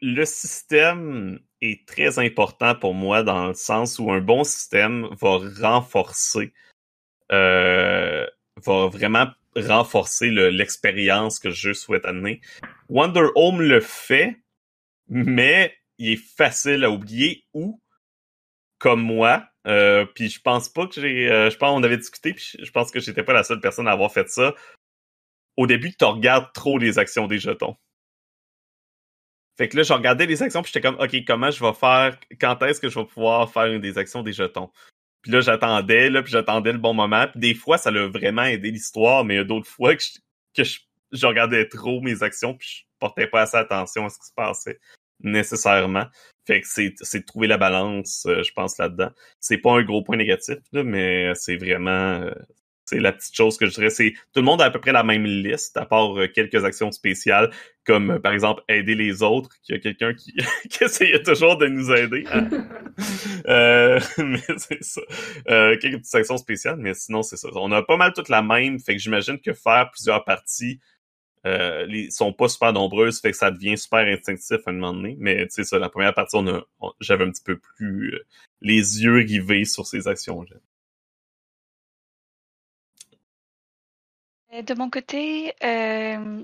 le 0.02 0.24
système 0.26 1.38
est 1.60 1.86
très 1.86 2.18
important 2.18 2.74
pour 2.74 2.94
moi 2.94 3.22
dans 3.22 3.48
le 3.48 3.54
sens 3.54 3.98
où 3.98 4.12
un 4.12 4.20
bon 4.20 4.44
système 4.44 5.08
va 5.20 5.38
renforcer, 5.60 6.52
euh, 7.32 8.26
va 8.64 8.86
vraiment 8.86 9.26
renforcer 9.56 10.30
l'expérience 10.30 11.38
que 11.38 11.50
je 11.50 11.72
souhaite 11.72 12.04
amener. 12.04 12.40
Wonder 12.88 13.28
Home 13.34 13.60
le 13.60 13.80
fait, 13.80 14.36
mais 15.08 15.76
il 15.98 16.12
est 16.12 16.36
facile 16.36 16.84
à 16.84 16.90
oublier 16.90 17.44
ou, 17.54 17.80
comme 18.78 19.02
moi, 19.02 19.48
euh, 19.66 20.06
puis 20.06 20.30
je 20.30 20.40
pense 20.40 20.68
pas 20.68 20.86
que 20.86 20.94
j'ai. 20.94 21.30
Euh, 21.30 21.50
je 21.50 21.56
pense 21.56 21.74
qu'on 21.74 21.82
avait 21.82 21.98
discuté, 21.98 22.32
puis 22.32 22.52
je 22.58 22.70
pense 22.70 22.90
que 22.90 23.00
j'étais 23.00 23.22
pas 23.22 23.32
la 23.32 23.42
seule 23.42 23.60
personne 23.60 23.88
à 23.88 23.92
avoir 23.92 24.12
fait 24.12 24.28
ça. 24.28 24.54
Au 25.56 25.66
début, 25.66 25.94
tu 25.94 26.04
regardes 26.04 26.52
trop 26.52 26.78
les 26.78 26.98
actions 26.98 27.26
des 27.26 27.38
jetons. 27.38 27.76
Fait 29.58 29.68
que 29.68 29.76
là, 29.76 29.82
je 29.82 29.92
regardais 29.92 30.26
les 30.26 30.40
actions, 30.40 30.62
puis 30.62 30.70
j'étais 30.72 30.86
comme, 30.88 31.00
OK, 31.00 31.16
comment 31.26 31.50
je 31.50 31.62
vais 31.62 31.72
faire, 31.72 32.16
quand 32.40 32.62
est-ce 32.62 32.80
que 32.80 32.88
je 32.88 32.96
vais 32.96 33.04
pouvoir 33.04 33.52
faire 33.52 33.66
une 33.66 33.80
des 33.80 33.98
actions 33.98 34.22
des 34.22 34.32
jetons? 34.32 34.70
Puis 35.22 35.32
là, 35.32 35.40
j'attendais, 35.40 36.10
là, 36.10 36.22
puis 36.22 36.30
j'attendais 36.30 36.70
le 36.70 36.78
bon 36.78 36.94
moment. 36.94 37.26
Puis 37.26 37.40
des 37.40 37.54
fois, 37.54 37.76
ça 37.76 37.90
l'a 37.90 38.06
vraiment 38.06 38.44
aidé 38.44 38.70
l'histoire, 38.70 39.24
mais 39.24 39.44
d'autres 39.44 39.66
fois 39.66 39.96
que, 39.96 40.02
je, 40.02 40.20
que 40.56 40.62
je, 40.62 40.78
je, 41.10 41.26
regardais 41.26 41.68
trop 41.68 42.00
mes 42.00 42.22
actions, 42.22 42.54
puis 42.54 42.68
je 42.68 42.84
portais 43.00 43.26
pas 43.26 43.42
assez 43.42 43.56
attention 43.56 44.06
à 44.06 44.10
ce 44.10 44.18
qui 44.20 44.26
se 44.26 44.32
passait 44.32 44.78
nécessairement. 45.20 46.06
Fait 46.46 46.60
que 46.60 46.68
c'est, 46.68 46.94
c'est 47.00 47.20
de 47.20 47.24
trouver 47.24 47.48
la 47.48 47.58
balance, 47.58 48.26
euh, 48.26 48.44
je 48.44 48.52
pense, 48.52 48.78
là-dedans. 48.78 49.10
C'est 49.40 49.58
pas 49.58 49.72
un 49.72 49.82
gros 49.82 50.02
point 50.02 50.16
négatif, 50.16 50.58
là, 50.72 50.84
mais 50.84 51.34
c'est 51.34 51.56
vraiment... 51.56 52.20
Euh, 52.22 52.32
c'est 52.88 53.00
la 53.00 53.12
petite 53.12 53.34
chose 53.34 53.56
que 53.56 53.66
je 53.66 53.72
dirais. 53.72 53.90
C'est 53.90 54.12
tout 54.32 54.40
le 54.40 54.42
monde 54.42 54.62
a 54.62 54.66
à 54.66 54.70
peu 54.70 54.80
près 54.80 54.92
la 54.92 55.02
même 55.02 55.24
liste, 55.24 55.76
à 55.76 55.86
part 55.86 56.18
euh, 56.18 56.28
quelques 56.28 56.64
actions 56.64 56.90
spéciales, 56.92 57.50
comme 57.84 58.18
par 58.20 58.32
exemple 58.32 58.62
aider 58.68 58.94
les 58.94 59.22
autres, 59.22 59.50
qu'il 59.62 59.74
y 59.74 59.78
a 59.78 59.80
quelqu'un 59.80 60.14
qui, 60.14 60.34
qui 60.70 60.84
essayait 60.84 61.22
toujours 61.22 61.56
de 61.56 61.66
nous 61.66 61.90
aider. 61.92 62.24
Hein. 62.32 62.48
mais 64.18 64.40
c'est 64.56 64.82
ça. 64.82 65.00
quelques 65.46 65.98
petites 65.98 66.14
actions 66.14 66.36
spéciales, 66.36 66.76
mais 66.78 66.94
sinon 66.94 67.22
c'est 67.22 67.36
ça. 67.36 67.48
On 67.54 67.72
a 67.72 67.82
pas 67.82 67.96
mal 67.96 68.12
toutes 68.12 68.28
la 68.28 68.42
même, 68.42 68.78
fait 68.78 68.94
que 68.94 69.00
j'imagine 69.00 69.38
que 69.38 69.52
faire 69.52 69.90
plusieurs 69.92 70.24
parties 70.24 70.80
euh, 71.46 71.86
les, 71.86 72.10
sont 72.10 72.32
pas 72.32 72.48
super 72.48 72.72
nombreuses, 72.72 73.20
fait 73.20 73.30
que 73.30 73.36
ça 73.36 73.50
devient 73.50 73.78
super 73.78 74.00
instinctif 74.00 74.58
à 74.66 74.70
un 74.70 74.72
moment 74.72 74.92
donné. 74.92 75.16
Mais 75.18 75.46
tu 75.46 75.54
sais, 75.54 75.64
ça, 75.64 75.78
la 75.78 75.88
première 75.88 76.14
partie, 76.14 76.36
on 76.36 76.64
j'avais 77.00 77.24
un 77.24 77.30
petit 77.30 77.42
peu 77.42 77.58
plus 77.58 78.14
euh, 78.14 78.26
les 78.60 79.02
yeux 79.02 79.16
rivés 79.16 79.64
sur 79.64 79.86
ces 79.86 80.08
actions-là. 80.08 80.56
De 84.52 84.74
mon 84.74 84.88
côté, 84.88 85.52
euh, 85.62 86.42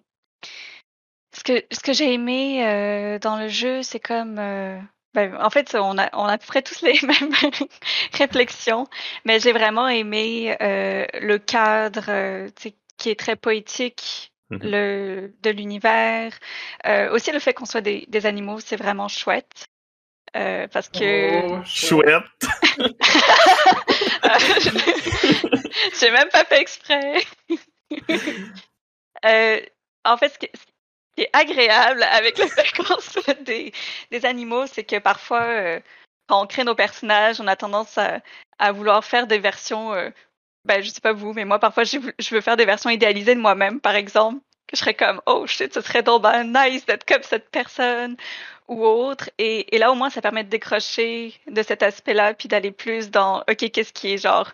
ce 1.33 1.43
que, 1.43 1.65
ce 1.73 1.81
que 1.81 1.93
j'ai 1.93 2.13
aimé 2.13 2.67
euh, 2.67 3.19
dans 3.19 3.39
le 3.39 3.49
jeu, 3.49 3.83
c'est 3.83 4.01
comme 4.01 4.39
euh, 4.39 4.79
ben, 5.15 5.37
en 5.41 5.51
fait, 5.51 5.75
on 5.75 5.99
a, 5.99 6.11
on 6.13 6.25
a 6.25 6.33
à 6.33 6.39
peu 6.39 6.47
près 6.47 6.63
tous 6.63 6.83
les 6.83 6.99
mêmes 7.03 7.33
réflexions, 8.13 8.87
mais 9.25 9.41
j'ai 9.41 9.53
vraiment 9.53 9.89
aimé 9.89 10.57
euh, 10.61 11.07
le 11.15 11.39
cadre 11.39 12.49
qui 12.99 13.11
est 13.11 13.19
très 13.19 13.37
poétique 13.37 14.35
Mmh 14.51 14.59
le, 14.61 15.33
de 15.43 15.51
l'univers. 15.51 16.33
Euh, 16.87 17.11
aussi 17.13 17.33
le 17.33 17.39
fait 17.39 17.55
qu'on 17.55 17.65
soit 17.65 17.81
des, 17.81 18.05
des 18.09 18.27
animaux, 18.27 18.61
c'est 18.61 18.77
vraiment 18.77 19.09
chouette. 19.09 19.65
Euh, 20.37 20.67
parce 20.69 20.89
que... 20.89 21.49
Oh, 21.49 21.63
chouette! 21.65 22.23
J'ai 26.01 26.11
même 26.11 26.29
pas 26.29 26.45
fait 26.45 26.61
exprès. 26.61 27.25
euh, 29.25 29.61
en 30.05 30.17
fait, 30.17 30.29
ce, 30.31 30.39
qui 30.39 31.23
est 31.23 31.31
agréable 31.33 32.03
avec 32.03 32.37
qu'on 32.77 33.01
soit 33.01 33.43
des, 33.43 33.73
animaux, 34.25 34.67
c'est 34.67 34.85
que 34.85 34.99
parfois, 34.99 35.43
euh, 35.43 35.81
quand 36.29 36.43
on 36.43 36.47
crée 36.47 36.65
nos 36.65 36.75
personnages, 36.75 37.41
on 37.41 37.47
a 37.47 37.57
tendance 37.57 37.99
à, 37.99 38.73
vouloir 38.73 39.05
faire 39.05 39.27
des 39.27 39.39
versions, 39.39 39.93
euh, 39.93 40.11
ben 40.65 40.83
je 40.83 40.91
sais 40.91 41.01
pas 41.01 41.13
vous, 41.13 41.33
mais 41.33 41.45
moi 41.45 41.59
parfois 41.59 41.85
je, 41.85 41.99
veux 41.99 42.41
faire 42.41 42.57
des 42.57 42.65
versions 42.65 42.91
idéalisées 42.91 43.35
de 43.35 43.41
moi-même, 43.41 43.81
par 43.81 43.95
exemple, 43.95 44.41
que 44.67 44.77
je 44.77 44.81
serais 44.81 44.95
comme 44.95 45.21
oh 45.27 45.47
shit, 45.47 45.75
ce 45.75 45.81
serait 45.81 46.03
donc 46.03 46.23
ben 46.23 46.45
nice 46.45 46.87
d'être 46.87 47.05
comme 47.05 47.23
cette 47.23 47.51
personne 47.51 48.17
ou 48.69 48.85
autre, 48.85 49.29
et 49.39 49.67
là 49.77 49.93
au 49.93 49.95
moins 49.95 50.09
ça 50.09 50.23
permet 50.23 50.45
de 50.45 50.49
décrocher 50.49 51.35
de 51.47 51.63
cet 51.63 51.83
aspect-là, 51.83 52.33
puis 52.33 52.49
d'aller 52.49 52.71
plus 52.71 53.11
dans 53.11 53.41
ok 53.41 53.71
qu'est-ce 53.71 53.93
qui 53.93 54.15
est 54.15 54.19
genre 54.19 54.51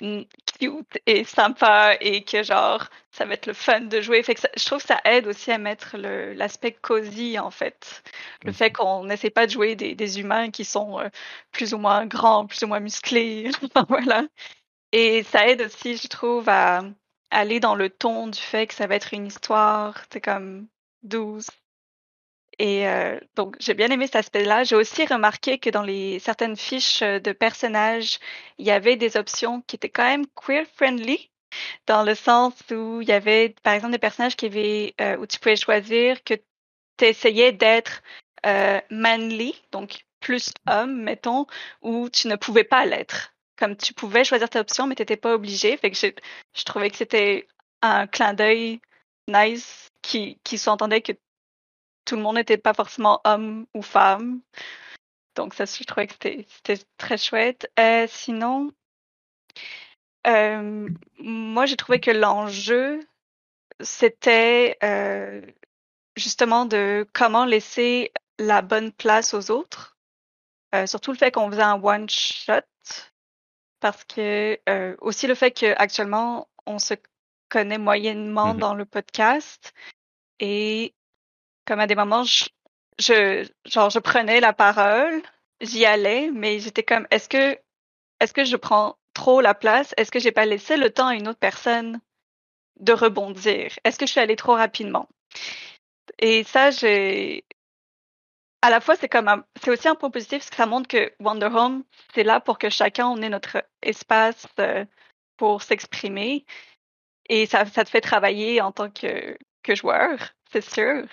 cute 0.00 0.98
et 1.06 1.24
sympa 1.24 1.96
et 2.00 2.24
que 2.24 2.42
genre 2.42 2.88
ça 3.12 3.24
va 3.24 3.34
être 3.34 3.46
le 3.46 3.52
fun 3.52 3.80
de 3.82 4.00
jouer. 4.00 4.22
Fait 4.22 4.34
que 4.34 4.40
ça, 4.40 4.48
je 4.56 4.64
trouve 4.64 4.80
que 4.80 4.88
ça 4.88 5.00
aide 5.04 5.26
aussi 5.26 5.52
à 5.52 5.58
mettre 5.58 5.96
l'aspect 5.96 6.72
cosy 6.72 7.38
en 7.38 7.50
fait. 7.50 8.02
Le 8.42 8.52
fait 8.52 8.72
qu'on 8.72 9.04
n'essaie 9.04 9.30
pas 9.30 9.46
de 9.46 9.52
jouer 9.52 9.76
des, 9.76 9.94
des 9.94 10.20
humains 10.20 10.50
qui 10.50 10.64
sont 10.64 10.98
euh, 11.00 11.08
plus 11.52 11.74
ou 11.74 11.78
moins 11.78 12.06
grands, 12.06 12.46
plus 12.46 12.62
ou 12.64 12.66
moins 12.68 12.80
musclés. 12.80 13.50
voilà. 13.88 14.24
Et 14.92 15.22
ça 15.24 15.48
aide 15.48 15.62
aussi, 15.62 15.96
je 15.96 16.08
trouve, 16.08 16.48
à 16.48 16.82
aller 17.30 17.60
dans 17.60 17.74
le 17.74 17.90
ton 17.90 18.28
du 18.28 18.40
fait 18.40 18.66
que 18.66 18.74
ça 18.74 18.86
va 18.86 18.94
être 18.96 19.12
une 19.12 19.26
histoire, 19.26 20.04
c'est 20.12 20.20
comme 20.20 20.68
douce, 21.02 21.50
et 22.58 22.88
euh, 22.88 23.18
donc, 23.36 23.56
j'ai 23.60 23.74
bien 23.74 23.88
aimé 23.88 24.06
cet 24.06 24.16
aspect-là. 24.16 24.64
J'ai 24.64 24.76
aussi 24.76 25.06
remarqué 25.06 25.58
que 25.58 25.70
dans 25.70 25.82
les 25.82 26.18
certaines 26.18 26.56
fiches 26.56 27.02
euh, 27.02 27.18
de 27.18 27.32
personnages, 27.32 28.18
il 28.58 28.66
y 28.66 28.70
avait 28.70 28.96
des 28.96 29.16
options 29.16 29.62
qui 29.62 29.76
étaient 29.76 29.88
quand 29.88 30.04
même 30.04 30.26
queer-friendly, 30.34 31.30
dans 31.86 32.02
le 32.02 32.14
sens 32.14 32.54
où 32.70 33.00
il 33.00 33.08
y 33.08 33.12
avait, 33.12 33.54
par 33.62 33.74
exemple, 33.74 33.92
des 33.92 33.98
personnages 33.98 34.36
qui 34.36 34.46
avaient, 34.46 34.94
euh, 35.00 35.16
où 35.16 35.26
tu 35.26 35.38
pouvais 35.38 35.56
choisir 35.56 36.22
que 36.24 36.34
tu 36.96 37.04
essayais 37.04 37.52
d'être 37.52 38.02
manly, 38.90 39.54
donc 39.72 40.04
plus 40.20 40.50
homme, 40.68 41.02
mettons, 41.02 41.46
ou 41.80 42.10
tu 42.10 42.28
ne 42.28 42.36
pouvais 42.36 42.64
pas 42.64 42.84
l'être. 42.84 43.32
Comme 43.56 43.74
tu 43.74 43.94
pouvais 43.94 44.24
choisir 44.24 44.50
ta 44.50 44.60
option, 44.60 44.86
mais 44.86 44.94
tu 44.94 45.02
n'étais 45.02 45.16
pas 45.16 45.34
obligé. 45.34 45.76
Fait 45.78 45.90
que 45.90 45.96
je 45.96 46.64
trouvais 46.64 46.90
que 46.90 46.96
c'était 46.96 47.46
un 47.80 48.06
clin 48.06 48.34
d'œil 48.34 48.80
nice 49.28 49.90
qui, 50.02 50.38
qui 50.44 50.58
s'entendait 50.58 51.00
que 51.00 51.12
tout 52.04 52.16
le 52.16 52.22
monde 52.22 52.36
n'était 52.36 52.58
pas 52.58 52.74
forcément 52.74 53.20
homme 53.24 53.66
ou 53.74 53.82
femme. 53.82 54.40
Donc 55.34 55.54
ça, 55.54 55.64
je 55.64 55.82
trouvais 55.84 56.06
que 56.06 56.14
c'était 56.14 56.78
très 56.96 57.18
chouette. 57.18 57.70
Euh, 57.78 58.06
sinon, 58.08 58.70
euh, 60.26 60.88
moi, 61.18 61.66
j'ai 61.66 61.76
trouvé 61.76 62.00
que 62.00 62.10
l'enjeu, 62.10 63.00
c'était 63.80 64.78
euh, 64.82 65.42
justement 66.16 66.66
de 66.66 67.06
comment 67.12 67.44
laisser 67.44 68.12
la 68.38 68.62
bonne 68.62 68.92
place 68.92 69.34
aux 69.34 69.50
autres. 69.50 69.96
Euh, 70.74 70.86
surtout 70.86 71.12
le 71.12 71.18
fait 71.18 71.30
qu'on 71.30 71.50
faisait 71.50 71.62
un 71.62 71.80
one 71.82 72.08
shot, 72.08 72.62
parce 73.80 74.04
que 74.04 74.58
euh, 74.68 74.96
aussi 75.00 75.26
le 75.26 75.34
fait 75.34 75.52
qu'actuellement 75.52 76.48
on 76.66 76.78
se 76.78 76.94
connaît 77.48 77.78
moyennement 77.78 78.54
Mhm. 78.54 78.60
dans 78.60 78.74
le 78.74 78.84
podcast 78.84 79.72
et 80.40 80.94
comme 81.66 81.80
à 81.80 81.86
des 81.86 81.94
moments, 81.94 82.24
je, 82.24 82.46
je, 82.98 83.48
genre, 83.66 83.90
je 83.90 83.98
prenais 83.98 84.40
la 84.40 84.52
parole, 84.52 85.22
j'y 85.60 85.84
allais, 85.84 86.30
mais 86.32 86.58
j'étais 86.60 86.82
comme, 86.82 87.06
est-ce 87.10 87.28
que, 87.28 87.58
est-ce 88.20 88.32
que 88.34 88.44
je 88.44 88.56
prends 88.56 88.98
trop 89.14 89.40
la 89.40 89.54
place? 89.54 89.94
Est-ce 89.96 90.10
que 90.10 90.18
j'ai 90.20 90.32
pas 90.32 90.46
laissé 90.46 90.76
le 90.76 90.90
temps 90.90 91.08
à 91.08 91.14
une 91.14 91.28
autre 91.28 91.38
personne 91.40 92.00
de 92.80 92.92
rebondir? 92.92 93.72
Est-ce 93.84 93.98
que 93.98 94.06
je 94.06 94.12
suis 94.12 94.20
allée 94.20 94.36
trop 94.36 94.54
rapidement? 94.54 95.08
Et 96.18 96.42
ça, 96.44 96.70
j'ai, 96.70 97.44
à 98.62 98.70
la 98.70 98.80
fois, 98.80 98.96
c'est 98.96 99.08
comme 99.08 99.28
un- 99.28 99.44
c'est 99.62 99.70
aussi 99.70 99.88
un 99.88 99.94
point 99.94 100.10
positif 100.10 100.38
parce 100.38 100.50
que 100.50 100.56
ça 100.56 100.66
montre 100.66 100.88
que 100.88 101.12
Wonder 101.20 101.46
Home, 101.52 101.84
c'est 102.14 102.22
là 102.24 102.40
pour 102.40 102.58
que 102.58 102.70
chacun 102.70 103.06
on 103.08 103.20
ait 103.22 103.28
notre 103.28 103.62
espace 103.82 104.46
euh, 104.58 104.84
pour 105.36 105.62
s'exprimer. 105.62 106.44
Et 107.28 107.46
ça, 107.46 107.66
ça 107.66 107.84
te 107.84 107.90
fait 107.90 108.00
travailler 108.02 108.60
en 108.62 108.72
tant 108.72 108.90
que, 108.90 109.38
que 109.64 109.74
joueur, 109.74 110.18
c'est 110.52 110.62
sûr. 110.62 111.04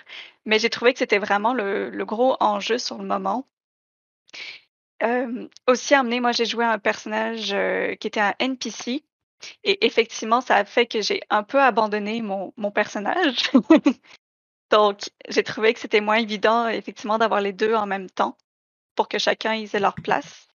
Mais 0.44 0.58
j'ai 0.60 0.70
trouvé 0.70 0.92
que 0.92 1.00
c'était 1.00 1.18
vraiment 1.18 1.54
le, 1.54 1.90
le 1.90 2.04
gros 2.04 2.36
enjeu 2.40 2.78
sur 2.78 2.98
le 2.98 3.04
moment. 3.04 3.48
Euh, 5.02 5.48
aussi 5.66 5.94
amené, 5.94 6.20
moi 6.20 6.30
j'ai 6.32 6.44
joué 6.44 6.64
un 6.64 6.78
personnage 6.78 7.52
euh, 7.52 7.96
qui 7.96 8.06
était 8.06 8.20
un 8.20 8.34
NPC. 8.38 9.04
Et 9.64 9.84
effectivement, 9.84 10.40
ça 10.40 10.56
a 10.56 10.64
fait 10.64 10.86
que 10.86 11.00
j'ai 11.00 11.20
un 11.30 11.42
peu 11.42 11.60
abandonné 11.60 12.22
mon, 12.22 12.52
mon 12.56 12.70
personnage. 12.70 13.50
Donc, 14.70 15.10
j'ai 15.28 15.42
trouvé 15.42 15.74
que 15.74 15.80
c'était 15.80 16.00
moins 16.00 16.16
évident, 16.16 16.68
effectivement, 16.68 17.18
d'avoir 17.18 17.40
les 17.40 17.52
deux 17.52 17.74
en 17.74 17.86
même 17.86 18.08
temps 18.08 18.38
pour 18.94 19.08
que 19.08 19.18
chacun 19.18 19.52
ait 19.52 19.78
leur 19.80 19.94
place. 19.96 20.48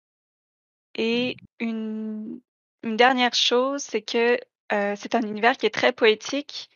Et 0.94 1.36
une, 1.60 2.40
une 2.82 2.96
dernière 2.96 3.34
chose, 3.34 3.82
c'est 3.82 4.02
que 4.02 4.38
euh, 4.72 4.94
c'est 4.96 5.14
un 5.14 5.22
univers 5.22 5.56
qui 5.56 5.66
est 5.66 5.74
très 5.74 5.92
poétique, 5.92 6.70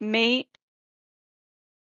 mais 0.00 0.48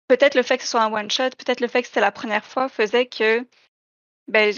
peut-être 0.07 0.35
le 0.35 0.43
fait 0.43 0.57
que 0.57 0.63
ce 0.63 0.69
soit 0.69 0.83
un 0.83 0.93
one-shot, 0.93 1.31
peut-être 1.37 1.61
le 1.61 1.67
fait 1.67 1.81
que 1.81 1.87
c'était 1.87 1.99
la 1.99 2.11
première 2.11 2.45
fois 2.45 2.69
faisait 2.69 3.07
que 3.07 3.45
ben, 4.27 4.53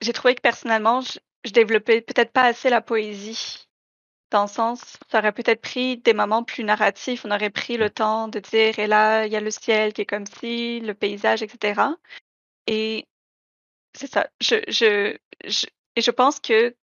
j'ai 0.00 0.12
trouvé 0.12 0.34
que 0.34 0.40
personnellement, 0.40 1.00
je, 1.00 1.18
je 1.44 1.52
développais 1.52 2.00
peut-être 2.00 2.32
pas 2.32 2.44
assez 2.44 2.70
la 2.70 2.80
poésie. 2.80 3.68
Dans 4.30 4.42
le 4.42 4.48
sens, 4.48 4.98
ça 5.10 5.20
aurait 5.20 5.32
peut-être 5.32 5.60
pris 5.62 5.98
des 5.98 6.12
moments 6.12 6.42
plus 6.42 6.64
narratifs, 6.64 7.24
on 7.24 7.30
aurait 7.30 7.50
pris 7.50 7.76
le 7.76 7.90
temps 7.90 8.26
de 8.26 8.40
dire, 8.40 8.78
et 8.78 8.88
là, 8.88 9.24
il 9.24 9.32
y 9.32 9.36
a 9.36 9.40
le 9.40 9.52
ciel 9.52 9.92
qui 9.92 10.02
est 10.02 10.06
comme 10.06 10.26
ci, 10.26 10.80
le 10.80 10.94
paysage, 10.94 11.42
etc. 11.42 11.80
Et 12.66 13.06
c'est 13.94 14.12
ça. 14.12 14.28
Je, 14.40 14.56
je, 14.68 15.16
je, 15.44 15.66
et 15.94 16.00
je 16.00 16.10
pense 16.10 16.40
que, 16.40 16.74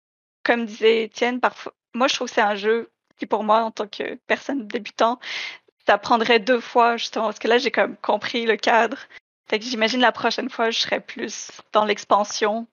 comme 0.44 0.66
disait 0.66 1.04
Étienne, 1.04 1.42
parfois, 1.42 1.74
moi, 1.94 2.08
je 2.08 2.16
trouve 2.16 2.30
que 2.30 2.34
c'est 2.34 2.42
un 2.42 2.56
jeu 2.56 2.92
qui, 3.18 3.26
pour 3.26 3.44
moi, 3.44 3.62
en 3.64 3.72
tant 3.72 3.88
que 3.88 4.16
personne 4.28 4.66
débutant, 4.68 5.20
ça 5.88 5.98
prendrait 5.98 6.40
deux 6.40 6.60
fois, 6.60 6.98
justement, 6.98 7.26
parce 7.26 7.40
que 7.40 7.48
là, 7.48 7.58
j'ai 7.58 7.72
comme 7.72 7.96
compris 7.98 8.46
le 8.46 8.56
cadre. 8.58 8.98
Fait 9.50 9.60
que 9.60 9.66
j'imagine 9.66 10.00
la 10.00 10.12
prochaine 10.12 10.50
fois, 10.50 10.72
je 10.72 10.80
serais 10.80 11.02
plus 11.02 11.52
dans 11.74 11.86
l'expansion 11.86 12.68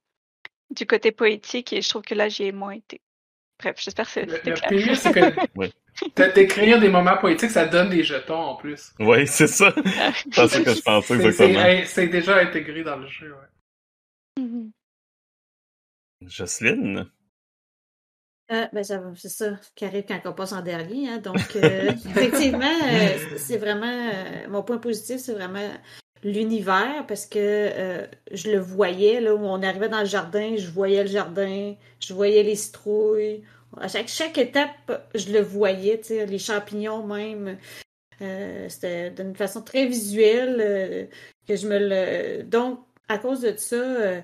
du 0.71 0.87
côté 0.87 1.11
poétique 1.11 1.73
et 1.73 1.83
je 1.83 1.89
trouve 1.89 2.03
que 2.03 2.15
là, 2.15 2.29
j'y 2.29 2.45
ai 2.45 2.53
moins 2.53 2.73
été. 2.73 3.01
Bref, 3.59 3.77
j'espère 3.81 4.11
que 4.13 4.21
Le, 4.21 4.33
c'était 4.37 4.51
le 4.51 4.57
clair. 4.57 4.71
pire, 4.71 4.97
c'est 4.97 5.13
que 5.13 5.21
Ouais. 5.57 5.73
d'écrire 6.35 6.79
des 6.81 6.89
moments 6.89 7.19
poétiques, 7.19 7.51
ça 7.51 7.67
donne 7.67 7.91
des 7.91 8.05
jetons 8.05 8.39
en 8.41 8.55
plus. 8.57 8.93
Oui, 9.01 9.27
c'est 9.27 9.49
ça. 9.49 9.75
C'est 10.33 10.49
ça 10.49 10.63
que 10.63 10.75
je 10.75 10.81
pensais 10.81 11.07
C'est- 11.09 11.15
exactement. 11.27 11.61
C'est 11.63 11.85
c'est 11.87 12.07
déjà 12.09 12.37
intégré 12.39 12.85
dans 12.85 12.97
le 12.97 13.09
jeu, 13.09 13.33
ouais. 13.35 14.43
Mhm. 14.43 14.71
Jocelyne? 16.27 17.11
Euh, 18.51 18.67
ben 18.73 18.83
c'est 18.83 19.29
ça 19.29 19.53
qui 19.77 19.85
arrive 19.85 20.05
quand 20.09 20.21
on 20.25 20.33
passe 20.33 20.53
en 20.53 20.63
dernier. 20.63 21.09
Hein. 21.09 21.19
Donc, 21.19 21.57
euh, 21.57 21.93
effectivement, 22.11 22.61
euh, 22.61 23.37
c'est 23.37 23.59
vraiment 23.59 24.11
mon 24.49 24.63
point 24.63 24.79
positif, 24.79 25.19
c'est 25.19 25.35
vraiment 25.35 25.71
l'univers 26.23 27.07
parce 27.07 27.27
que 27.27 28.09
je 28.31 28.51
le 28.51 28.59
voyais 28.59 29.21
là 29.21 29.35
où 29.35 29.45
on 29.45 29.63
arrivait 29.63 29.89
dans 29.89 30.01
le 30.01 30.07
jardin, 30.07 30.57
je 30.57 30.69
voyais 30.69 31.03
le 31.03 31.09
jardin, 31.09 31.75
je 32.01 32.13
voyais 32.13 32.43
les 32.43 32.57
citrouilles. 32.57 33.43
À 33.81 33.87
chaque, 33.87 34.09
chaque 34.09 34.37
étape, 34.37 35.09
je 35.15 35.33
le 35.33 35.41
voyais, 35.41 36.01
les 36.11 36.39
champignons 36.39 37.07
même. 37.07 37.57
C'était 38.69 39.11
d'une 39.11 39.37
façon 39.37 39.63
très 39.63 39.87
visuelle 39.87 41.09
que 41.47 41.57
je 41.57 41.69
me 41.69 41.79
le. 41.79 42.43
Donc, 42.43 42.81
à 43.09 43.19
cause 43.19 43.43
de 43.43 43.55
ça. 43.57 44.23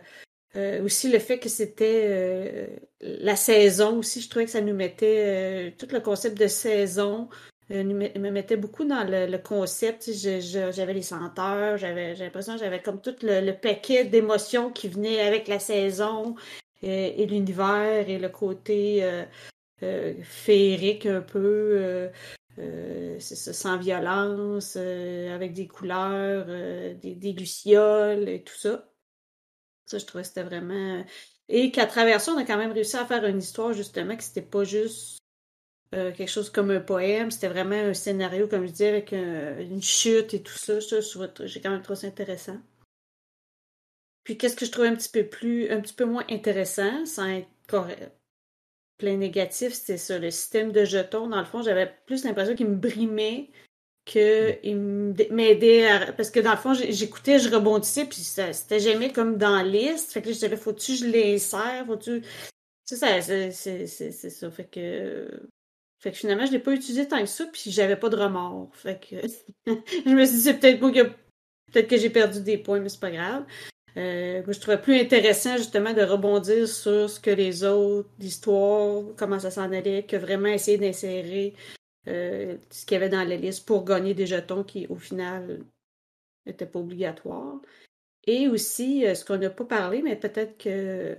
Euh, 0.56 0.82
aussi 0.82 1.10
le 1.10 1.18
fait 1.18 1.38
que 1.38 1.48
c'était 1.50 2.06
euh, 2.08 2.66
la 3.00 3.36
saison 3.36 3.98
aussi, 3.98 4.22
je 4.22 4.30
trouvais 4.30 4.46
que 4.46 4.50
ça 4.50 4.62
nous 4.62 4.74
mettait 4.74 5.24
euh, 5.26 5.70
tout 5.78 5.88
le 5.92 6.00
concept 6.00 6.38
de 6.38 6.46
saison 6.46 7.28
me 7.68 8.30
mettait 8.30 8.56
beaucoup 8.56 8.84
dans 8.84 9.02
le, 9.04 9.38
concept. 9.38 10.08
J'avais 10.12 10.94
les 10.94 11.02
senteurs, 11.02 11.76
j'avais 11.76 12.14
l'impression 12.14 12.54
que 12.54 12.60
j'avais 12.60 12.80
comme 12.80 13.00
tout 13.00 13.16
le, 13.22 13.50
paquet 13.50 14.04
d'émotions 14.04 14.70
qui 14.70 14.86
venaient 14.86 15.20
avec 15.20 15.48
la 15.48 15.58
saison 15.58 16.36
et 16.80 17.26
l'univers 17.26 18.08
et 18.08 18.18
le 18.18 18.28
côté 18.28 19.04
féerique 20.22 21.06
un 21.06 21.22
peu. 21.22 22.08
sans 23.18 23.78
violence, 23.78 24.76
avec 24.76 25.52
des 25.52 25.66
couleurs, 25.66 26.46
des 26.46 27.34
lucioles 27.36 28.28
et 28.28 28.44
tout 28.44 28.56
ça. 28.56 28.88
Ça, 29.86 29.98
je 29.98 30.04
trouvais 30.04 30.22
que 30.22 30.28
c'était 30.28 30.42
vraiment. 30.42 31.04
Et 31.48 31.70
qu'à 31.70 31.86
travers 31.86 32.20
ça, 32.20 32.32
on 32.32 32.38
a 32.38 32.44
quand 32.44 32.58
même 32.58 32.72
réussi 32.72 32.96
à 32.96 33.06
faire 33.06 33.24
une 33.24 33.38
histoire, 33.38 33.72
justement, 33.72 34.16
que 34.16 34.22
c'était 34.22 34.42
pas 34.42 34.64
juste 34.64 35.18
euh, 35.94 36.12
quelque 36.12 36.28
chose 36.28 36.50
comme 36.50 36.70
un 36.70 36.80
poème, 36.80 37.30
c'était 37.30 37.48
vraiment 37.48 37.76
un 37.76 37.94
scénario, 37.94 38.48
comme 38.48 38.66
je 38.66 38.72
dis, 38.72 38.84
avec 38.84 39.12
un- 39.12 39.58
une 39.60 39.82
chute 39.82 40.34
et 40.34 40.42
tout 40.42 40.58
ça. 40.58 40.80
Ça, 40.80 40.98
j'ai 41.44 41.60
quand 41.60 41.70
même 41.70 41.82
trouvé 41.82 42.00
ça 42.00 42.08
intéressant. 42.08 42.58
Puis, 44.24 44.36
qu'est-ce 44.36 44.56
que 44.56 44.66
je 44.66 44.72
trouvais 44.72 44.88
un 44.88 44.96
petit 44.96 45.08
peu 45.08 45.24
plus, 45.24 45.70
un 45.70 45.80
peu 45.80 46.04
moins 46.04 46.24
intéressant, 46.28 47.06
sans 47.06 47.28
être 47.28 47.48
plein 48.98 49.16
négatif, 49.16 49.74
c'était 49.74 49.98
ça, 49.98 50.18
le 50.18 50.30
système 50.30 50.72
de 50.72 50.84
jetons. 50.84 51.28
Dans 51.28 51.38
le 51.38 51.44
fond, 51.44 51.62
j'avais 51.62 51.94
plus 52.06 52.24
l'impression 52.24 52.54
qu'il 52.54 52.68
me 52.68 52.76
brimait 52.76 53.50
que 54.06 54.56
il 54.62 54.76
m'aidait 55.30 55.86
à... 55.88 56.12
Parce 56.12 56.30
que 56.30 56.40
dans 56.40 56.52
le 56.52 56.56
fond, 56.56 56.72
j'écoutais, 56.74 57.38
je 57.38 57.50
rebondissais, 57.50 58.06
puis 58.06 58.18
c'était 58.20 58.80
jamais 58.80 59.12
comme 59.12 59.36
dans 59.36 59.60
liste. 59.62 60.12
Fait 60.12 60.22
que 60.22 60.28
là, 60.28 60.32
je 60.32 60.38
disais, 60.38 60.56
faut-tu 60.56 60.94
je 60.94 61.06
l'insère? 61.06 61.84
Faut-tu... 61.86 62.22
C'est 62.84 62.96
ça, 62.96 63.20
c'est 63.20 64.30
ça. 64.30 64.50
Fait 64.50 64.70
que... 64.70 65.28
Fait 65.98 66.12
que 66.12 66.18
finalement, 66.18 66.46
je 66.46 66.52
l'ai 66.52 66.60
pas 66.60 66.72
utilisé 66.72 67.08
tant 67.08 67.20
que 67.20 67.26
ça, 67.26 67.46
puis 67.52 67.70
j'avais 67.70 67.96
pas 67.96 68.08
de 68.08 68.16
remords. 68.16 68.70
Fait 68.74 69.00
que 69.00 69.16
je 69.66 70.10
me 70.10 70.24
suis 70.24 70.36
dit, 70.36 70.42
c'est 70.42 70.58
peut-être 70.60 70.80
moi 70.80 70.92
que 70.92 71.02
peut-être 71.72 71.88
que 71.88 71.96
j'ai 71.96 72.10
perdu 72.10 72.40
des 72.42 72.58
points, 72.58 72.80
mais 72.80 72.88
c'est 72.88 73.00
pas 73.00 73.10
grave. 73.10 73.44
Euh, 73.96 74.42
je 74.46 74.60
trouvais 74.60 74.80
plus 74.80 75.00
intéressant 75.00 75.56
justement 75.56 75.94
de 75.94 76.02
rebondir 76.02 76.68
sur 76.68 77.08
ce 77.08 77.18
que 77.18 77.30
les 77.30 77.64
autres, 77.64 78.10
l'histoire, 78.18 79.04
comment 79.16 79.38
ça 79.38 79.50
s'en 79.50 79.72
allait, 79.72 80.04
que 80.04 80.16
vraiment 80.16 80.48
essayer 80.48 80.76
d'insérer 80.76 81.54
euh, 82.08 82.56
ce 82.70 82.86
qu'il 82.86 82.94
y 82.94 82.96
avait 82.96 83.08
dans 83.08 83.28
la 83.28 83.36
liste 83.36 83.66
pour 83.66 83.84
gagner 83.84 84.14
des 84.14 84.26
jetons 84.26 84.64
qui, 84.64 84.86
au 84.88 84.96
final, 84.96 85.64
n'étaient 86.46 86.66
pas 86.66 86.78
obligatoires. 86.80 87.60
Et 88.26 88.48
aussi, 88.48 89.06
euh, 89.06 89.14
ce 89.14 89.24
qu'on 89.24 89.38
n'a 89.38 89.50
pas 89.50 89.64
parlé, 89.64 90.02
mais 90.02 90.16
peut-être 90.16 90.58
que, 90.58 91.18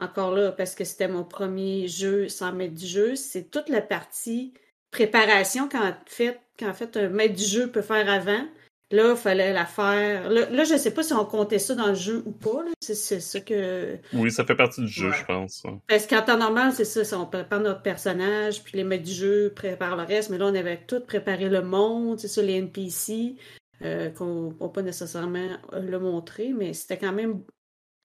encore 0.00 0.32
là, 0.34 0.52
parce 0.52 0.74
que 0.74 0.84
c'était 0.84 1.08
mon 1.08 1.24
premier 1.24 1.88
jeu 1.88 2.28
sans 2.28 2.52
maître 2.52 2.74
du 2.74 2.86
jeu, 2.86 3.16
c'est 3.16 3.50
toute 3.50 3.68
la 3.68 3.82
partie 3.82 4.54
préparation 4.90 5.68
qu'en 5.68 5.94
fait, 6.06 6.40
fait 6.56 6.96
un 6.96 7.08
maître 7.08 7.34
du 7.34 7.44
jeu 7.44 7.70
peut 7.70 7.82
faire 7.82 8.08
avant 8.08 8.46
Là, 8.92 9.12
il 9.12 9.16
fallait 9.16 9.54
la 9.54 9.64
faire. 9.64 10.28
Là, 10.28 10.50
là, 10.50 10.64
je 10.64 10.76
sais 10.76 10.92
pas 10.92 11.02
si 11.02 11.14
on 11.14 11.24
comptait 11.24 11.58
ça 11.58 11.74
dans 11.74 11.88
le 11.88 11.94
jeu 11.94 12.22
ou 12.26 12.30
pas. 12.30 12.62
C'est 12.78 12.94
ça 12.94 13.40
que. 13.40 13.96
Oui, 14.12 14.30
ça 14.30 14.44
fait 14.44 14.54
partie 14.54 14.82
du 14.82 14.88
jeu, 14.88 15.10
je 15.12 15.24
pense. 15.24 15.62
Parce 15.88 16.06
qu'en 16.06 16.20
temps 16.20 16.36
normal, 16.36 16.72
c'est 16.74 16.84
ça, 16.84 17.18
on 17.18 17.24
prépare 17.24 17.60
notre 17.60 17.80
personnage, 17.80 18.62
puis 18.62 18.76
les 18.76 18.84
maîtres 18.84 19.04
du 19.04 19.12
jeu 19.12 19.52
préparent 19.56 19.96
le 19.96 20.02
reste, 20.04 20.28
mais 20.28 20.36
là, 20.36 20.46
on 20.46 20.54
avait 20.54 20.78
tout 20.86 21.00
préparé 21.00 21.48
le 21.48 21.62
monde, 21.62 22.20
c'est 22.20 22.28
ça, 22.28 22.42
les 22.42 22.54
NPC, 22.54 23.36
euh, 23.82 24.10
qu'on 24.10 24.50
ne 24.50 24.54
va 24.60 24.68
pas 24.68 24.82
nécessairement 24.82 25.48
euh, 25.72 25.80
le 25.80 25.98
montrer, 25.98 26.52
mais 26.52 26.74
c'était 26.74 26.98
quand 26.98 27.12
même 27.12 27.40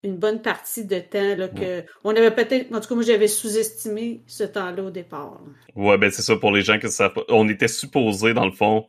une 0.04 0.18
bonne 0.18 0.42
partie 0.42 0.86
de 0.86 1.00
temps 1.00 1.36
là, 1.36 1.50
que 1.50 1.84
on 2.04 2.12
avait 2.12 2.32
peut-être 2.32 2.74
en 2.74 2.80
tout 2.80 2.88
cas 2.88 2.96
moi 2.96 3.04
j'avais 3.04 3.28
sous-estimé 3.28 4.22
ce 4.28 4.44
temps-là 4.44 4.84
au 4.84 4.90
départ. 4.92 5.42
Ouais 5.76 5.98
ben 5.98 6.12
c'est 6.12 6.22
ça 6.22 6.36
pour 6.36 6.52
les 6.52 6.62
gens 6.62 6.78
que 6.78 6.88
ça 6.88 7.12
on 7.30 7.50
était 7.50 7.68
supposé 7.68 8.34
dans 8.34 8.46
le 8.46 8.52
fond 8.52 8.88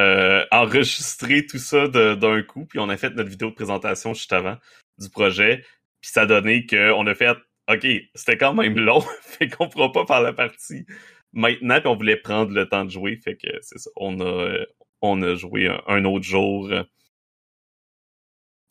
euh, 0.00 0.44
enregistrer 0.50 1.46
tout 1.46 1.58
ça 1.58 1.88
d'un 1.88 2.42
coup, 2.42 2.66
puis 2.66 2.78
on 2.78 2.88
a 2.88 2.96
fait 2.96 3.10
notre 3.10 3.30
vidéo 3.30 3.50
de 3.50 3.54
présentation 3.54 4.14
juste 4.14 4.32
avant 4.32 4.56
du 4.98 5.08
projet, 5.08 5.64
puis 6.00 6.10
ça 6.10 6.22
a 6.22 6.26
donné 6.26 6.66
qu'on 6.66 7.06
a 7.06 7.14
fait 7.14 7.36
OK, 7.70 7.86
c'était 8.14 8.36
quand 8.36 8.54
même 8.54 8.78
long, 8.78 9.00
fait 9.22 9.48
qu'on 9.48 9.68
pourra 9.68 9.92
pas 9.92 10.06
faire 10.06 10.20
la 10.20 10.32
partie 10.32 10.84
maintenant, 11.34 11.80
puis 11.80 11.88
on 11.88 11.96
voulait 11.96 12.16
prendre 12.16 12.52
le 12.52 12.68
temps 12.68 12.84
de 12.84 12.90
jouer, 12.90 13.16
fait 13.22 13.36
que 13.36 13.48
c'est 13.60 13.78
ça. 13.78 13.90
On 13.96 14.20
a, 14.20 14.64
on 15.02 15.20
a 15.22 15.34
joué 15.34 15.68
un, 15.86 16.04
autre 16.04 16.24
jour. 16.24 16.70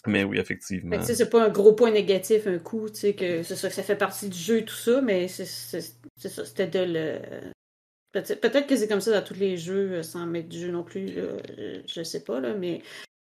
Mais 0.06 0.24
oui, 0.24 0.40
effectivement. 0.40 1.02
C'est 1.02 1.30
pas 1.30 1.46
un 1.46 1.50
gros 1.50 1.74
point 1.74 1.92
négatif, 1.92 2.48
un 2.48 2.60
coup, 2.60 2.90
tu 2.90 2.96
sais, 2.96 3.14
que 3.14 3.44
ça, 3.44 3.56
ça 3.56 3.84
fait 3.84 3.96
partie 3.96 4.30
du 4.30 4.38
jeu 4.38 4.66
tout 4.66 4.76
ça, 4.76 5.02
mais 5.02 5.28
c'est 5.28 5.46
ça, 5.46 5.80
c'était 6.46 6.68
de 6.68 6.80
le 6.80 7.20
Peut-être 8.14 8.68
que 8.68 8.76
c'est 8.76 8.88
comme 8.88 9.02
ça 9.02 9.20
dans 9.20 9.26
tous 9.26 9.40
les 9.40 9.58
jeux 9.58 9.94
euh, 9.94 10.04
sans 10.04 10.28
mettre 10.28 10.48
du 10.48 10.60
jeu 10.60 10.72
non 10.72 10.84
plus, 10.84 11.18
euh, 11.18 11.82
je 11.88 12.04
sais 12.04 12.24
pas, 12.24 12.40
là, 12.40 12.54
mais 12.54 12.84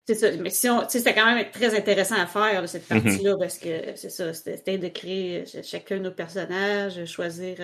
c'est 0.06 0.16
ça. 0.16 0.32
Mais 0.36 0.50
si 0.50 0.68
on, 0.68 0.86
c'était 0.88 1.14
quand 1.14 1.32
même 1.32 1.48
très 1.52 1.76
intéressant 1.78 2.16
à 2.16 2.26
faire, 2.26 2.68
cette 2.68 2.88
mm-hmm. 2.88 3.02
partie-là, 3.02 3.36
parce 3.38 3.58
que 3.58 3.94
c'est 3.94 4.10
ça, 4.10 4.34
c'était 4.34 4.78
de 4.78 4.88
créer 4.88 5.42
euh, 5.42 5.62
chacun 5.62 6.00
nos 6.00 6.10
personnages, 6.10 7.04
choisir 7.04 7.58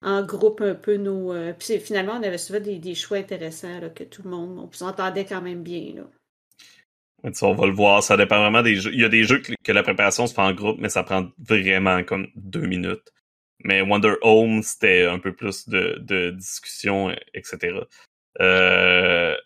en 0.00 0.22
groupe 0.22 0.60
un 0.60 0.76
peu 0.76 0.96
nos. 0.96 1.34
puis 1.58 1.80
finalement, 1.80 2.12
on 2.20 2.22
avait 2.22 2.38
souvent 2.38 2.60
des, 2.60 2.94
choix 2.94 3.16
intéressants, 3.16 3.80
là, 3.80 3.88
que 3.88 4.04
tout 4.04 4.22
le 4.22 4.30
monde, 4.30 4.60
on 4.60 4.70
s'entendait 4.72 5.24
quand 5.24 5.42
même 5.42 5.64
bien, 5.64 5.92
là. 5.96 7.32
on 7.42 7.54
va 7.54 7.66
le 7.66 7.74
voir, 7.74 8.00
ça 8.04 8.16
dépend 8.16 8.38
vraiment 8.38 8.62
des 8.62 8.76
jeux. 8.76 8.92
Il 8.94 9.00
y 9.00 9.04
a 9.04 9.08
des 9.08 9.24
jeux 9.24 9.42
que 9.42 9.72
la 9.72 9.82
préparation 9.82 10.28
se 10.28 10.34
fait 10.34 10.40
en 10.40 10.52
groupe, 10.52 10.76
mais 10.78 10.88
ça 10.88 11.02
prend 11.02 11.26
vraiment 11.36 12.04
comme 12.04 12.28
deux 12.36 12.68
minutes. 12.68 13.12
Mais 13.64 13.80
Wonder 13.80 14.14
Home, 14.22 14.62
c'était 14.62 15.06
un 15.06 15.18
peu 15.18 15.34
plus 15.34 15.68
de, 15.68 15.98
de 16.00 16.30
discussion, 16.30 17.14
etc. 17.34 17.80
Euh, 18.40 19.36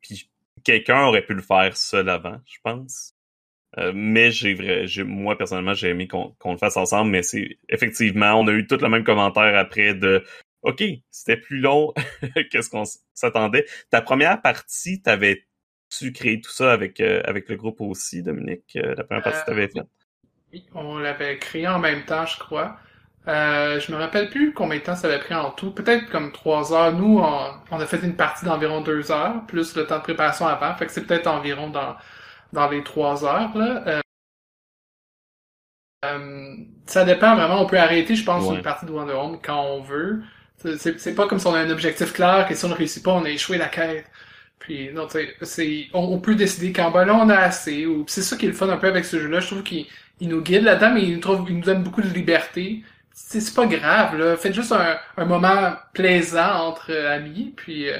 puis 0.00 0.30
quelqu'un 0.64 1.04
aurait 1.04 1.24
pu 1.24 1.34
le 1.34 1.42
faire 1.42 1.76
seul 1.76 2.08
avant, 2.08 2.40
je 2.46 2.58
pense. 2.62 3.14
Euh, 3.76 3.92
mais 3.94 4.30
j'ai 4.30 4.86
j'ai 4.86 5.02
moi 5.02 5.36
personnellement 5.36 5.74
j'ai 5.74 5.88
aimé 5.88 6.08
qu'on 6.08 6.34
le 6.44 6.56
fasse 6.56 6.76
ensemble, 6.76 7.10
mais 7.10 7.22
c'est 7.22 7.58
effectivement 7.68 8.34
on 8.34 8.46
a 8.46 8.52
eu 8.52 8.66
tout 8.66 8.78
le 8.80 8.88
même 8.88 9.04
commentaire 9.04 9.56
après 9.58 9.94
de 9.94 10.24
OK, 10.62 10.82
c'était 11.10 11.36
plus 11.36 11.60
long 11.60 11.92
que 12.52 12.62
ce 12.62 12.70
qu'on 12.70 12.84
s'attendait. 13.14 13.66
Ta 13.90 14.00
première 14.00 14.40
partie, 14.40 15.02
t'avais 15.02 15.44
tu 15.90 16.12
créé 16.12 16.40
tout 16.40 16.50
ça 16.50 16.72
avec 16.72 17.00
euh, 17.00 17.20
avec 17.24 17.48
le 17.48 17.56
groupe 17.56 17.80
aussi, 17.80 18.22
Dominique, 18.22 18.72
la 18.74 19.04
première 19.04 19.22
partie 19.22 19.40
que 19.40 19.46
t'avais 19.46 19.68
faite? 19.68 19.86
Oui, 20.52 20.66
on 20.74 20.96
l'avait 20.98 21.38
créé 21.38 21.68
en 21.68 21.78
même 21.78 22.04
temps, 22.04 22.24
je 22.24 22.38
crois. 22.38 22.78
Euh, 23.26 23.78
je 23.80 23.92
me 23.92 23.98
rappelle 23.98 24.30
plus 24.30 24.54
combien 24.54 24.78
de 24.78 24.84
temps 24.84 24.96
ça 24.96 25.08
avait 25.08 25.18
pris 25.18 25.34
en 25.34 25.50
tout. 25.50 25.70
Peut-être 25.70 26.08
comme 26.10 26.32
trois 26.32 26.72
heures. 26.72 26.92
Nous, 26.92 27.18
on, 27.18 27.80
a 27.80 27.86
fait 27.86 28.02
une 28.02 28.16
partie 28.16 28.44
d'environ 28.44 28.80
deux 28.80 29.10
heures, 29.12 29.44
plus 29.46 29.76
le 29.76 29.86
temps 29.86 29.98
de 29.98 30.02
préparation 30.02 30.46
avant. 30.46 30.74
Fait 30.76 30.86
que 30.86 30.92
c'est 30.92 31.06
peut-être 31.06 31.26
environ 31.26 31.68
dans, 31.68 31.96
dans 32.52 32.70
les 32.70 32.82
trois 32.82 33.24
heures. 33.24 33.56
Là. 33.56 33.82
Euh, 33.86 34.00
euh, 36.04 36.56
ça 36.86 37.04
dépend 37.04 37.34
vraiment. 37.34 37.60
On 37.62 37.66
peut 37.66 37.78
arrêter, 37.78 38.14
je 38.14 38.24
pense, 38.24 38.48
une 38.50 38.62
partie 38.62 38.86
de 38.86 38.92
Wonder 38.92 39.14
Home 39.14 39.38
quand 39.42 39.62
on 39.62 39.82
veut. 39.82 40.22
C'est 40.56 41.14
pas 41.14 41.26
comme 41.26 41.38
si 41.38 41.46
on 41.46 41.54
a 41.54 41.60
un 41.60 41.70
objectif 41.70 42.12
clair 42.12 42.50
et 42.50 42.54
si 42.54 42.64
on 42.64 42.68
ne 42.68 42.74
réussit 42.74 43.04
pas, 43.04 43.12
on 43.12 43.24
a 43.24 43.30
échoué 43.30 43.58
la 43.58 43.68
quête. 43.68 44.06
Puis 44.58 44.90
non, 44.92 45.06
c'est 45.42 45.88
on, 45.92 46.00
on, 46.00 46.18
peut 46.20 46.34
décider 46.34 46.72
quand 46.72 46.90
ben 46.90 47.04
là 47.04 47.14
on 47.14 47.28
a 47.28 47.36
assez. 47.36 47.86
Ou 47.86 48.04
c'est 48.08 48.22
ça 48.22 48.36
qui 48.36 48.46
est 48.46 48.48
le 48.48 48.54
fun 48.54 48.68
un 48.68 48.76
peu 48.76 48.88
avec 48.88 49.04
ce 49.04 49.18
jeu-là. 49.20 49.40
Je 49.40 49.46
trouve 49.46 49.62
qu'il 49.62 49.86
nous 50.20 50.40
guide 50.42 50.64
là-dedans, 50.64 50.94
mais 50.94 51.04
il 51.04 51.14
nous, 51.14 51.20
trouve, 51.20 51.44
il 51.48 51.56
nous 51.56 51.64
donne 51.64 51.82
beaucoup 51.82 52.02
de 52.02 52.08
liberté 52.08 52.82
c'est 53.26 53.54
pas 53.54 53.66
grave, 53.66 54.16
là. 54.16 54.36
Faites 54.36 54.54
juste 54.54 54.72
un, 54.72 54.98
un 55.16 55.24
moment 55.24 55.72
plaisant 55.92 56.68
entre 56.68 56.90
euh, 56.92 57.16
amis, 57.16 57.52
puis 57.56 57.88
euh, 57.90 57.98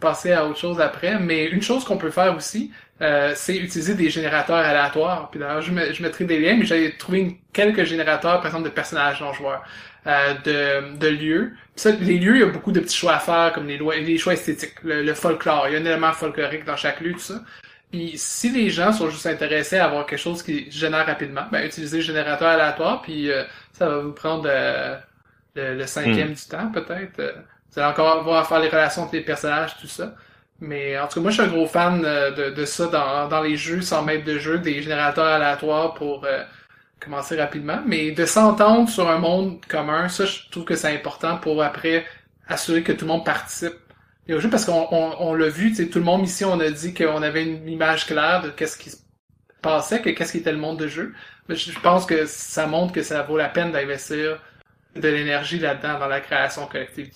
passer 0.00 0.32
à 0.32 0.46
autre 0.46 0.58
chose 0.58 0.80
après. 0.80 1.18
Mais 1.18 1.46
une 1.46 1.62
chose 1.62 1.84
qu'on 1.84 1.98
peut 1.98 2.10
faire 2.10 2.34
aussi, 2.36 2.72
euh, 3.02 3.32
c'est 3.36 3.56
utiliser 3.56 3.94
des 3.94 4.10
générateurs 4.10 4.56
aléatoires. 4.56 5.30
Puis 5.30 5.38
d'ailleurs, 5.40 5.62
je, 5.62 5.72
je 5.92 6.02
mettrai 6.02 6.24
des 6.24 6.40
liens, 6.40 6.56
mais 6.56 6.66
j'ai 6.66 6.96
trouvé 6.96 7.40
quelques 7.52 7.84
générateurs, 7.84 8.38
par 8.38 8.46
exemple, 8.46 8.64
de 8.64 8.70
personnages 8.74 9.20
non 9.20 9.32
joueurs, 9.32 9.62
euh, 10.06 10.34
de, 10.44 10.96
de 10.96 11.08
lieux. 11.08 11.52
Ça, 11.76 11.90
les 11.92 12.18
lieux, 12.18 12.36
il 12.36 12.40
y 12.40 12.44
a 12.44 12.46
beaucoup 12.46 12.72
de 12.72 12.80
petits 12.80 12.96
choix 12.96 13.14
à 13.14 13.20
faire, 13.20 13.52
comme 13.52 13.66
les, 13.68 13.78
les 13.78 14.18
choix 14.18 14.32
esthétiques, 14.32 14.74
le 14.82 15.14
folklore. 15.14 15.68
Il 15.68 15.74
y 15.74 15.76
a 15.76 15.80
un 15.80 15.84
élément 15.84 16.12
folklorique 16.12 16.64
dans 16.64 16.76
chaque 16.76 17.00
lieu, 17.00 17.12
tout 17.12 17.18
ça. 17.20 17.42
Puis 17.90 18.12
si 18.16 18.50
les 18.50 18.68
gens 18.68 18.92
sont 18.92 19.08
juste 19.08 19.26
intéressés 19.26 19.78
à 19.78 19.86
avoir 19.86 20.04
quelque 20.04 20.18
chose 20.18 20.42
qui 20.42 20.70
génère 20.70 21.06
rapidement, 21.06 21.44
ben 21.50 21.64
utilisez 21.64 21.98
le 21.98 22.02
générateur 22.02 22.48
aléatoire, 22.48 23.00
puis 23.00 23.30
euh, 23.30 23.44
ça 23.72 23.88
va 23.88 23.98
vous 24.00 24.12
prendre 24.12 24.44
euh, 24.46 24.98
le, 25.54 25.86
cinquième 25.86 26.30
hmm. 26.30 26.34
du 26.34 26.44
temps 26.48 26.70
peut-être. 26.70 27.18
Euh, 27.18 27.32
vous 27.70 27.80
allez 27.80 27.90
encore 27.90 28.20
avoir 28.20 28.40
à 28.40 28.44
faire 28.44 28.60
les 28.60 28.68
relations 28.68 29.02
entre 29.02 29.14
les 29.14 29.22
personnages, 29.22 29.76
tout 29.78 29.86
ça. 29.86 30.14
Mais 30.60 30.98
en 30.98 31.06
tout 31.06 31.14
cas, 31.14 31.20
moi 31.20 31.30
je 31.30 31.40
suis 31.40 31.48
un 31.48 31.52
gros 31.52 31.66
fan 31.66 32.02
de, 32.02 32.50
de 32.50 32.64
ça 32.64 32.86
dans, 32.88 33.28
dans 33.28 33.40
les 33.40 33.56
jeux 33.56 33.80
sans 33.80 34.02
maître 34.02 34.24
de 34.24 34.38
jeu, 34.38 34.58
des 34.58 34.82
générateurs 34.82 35.26
aléatoires 35.26 35.94
pour 35.94 36.26
commencer 36.98 37.36
rapidement. 37.36 37.80
Mais 37.86 38.10
de 38.10 38.24
s'entendre 38.26 38.88
sur 38.88 39.08
un 39.08 39.18
monde 39.18 39.64
commun, 39.66 40.08
ça 40.08 40.26
je 40.26 40.50
trouve 40.50 40.64
que 40.64 40.74
c'est 40.74 40.92
important 40.92 41.36
pour 41.36 41.62
après 41.62 42.04
assurer 42.48 42.82
que 42.82 42.92
tout 42.92 43.04
le 43.04 43.12
monde 43.12 43.24
participe 43.24 43.76
et 44.28 44.38
jeu 44.38 44.50
parce 44.50 44.66
qu'on 44.66 44.86
on, 44.92 45.34
l'a 45.34 45.48
vu, 45.48 45.72
tout 45.88 45.98
le 45.98 46.04
monde 46.04 46.24
ici, 46.26 46.44
on 46.44 46.60
a 46.60 46.70
dit 46.70 46.92
qu'on 46.92 47.22
avait 47.22 47.44
une 47.44 47.66
image 47.66 48.06
claire 48.06 48.42
de 48.42 48.50
qu'est-ce 48.50 48.76
qui 48.76 48.90
se 48.90 48.98
passait, 49.62 50.02
que 50.02 50.10
qu'est-ce 50.10 50.32
qui 50.32 50.38
était 50.38 50.52
le 50.52 50.58
monde 50.58 50.78
de 50.78 50.86
jeu. 50.86 51.14
Mais 51.48 51.56
je, 51.56 51.78
pense 51.80 52.04
que 52.04 52.26
ça 52.26 52.66
montre 52.66 52.92
que 52.92 53.02
ça 53.02 53.22
vaut 53.22 53.38
la 53.38 53.48
peine 53.48 53.72
d'investir 53.72 54.38
de 54.94 55.08
l'énergie 55.08 55.58
là-dedans 55.58 55.98
dans 55.98 56.08
la 56.08 56.20
création 56.20 56.66
collective. 56.66 57.10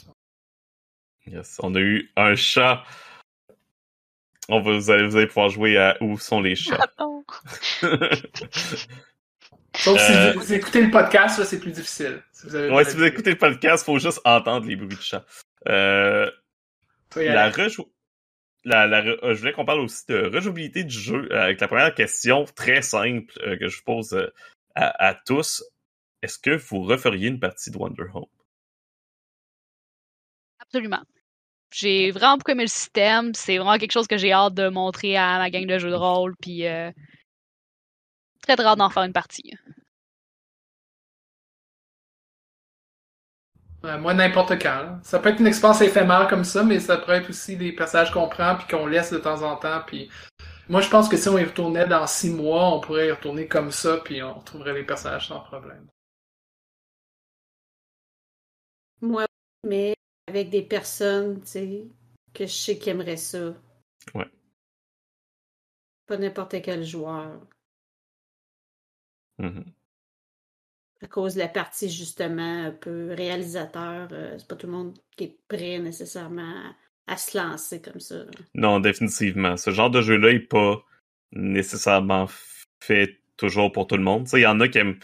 Yes, 1.27 1.61
on 1.63 1.75
a 1.75 1.81
eu 1.81 2.11
un 2.17 2.35
chat. 2.35 2.83
On 4.49 4.63
va, 4.63 4.73
vous, 4.73 4.91
allez, 4.91 5.07
vous 5.07 5.17
allez 5.17 5.27
pouvoir 5.27 5.51
jouer 5.51 5.77
à 5.77 5.99
Où 6.01 6.19
sont 6.19 6.41
les 6.41 6.57
chats? 6.57 6.79
Sauf 9.77 9.99
si 9.99 10.13
euh, 10.13 10.33
vous 10.35 10.53
écoutez 10.53 10.83
le 10.83 10.91
podcast, 10.91 11.43
c'est 11.45 11.61
plus 11.61 11.73
difficile. 11.73 12.23
Si 12.33 12.47
vous 12.47 12.57
ouais, 12.57 12.85
si 12.85 12.97
vous 12.97 13.05
écoutez 13.05 13.31
le 13.31 13.39
podcast, 13.39 13.83
il 13.83 13.87
faut 13.87 13.99
juste 13.99 14.21
entendre 14.25 14.67
les 14.67 14.77
bruits 14.77 14.97
de 14.97 15.03
chat. 15.03 15.25
Euh, 15.69 16.31
la, 18.65 18.87
la, 18.87 19.05
euh, 19.05 19.35
je 19.35 19.41
voulais 19.41 19.53
qu'on 19.53 19.65
parle 19.65 19.81
aussi 19.81 20.05
de 20.09 20.31
rejouabilité 20.33 20.85
du 20.85 20.95
jeu 20.99 21.29
euh, 21.33 21.43
avec 21.43 21.61
la 21.61 21.69
première 21.69 21.95
question 21.95 22.45
très 22.45 22.83
simple 22.83 23.35
euh, 23.43 23.57
que 23.57 23.69
je 23.69 23.83
pose 23.83 24.31
à, 24.75 25.15
tous. 25.27 25.65
Est-ce 26.23 26.39
que 26.39 26.57
vous 26.57 26.83
referiez 26.83 27.29
une 27.29 27.41
partie 27.41 27.71
de 27.71 27.77
Wonder 27.77 28.05
Home? 28.15 28.25
Absolument. 30.61 31.03
J'ai 31.73 32.11
vraiment 32.11 32.37
beaucoup 32.37 32.53
aimé 32.53 32.63
le 32.63 32.69
système. 32.69 33.35
C'est 33.35 33.59
vraiment 33.59 33.77
quelque 33.79 33.93
chose 33.93 34.07
que 34.07 34.17
j'ai 34.17 34.33
hâte 34.33 34.55
de 34.55 34.69
montrer 34.69 35.17
à 35.17 35.39
ma 35.39 35.51
gang 35.51 35.67
de 35.67 35.79
jeux 35.79 35.91
de 35.91 35.97
rôle. 35.97 36.35
Puis 36.41 36.65
très 38.43 38.57
très 38.57 38.65
hâte 38.65 38.79
d'en 38.79 38.89
faire 38.89 39.03
une 39.03 39.13
partie. 39.13 39.53
Ouais, 43.85 43.99
moi, 43.99 44.15
n'importe 44.15 44.53
quand. 44.63 44.83
là. 44.83 45.01
Ça 45.03 45.19
peut 45.19 45.31
être 45.31 45.41
une 45.41 45.47
expérience 45.49 45.81
éphémère 45.81 46.29
comme 46.29 46.45
ça, 46.45 46.63
mais 46.63 46.79
ça 46.79 46.97
pourrait 46.99 47.19
être 47.19 47.31
aussi 47.31 47.57
des 47.57 47.73
passages 47.73 48.13
qu'on 48.13 48.29
prend 48.29 48.57
puis 48.57 48.67
qu'on 48.69 48.87
laisse 48.87 49.13
de 49.13 49.19
temps 49.19 49.43
en 49.43 49.57
temps. 49.57 49.83
Puis 49.87 50.09
moi, 50.69 50.81
je 50.81 50.89
pense 50.89 51.09
que 51.09 51.17
si 51.17 51.29
on 51.29 51.37
y 51.39 51.45
retournait 51.45 51.87
dans 51.87 52.07
six 52.07 52.31
mois, 52.31 52.75
on 52.75 52.81
pourrait 52.81 53.09
y 53.09 53.11
retourner 53.11 53.49
comme 53.49 53.73
ça, 53.73 53.99
puis 53.99 54.23
on 54.23 54.35
retrouverait 54.35 54.75
les 54.75 54.85
personnages 54.85 55.29
sans 55.29 55.41
problème. 55.41 55.87
Moi, 59.01 59.27
mais 59.67 59.97
avec 60.29 60.51
des 60.51 60.63
personnes, 60.63 61.41
tu 61.41 61.47
sais, 61.47 61.85
que 62.33 62.47
je 62.47 62.53
sais 62.53 62.79
qui 62.79 62.91
aimeraient 62.91 63.17
ça. 63.17 63.53
Ouais. 64.15 64.31
Pas 66.07 66.17
n'importe 66.17 66.63
quel 66.63 66.85
joueur. 66.85 67.41
Mhm. 69.39 69.73
À 71.03 71.09
cause 71.09 71.35
de 71.35 71.41
la 71.41 71.49
partie, 71.49 71.91
justement, 71.91 72.67
un 72.67 72.71
peu 72.71 73.13
réalisateur, 73.13 74.09
euh, 74.13 74.37
c'est 74.39 74.47
pas 74.47 74.57
tout 74.57 74.67
le 74.67 74.73
monde 74.73 74.99
qui 75.17 75.25
est 75.25 75.37
prêt 75.49 75.79
nécessairement 75.79 76.55
à, 77.09 77.17
se 77.17 77.37
lancer 77.37 77.83
comme 77.83 78.01
ça. 78.01 78.25
Non, 78.55 78.79
définitivement. 78.79 79.57
Ce 79.57 79.71
genre 79.71 79.91
de 79.91 80.01
jeu-là 80.01 80.31
est 80.31 80.39
pas 80.39 80.83
nécessairement 81.33 82.27
fait 82.81 83.19
toujours 83.37 83.73
pour 83.73 83.87
tout 83.87 83.97
le 83.97 84.03
monde. 84.03 84.29
Il 84.33 84.41
y 84.41 84.47
en 84.47 84.61
a 84.61 84.69
qui 84.69 84.79
aiment 84.79 84.99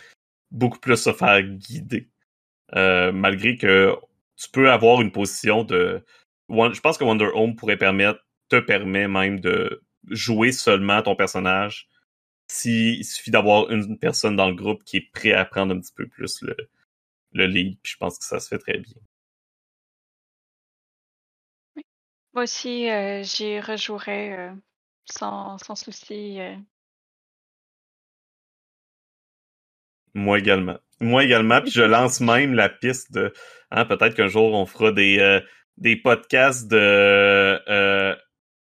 beaucoup 0.51 0.79
plus 0.79 0.97
se 0.97 1.13
faire 1.13 1.43
guider. 1.43 2.09
Euh, 2.77 3.13
malgré 3.13 3.57
que 3.57 3.95
tu 4.37 4.49
peux 4.51 4.71
avoir 4.71 5.01
une 5.01 5.11
position 5.11 5.65
de. 5.65 6.05
Je 6.49 6.81
pense 6.81 6.97
que 6.97 7.05
Wonder 7.05 7.29
Home 7.35 7.57
pourrait 7.57 7.77
permettre, 7.77 8.21
te 8.49 8.61
permet 8.61 9.09
même 9.09 9.41
de 9.41 9.83
jouer 10.09 10.53
seulement 10.53 11.03
ton 11.03 11.17
personnage 11.17 11.88
s'il 12.49 13.05
suffit 13.05 13.31
d'avoir 13.31 13.71
une 13.71 13.99
personne 13.99 14.37
dans 14.37 14.49
le 14.49 14.55
groupe 14.55 14.85
qui 14.85 14.99
est 14.99 15.11
prêt 15.13 15.33
à 15.33 15.45
prendre 15.45 15.75
un 15.75 15.81
petit 15.81 15.93
peu 15.95 16.07
plus 16.09 16.43
le, 16.43 16.57
le 17.33 17.47
lead. 17.47 17.79
Puis 17.83 17.93
je 17.93 17.99
pense 17.99 18.19
que 18.19 18.25
ça 18.25 18.41
se 18.41 18.49
fait 18.49 18.59
très 18.59 18.79
bien. 18.79 18.95
Moi 22.35 22.45
aussi, 22.45 22.89
euh, 22.91 23.23
j'y 23.23 23.61
rejouerais 23.61 24.39
euh, 24.39 24.55
sans, 25.07 25.59
sans 25.59 25.75
souci. 25.75 26.41
euh. 26.41 26.57
Moi 30.15 30.39
également. 30.39 30.79
Moi 31.01 31.25
également, 31.25 31.61
puis 31.63 31.71
je 31.71 31.83
lance 31.83 32.21
même 32.21 32.55
la 32.55 32.69
piste 32.69 33.13
de 33.13 33.33
hein, 33.71 33.85
peut-être 33.85 34.15
qu'un 34.17 34.27
jour 34.29 34.53
on 34.55 34.67
fera 34.67 34.91
des, 34.93 35.19
euh, 35.21 35.41
des 35.77 35.97
podcasts 35.97 36.69
de 36.69 36.77
euh, 36.77 38.17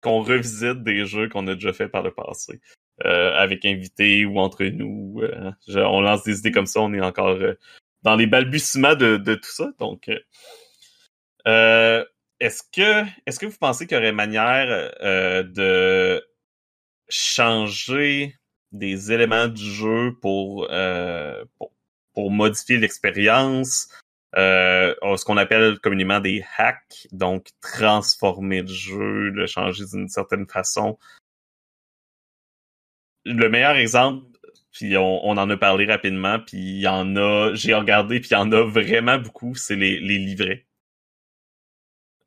qu'on 0.01 0.21
revisite 0.21 0.84
des 0.84 1.05
jeux 1.05 1.29
qu'on 1.29 1.47
a 1.47 1.53
déjà 1.55 1.73
fait 1.73 1.89
par 1.89 2.01
le 2.03 2.11
passé. 2.13 2.59
Euh, 3.05 3.35
avec 3.35 3.65
invités 3.65 4.23
ou 4.23 4.37
entre 4.39 4.65
nous. 4.65 5.21
euh, 5.23 5.51
on 5.67 6.01
lance 6.01 6.23
des 6.23 6.39
idées 6.39 6.51
comme 6.51 6.67
ça, 6.67 6.79
on 6.79 6.93
est 6.93 7.01
encore 7.01 7.29
euh, 7.29 7.57
dans 8.03 8.15
les 8.15 8.27
balbutiements 8.27 8.95
de, 8.95 9.17
tout 9.35 9.49
ça. 9.49 9.71
Donc 9.79 10.09
euh, 10.09 10.19
euh, 11.47 12.05
est-ce 12.39 12.61
que 12.71 13.03
est-ce 13.25 13.39
que 13.39 13.47
vous 13.47 13.57
pensez 13.57 13.87
qu'il 13.87 13.97
y 13.97 13.99
aurait 13.99 14.11
manière 14.11 14.91
de 15.43 16.23
changer 17.09 18.35
des 18.71 19.11
éléments 19.11 19.47
du 19.47 19.71
jeu 19.71 20.15
pour, 20.21 20.67
pour, 21.57 21.73
pour 22.13 22.31
modifier 22.31 22.77
l'expérience, 22.77 23.87
ce 24.35 25.25
qu'on 25.25 25.37
appelle 25.37 25.79
communément 25.79 26.19
des 26.19 26.43
hacks, 26.57 27.07
donc 27.11 27.47
transformer 27.61 28.61
le 28.61 28.67
jeu, 28.67 29.29
le 29.29 29.47
changer 29.47 29.85
d'une 29.91 30.09
certaine 30.09 30.47
façon. 30.47 30.97
Le 33.26 33.49
meilleur 33.49 33.76
exemple, 33.76 34.26
puis 34.71 34.97
on, 34.97 35.26
on 35.26 35.38
en 35.38 35.49
a 35.49 35.57
parlé 35.57 35.86
rapidement, 35.86 36.39
puis 36.39 36.57
il 36.57 36.82
y 36.82 36.88
en 36.88 37.15
a, 37.15 37.53
j'ai 37.53 37.74
regardé, 37.74 38.19
puis 38.19 38.30
il 38.32 38.34
y 38.34 38.38
en 38.38 38.51
a 38.51 38.63
vraiment 38.63 39.17
beaucoup, 39.17 39.55
c'est 39.55 39.76
les, 39.76 39.99
les 39.99 40.17
livrets. 40.17 40.65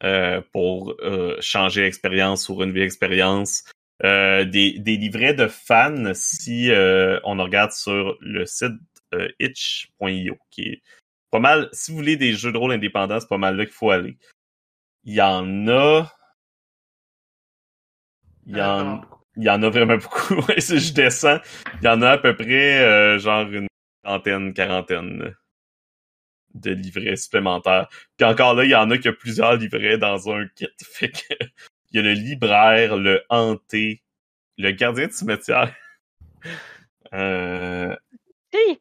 Euh, 0.04 0.42
pour 0.52 0.94
euh, 1.00 1.36
changer 1.40 1.82
l'expérience 1.82 2.50
ou 2.50 2.54
renouveler 2.54 2.82
l'expérience. 2.82 3.64
Euh, 4.04 4.44
des, 4.44 4.78
des 4.78 4.98
livrets 4.98 5.32
de 5.32 5.46
fans 5.48 6.12
si 6.12 6.70
euh, 6.70 7.18
on 7.24 7.42
regarde 7.42 7.72
sur 7.72 8.18
le 8.20 8.44
site 8.44 8.74
euh, 9.14 9.28
itch.io, 9.40 10.36
qui 10.50 10.62
est 10.62 10.82
pas 11.30 11.38
mal. 11.38 11.70
Si 11.72 11.90
vous 11.90 11.96
voulez 11.96 12.16
des 12.18 12.34
jeux 12.34 12.52
de 12.52 12.58
rôle 12.58 12.72
indépendants, 12.72 13.20
c'est 13.20 13.28
pas 13.28 13.38
mal 13.38 13.56
là 13.56 13.64
qu'il 13.64 13.74
faut 13.74 13.90
aller. 13.90 14.18
Il 15.04 15.14
y 15.14 15.22
en 15.22 15.66
a. 15.68 16.12
Il 18.46 18.56
y 18.58 18.60
en. 18.60 19.00
Il 19.36 19.44
y 19.44 19.50
en 19.50 19.62
a 19.62 19.68
vraiment 19.68 19.96
beaucoup. 20.02 20.42
Si 20.58 20.78
je 20.78 20.92
descends, 20.92 21.38
il 21.82 21.86
y 21.86 21.88
en 21.88 22.02
a 22.02 22.12
à 22.12 22.18
peu 22.18 22.34
près 22.34 22.80
euh, 22.80 23.18
genre 23.18 23.48
une 23.50 23.68
trentaine, 24.02 24.54
quarantaine 24.54 25.34
de 26.54 26.70
livrets 26.70 27.16
supplémentaires. 27.16 27.88
Puis 28.16 28.26
encore 28.26 28.54
là, 28.54 28.64
il 28.64 28.70
y 28.70 28.74
en 28.74 28.90
a 28.90 28.98
qui 28.98 29.08
a 29.08 29.12
plusieurs 29.12 29.56
livrets 29.56 29.98
dans 29.98 30.30
un 30.30 30.46
kit. 30.54 30.66
Fait 30.82 31.10
que 31.10 31.34
il 31.92 31.96
y 31.96 31.98
a 32.00 32.02
le 32.02 32.12
libraire, 32.12 32.96
le 32.96 33.22
hanté, 33.28 34.02
le 34.58 34.70
gardien 34.72 35.06
de 35.06 35.12
cimetière. 35.12 35.74
Euh, 37.14 37.94
Si! 38.52 38.80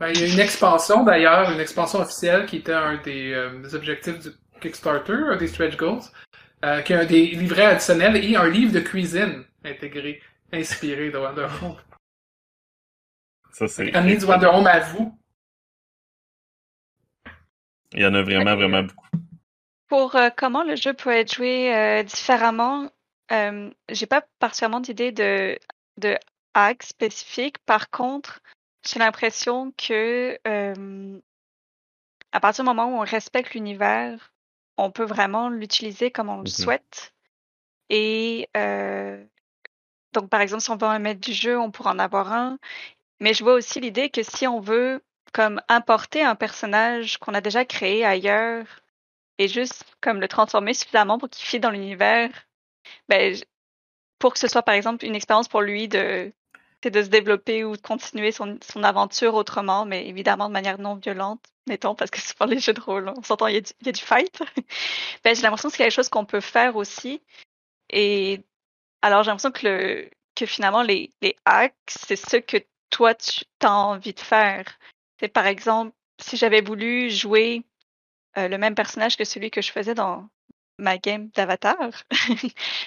Ben, 0.00 0.08
il 0.08 0.20
y 0.20 0.24
a 0.24 0.34
une 0.34 0.40
expansion 0.40 1.04
d'ailleurs, 1.04 1.48
une 1.52 1.60
expansion 1.60 2.00
officielle 2.00 2.44
qui 2.44 2.56
était 2.56 2.72
un 2.72 3.00
des, 3.02 3.32
euh, 3.32 3.62
des 3.62 3.72
objectifs 3.76 4.18
du 4.18 4.30
Kickstarter, 4.60 5.12
un 5.12 5.36
des 5.36 5.46
stretch 5.46 5.76
goals, 5.76 6.02
euh, 6.64 6.82
qui 6.82 6.92
a 6.92 7.00
un 7.00 7.04
des 7.04 7.26
livrets 7.28 7.66
additionnels 7.66 8.16
et 8.16 8.34
un 8.34 8.48
livre 8.48 8.72
de 8.72 8.80
cuisine 8.80 9.44
intégré, 9.64 10.22
inspiré 10.52 11.10
de 11.10 11.18
Wonder 11.18 11.46
Home. 11.62 11.76
ça, 13.52 13.68
c'est. 13.68 13.92
Amener 13.94 14.16
du 14.16 14.24
Wonder 14.24 14.46
Home 14.46 14.66
à 14.66 14.80
vous. 14.80 15.16
Il 17.92 18.00
y 18.02 18.06
en 18.06 18.14
a 18.14 18.22
vraiment, 18.22 18.54
vraiment 18.54 18.82
beaucoup. 18.84 19.06
Pour 19.88 20.14
euh, 20.14 20.30
comment 20.36 20.62
le 20.62 20.76
jeu 20.76 20.94
peut 20.94 21.10
être 21.10 21.34
joué 21.34 21.74
euh, 21.74 22.02
différemment, 22.04 22.88
euh, 23.32 23.70
j'ai 23.88 24.06
pas 24.06 24.22
particulièrement 24.38 24.78
d'idée 24.80 25.10
de, 25.10 25.58
de 25.96 26.16
hack 26.54 26.84
spécifique. 26.84 27.58
Par 27.66 27.90
contre, 27.90 28.40
j'ai 28.86 29.00
l'impression 29.00 29.72
que 29.72 30.38
euh, 30.46 31.20
à 32.30 32.38
partir 32.40 32.62
du 32.62 32.68
moment 32.68 32.86
où 32.86 33.00
on 33.00 33.04
respecte 33.04 33.54
l'univers, 33.54 34.32
on 34.76 34.92
peut 34.92 35.04
vraiment 35.04 35.48
l'utiliser 35.48 36.12
comme 36.12 36.28
on 36.28 36.36
le 36.36 36.42
Mhm. 36.42 36.46
souhaite. 36.46 37.12
Et 37.88 38.48
euh, 38.56 39.24
donc, 40.12 40.28
par 40.28 40.40
exemple, 40.40 40.62
si 40.62 40.70
on 40.70 40.76
veut 40.76 40.86
un 40.86 40.98
maître 40.98 41.20
du 41.20 41.32
jeu, 41.32 41.58
on 41.58 41.70
pourra 41.70 41.92
en 41.92 41.98
avoir 41.98 42.32
un. 42.32 42.58
Mais 43.20 43.34
je 43.34 43.44
vois 43.44 43.54
aussi 43.54 43.80
l'idée 43.80 44.10
que 44.10 44.22
si 44.22 44.46
on 44.46 44.60
veut 44.60 45.02
comme 45.32 45.60
importer 45.68 46.22
un 46.24 46.34
personnage 46.34 47.18
qu'on 47.18 47.34
a 47.34 47.40
déjà 47.40 47.64
créé 47.64 48.04
ailleurs 48.04 48.66
et 49.38 49.48
juste 49.48 49.84
comme 50.00 50.20
le 50.20 50.28
transformer 50.28 50.74
suffisamment 50.74 51.18
pour 51.18 51.30
qu'il 51.30 51.46
fit 51.46 51.60
dans 51.60 51.70
l'univers, 51.70 52.30
ben, 53.08 53.36
pour 54.18 54.32
que 54.34 54.38
ce 54.38 54.48
soit 54.48 54.62
par 54.62 54.74
exemple 54.74 55.04
une 55.04 55.14
expérience 55.14 55.48
pour 55.48 55.62
lui 55.62 55.88
de, 55.88 56.32
de 56.82 57.02
se 57.02 57.08
développer 57.08 57.64
ou 57.64 57.76
de 57.76 57.82
continuer 57.82 58.32
son, 58.32 58.58
son 58.62 58.82
aventure 58.84 59.34
autrement, 59.34 59.86
mais 59.86 60.08
évidemment 60.08 60.48
de 60.48 60.52
manière 60.52 60.78
non 60.78 60.96
violente, 60.96 61.44
mettons, 61.68 61.94
parce 61.94 62.10
que 62.10 62.20
c'est 62.20 62.36
pas 62.36 62.46
les 62.46 62.60
jeux 62.60 62.74
de 62.74 62.80
rôle, 62.80 63.12
on 63.16 63.22
s'entend, 63.22 63.46
il 63.46 63.56
y, 63.56 63.86
y 63.86 63.88
a 63.88 63.92
du 63.92 64.00
fight. 64.02 64.42
ben, 65.24 65.34
j'ai 65.34 65.42
l'impression 65.42 65.68
que 65.68 65.76
c'est 65.76 65.84
quelque 65.84 65.92
chose 65.92 66.08
qu'on 66.08 66.26
peut 66.26 66.40
faire 66.40 66.76
aussi. 66.76 67.22
Et 67.90 68.42
alors 69.02 69.22
j'ai 69.22 69.30
l'impression 69.30 69.52
que, 69.52 69.66
le, 69.66 70.10
que 70.34 70.46
finalement 70.46 70.82
les, 70.82 71.12
les 71.22 71.36
hacks, 71.44 71.74
c'est 71.88 72.16
ce 72.16 72.36
que 72.36 72.58
toi 72.90 73.14
tu 73.14 73.44
as 73.62 73.72
envie 73.72 74.14
de 74.14 74.20
faire. 74.20 74.64
C'est 75.18 75.28
par 75.28 75.46
exemple, 75.46 75.94
si 76.20 76.36
j'avais 76.36 76.60
voulu 76.60 77.10
jouer 77.10 77.64
euh, 78.38 78.48
le 78.48 78.58
même 78.58 78.74
personnage 78.74 79.16
que 79.16 79.24
celui 79.24 79.50
que 79.50 79.62
je 79.62 79.72
faisais 79.72 79.94
dans 79.94 80.28
ma 80.78 80.98
game 80.98 81.28
d'Avatar, 81.30 81.76
je 82.10 82.34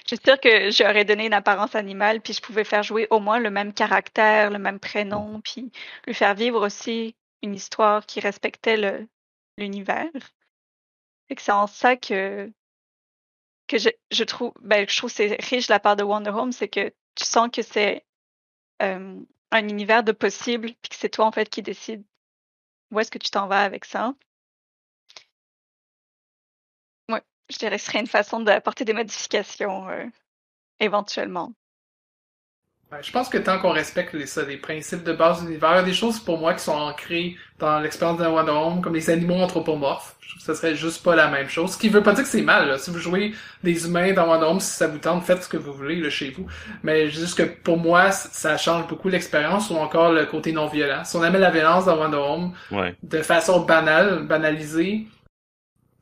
suis 0.08 0.18
sûre 0.26 0.40
que 0.40 0.72
j'aurais 0.72 1.06
donné 1.06 1.28
une 1.28 1.34
apparence 1.34 1.76
animale, 1.76 2.22
puis 2.22 2.34
je 2.34 2.42
pouvais 2.42 2.64
faire 2.64 2.84
jouer 2.84 3.08
au 3.12 3.20
moins 3.20 3.40
le 3.40 3.52
même 3.52 3.74
caractère, 3.74 4.50
le 4.50 4.60
même 4.60 4.80
prénom, 4.80 5.42
puis 5.42 5.72
lui 6.08 6.14
faire 6.14 6.34
vivre 6.36 6.66
aussi 6.66 7.16
une 7.44 7.54
histoire 7.56 8.06
qui 8.06 8.20
respectait 8.20 9.06
l'univers. 9.58 10.10
C'est 11.38 11.52
en 11.52 11.68
ça 11.68 11.96
que 11.96 12.52
que 13.74 13.92
je, 14.12 14.24
trouve 14.24 14.54
ben, 14.62 14.88
je 14.88 14.96
trouve 14.98 15.12
c'est 15.12 15.42
riche 15.44 15.68
la 15.68 15.80
part 15.80 15.96
de 15.96 16.04
Wonder 16.04 16.30
Home, 16.32 16.52
c'est 16.52 16.68
que 16.68 16.90
tu 17.16 17.26
sens 17.26 17.50
que 17.52 17.62
c'est 17.62 18.06
euh, 18.82 19.20
un 19.52 19.68
univers 19.68 20.04
de 20.04 20.12
possibles, 20.12 20.74
puis 20.82 20.90
que 20.90 20.96
c'est 20.96 21.10
toi 21.10 21.26
en 21.26 21.32
fait 21.32 21.50
qui 21.50 21.62
décide 21.62 22.04
où 22.92 23.00
est-ce 23.00 23.12
que 23.12 23.18
tu 23.18 23.32
t'en 23.32 23.48
vas 23.48 23.64
avec 23.64 23.86
ça. 23.86 24.14
Ouais, 27.10 27.22
je 27.50 27.58
dirais 27.58 27.78
que 27.78 27.82
ce 27.82 27.88
serait 27.88 28.00
une 28.00 28.08
façon 28.08 28.42
d'apporter 28.42 28.86
des 28.86 28.94
modifications 28.94 29.90
euh, 29.90 30.06
éventuellement. 30.80 31.54
Je 33.02 33.12
pense 33.12 33.30
que 33.30 33.38
tant 33.38 33.60
qu'on 33.60 33.72
respecte 33.72 34.14
les, 34.14 34.26
ça, 34.26 34.44
les 34.44 34.58
principes 34.58 35.04
de 35.04 35.14
base 35.14 35.42
de 35.42 35.48
l'univers, 35.48 35.84
des 35.84 35.94
choses 35.94 36.20
pour 36.20 36.38
moi 36.38 36.54
qui 36.54 36.64
sont 36.64 36.74
ancrées 36.74 37.36
dans 37.60 37.80
l'expérience 37.80 38.18
d'un 38.20 38.30
Wonder 38.30 38.52
Home, 38.52 38.82
comme 38.82 38.94
les 38.96 39.10
animaux 39.10 39.36
anthropomorphes. 39.36 40.16
Je 40.20 40.30
trouve 40.30 40.40
que 40.40 40.46
ça 40.46 40.56
serait 40.56 40.76
juste 40.76 41.04
pas 41.04 41.16
la 41.16 41.28
même 41.30 41.48
chose. 41.48 41.74
Ce 41.74 41.78
qui 41.78 41.90
veut 41.90 42.04
pas 42.04 42.14
dire 42.14 42.24
que 42.24 42.30
c'est 42.30 42.42
mal. 42.42 42.68
Là. 42.68 42.78
Si 42.78 42.90
vous 42.92 43.00
jouez 43.00 43.34
des 43.64 43.86
humains 43.86 44.14
dans 44.14 44.28
Wonder 44.28 44.46
Home, 44.48 44.60
si 44.60 44.72
ça 44.72 44.88
vous 44.88 44.98
tente, 44.98 45.24
faites 45.24 45.44
ce 45.44 45.50
que 45.50 45.58
vous 45.58 45.74
voulez 45.74 45.96
là, 45.96 46.10
chez 46.10 46.32
vous. 46.32 46.46
Mais 46.82 47.10
juste 47.10 47.38
que 47.38 47.44
pour 47.44 47.78
moi, 47.78 48.12
ça 48.12 48.58
change 48.58 48.88
beaucoup 48.88 49.10
l'expérience 49.10 49.70
ou 49.70 49.76
encore 49.76 50.12
le 50.12 50.26
côté 50.26 50.52
non 50.52 50.68
violent. 50.68 51.04
Si 51.04 51.16
on 51.16 51.22
amène 51.22 51.42
la 51.42 51.52
violence 51.52 51.86
dans 51.86 51.98
Wonder 51.98 52.18
Home 52.18 52.54
Ouais. 52.72 52.96
de 53.04 53.22
façon 53.22 53.62
banale, 53.62 54.26
banalisée, 54.28 55.08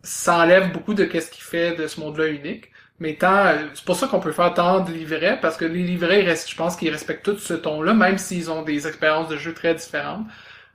ça 0.03 0.37
enlève 0.39 0.71
beaucoup 0.71 0.93
de 0.93 1.03
qu'est-ce 1.05 1.29
qui 1.29 1.41
fait 1.41 1.75
de 1.75 1.85
ce 1.87 1.99
monde-là 1.99 2.27
unique. 2.27 2.70
Mais 3.01 3.15
tant, 3.15 3.47
euh, 3.47 3.65
c'est 3.73 3.83
pour 3.83 3.95
ça 3.95 4.07
qu'on 4.07 4.19
peut 4.19 4.31
faire 4.31 4.53
tant 4.53 4.81
de 4.81 4.91
livrets, 4.91 5.39
parce 5.41 5.57
que 5.57 5.65
les 5.65 5.81
livrets, 5.83 6.23
je 6.23 6.55
pense 6.55 6.75
qu'ils 6.75 6.91
respectent 6.91 7.25
tout 7.25 7.37
ce 7.39 7.55
ton-là, 7.55 7.95
même 7.95 8.19
s'ils 8.19 8.51
ont 8.51 8.61
des 8.61 8.87
expériences 8.87 9.27
de 9.27 9.37
jeu 9.37 9.55
très 9.55 9.73
différentes. 9.73 10.27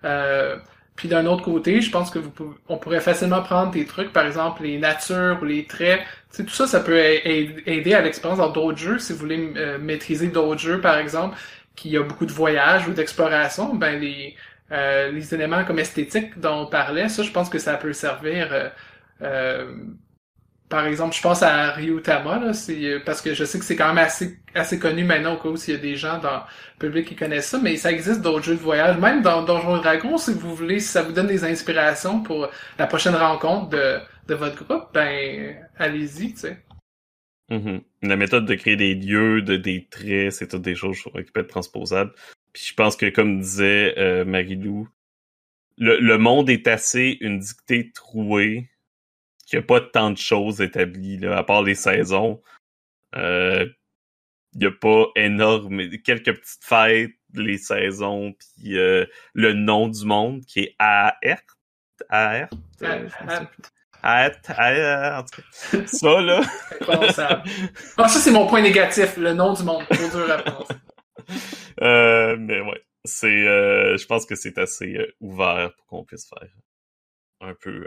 Euh, 0.04 0.56
puis 0.96 1.08
d'un 1.08 1.24
autre 1.26 1.44
côté, 1.44 1.80
je 1.80 1.90
pense 1.92 2.10
que 2.10 2.18
vous 2.18 2.30
pouvez, 2.30 2.56
on 2.68 2.78
pourrait 2.78 3.00
facilement 3.00 3.42
prendre 3.42 3.70
des 3.70 3.84
trucs, 3.86 4.12
par 4.12 4.26
exemple 4.26 4.64
les 4.64 4.76
natures 4.78 5.38
ou 5.40 5.44
les 5.44 5.66
traits. 5.66 6.00
Tu 6.34 6.44
tout 6.44 6.52
ça, 6.54 6.66
ça 6.66 6.80
peut 6.80 6.98
aider 6.98 7.94
à 7.94 8.00
l'expérience 8.02 8.38
dans 8.40 8.50
d'autres 8.50 8.78
jeux. 8.78 8.98
Si 8.98 9.12
vous 9.12 9.20
voulez 9.20 9.52
euh, 9.56 9.78
maîtriser 9.78 10.26
d'autres 10.26 10.60
jeux, 10.60 10.80
par 10.80 10.98
exemple, 10.98 11.36
qui 11.76 11.96
a 11.96 12.02
beaucoup 12.02 12.26
de 12.26 12.32
voyages 12.32 12.88
ou 12.88 12.92
d'exploration, 12.92 13.74
ben 13.74 14.00
les 14.00 14.34
euh, 14.72 15.12
les 15.12 15.32
éléments 15.32 15.64
comme 15.64 15.78
esthétiques 15.78 16.40
dont 16.40 16.62
on 16.62 16.66
parlait, 16.66 17.08
ça, 17.08 17.22
je 17.22 17.30
pense 17.30 17.48
que 17.48 17.58
ça 17.60 17.74
peut 17.76 17.92
servir. 17.92 18.72
Par 20.68 20.86
exemple, 20.86 21.14
je 21.14 21.22
pense 21.22 21.42
à 21.42 21.70
Ryutama, 21.72 22.38
là, 22.38 22.52
c'est 22.52 22.84
euh, 22.84 23.00
parce 23.04 23.22
que 23.22 23.34
je 23.34 23.44
sais 23.44 23.58
que 23.58 23.64
c'est 23.64 23.76
quand 23.76 23.88
même 23.88 23.98
assez 23.98 24.38
assez 24.54 24.78
connu 24.78 25.04
maintenant 25.04 25.34
au 25.34 25.36
cas 25.38 25.48
où 25.48 25.56
s'il 25.56 25.74
y 25.74 25.76
a 25.76 25.80
des 25.80 25.96
gens 25.96 26.18
dans 26.18 26.42
le 26.80 26.88
public 26.88 27.06
qui 27.06 27.14
connaissent 27.14 27.48
ça, 27.48 27.60
mais 27.62 27.76
ça 27.76 27.92
existe 27.92 28.20
d'autres 28.20 28.44
jeux 28.44 28.56
de 28.56 28.60
voyage, 28.60 28.98
même 28.98 29.22
dans 29.22 29.44
Donjons 29.44 29.76
et 29.76 29.80
Dragons, 29.80 30.18
si 30.18 30.32
vous 30.32 30.54
voulez, 30.54 30.80
si 30.80 30.88
ça 30.88 31.02
vous 31.02 31.12
donne 31.12 31.28
des 31.28 31.44
inspirations 31.44 32.22
pour 32.22 32.48
la 32.78 32.86
prochaine 32.86 33.14
rencontre 33.14 33.68
de, 33.68 33.98
de 34.26 34.34
votre 34.34 34.64
groupe, 34.64 34.88
ben 34.92 35.56
allez-y, 35.78 36.32
tu 36.32 36.40
sais. 36.40 36.58
Mhm. 37.48 37.82
La 38.02 38.16
méthode 38.16 38.44
de 38.44 38.54
créer 38.54 38.76
des 38.76 38.94
lieux, 38.94 39.42
de, 39.42 39.56
des 39.56 39.86
traits, 39.88 40.32
c'est 40.32 40.48
toutes 40.48 40.62
des 40.62 40.74
choses 40.74 40.98
qui 41.00 41.10
peuvent 41.10 41.44
être 41.44 41.46
transposables. 41.46 42.12
Puis 42.52 42.64
je 42.70 42.74
pense 42.74 42.96
que, 42.96 43.06
comme 43.06 43.40
disait 43.40 43.94
euh, 43.98 44.24
Marie-Lou, 44.24 44.88
le, 45.78 46.00
le 46.00 46.18
monde 46.18 46.50
est 46.50 46.66
assez 46.66 47.18
une 47.20 47.38
dictée 47.38 47.92
trouée 47.92 48.68
qu'il 49.46 49.58
n'y 49.58 49.64
a 49.64 49.66
pas 49.66 49.80
tant 49.80 50.10
de 50.10 50.18
choses 50.18 50.60
établies, 50.60 51.18
là, 51.18 51.38
à 51.38 51.44
part 51.44 51.62
les 51.62 51.74
saisons. 51.74 52.42
Euh, 53.14 53.66
Il 54.52 54.60
n'y 54.60 54.66
a 54.66 54.70
pas 54.72 55.06
énorme, 55.16 55.88
quelques 56.02 56.34
petites 56.34 56.64
fêtes, 56.64 57.12
les 57.34 57.58
saisons, 57.58 58.32
puis 58.32 58.78
euh, 58.78 59.04
le 59.34 59.52
nom 59.52 59.88
du 59.88 60.04
monde 60.06 60.44
qui 60.46 60.60
est 60.60 60.76
Aert. 60.78 61.42
Aert. 62.10 62.48
Aert, 64.02 64.40
en 65.18 65.24
tout 65.24 65.42
cas. 65.42 65.86
Ça, 65.86 66.20
là. 66.20 66.40
Ah, 67.98 68.08
ça, 68.08 68.20
c'est 68.20 68.30
mon 68.30 68.46
point 68.46 68.62
négatif, 68.62 69.16
le 69.16 69.34
nom 69.34 69.52
du 69.52 69.62
monde. 69.62 69.84
Trop 69.90 70.08
dur 70.08 70.30
à. 70.30 70.42
Euh, 71.82 72.36
mais 72.38 72.60
ouais, 72.60 72.82
c'est, 73.04 73.46
euh, 73.46 73.96
je 73.98 74.06
pense 74.06 74.24
que 74.26 74.36
c'est 74.36 74.58
assez 74.58 74.96
ouvert 75.20 75.72
pour 75.76 75.86
qu'on 75.86 76.04
puisse 76.04 76.28
faire 76.28 76.48
un 77.40 77.54
peu, 77.54 77.86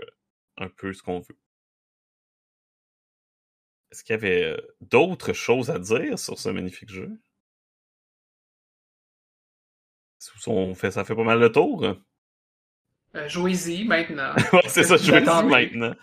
un 0.58 0.68
peu 0.68 0.94
ce 0.94 1.02
qu'on 1.02 1.20
veut. 1.20 1.38
Est-ce 3.92 4.04
qu'il 4.04 4.14
y 4.14 4.18
avait 4.18 4.44
euh, 4.44 4.58
d'autres 4.82 5.34
choses 5.34 5.70
à 5.70 5.80
dire 5.80 6.20
sur 6.20 6.38
ce 6.38 6.50
magnifique 6.50 6.90
jeu? 6.90 7.10
On 10.48 10.76
fait, 10.76 10.92
ça 10.92 11.04
fait 11.06 11.16
pas 11.16 11.24
mal 11.24 11.40
de 11.40 11.48
tour? 11.48 11.84
Euh, 13.16 13.28
Jouez-y 13.28 13.86
maintenant. 13.86 14.34
ouais, 14.54 14.62
c'est 14.68 14.84
ça, 14.84 14.96
Attendez. 15.16 15.50
maintenant. 15.50 15.96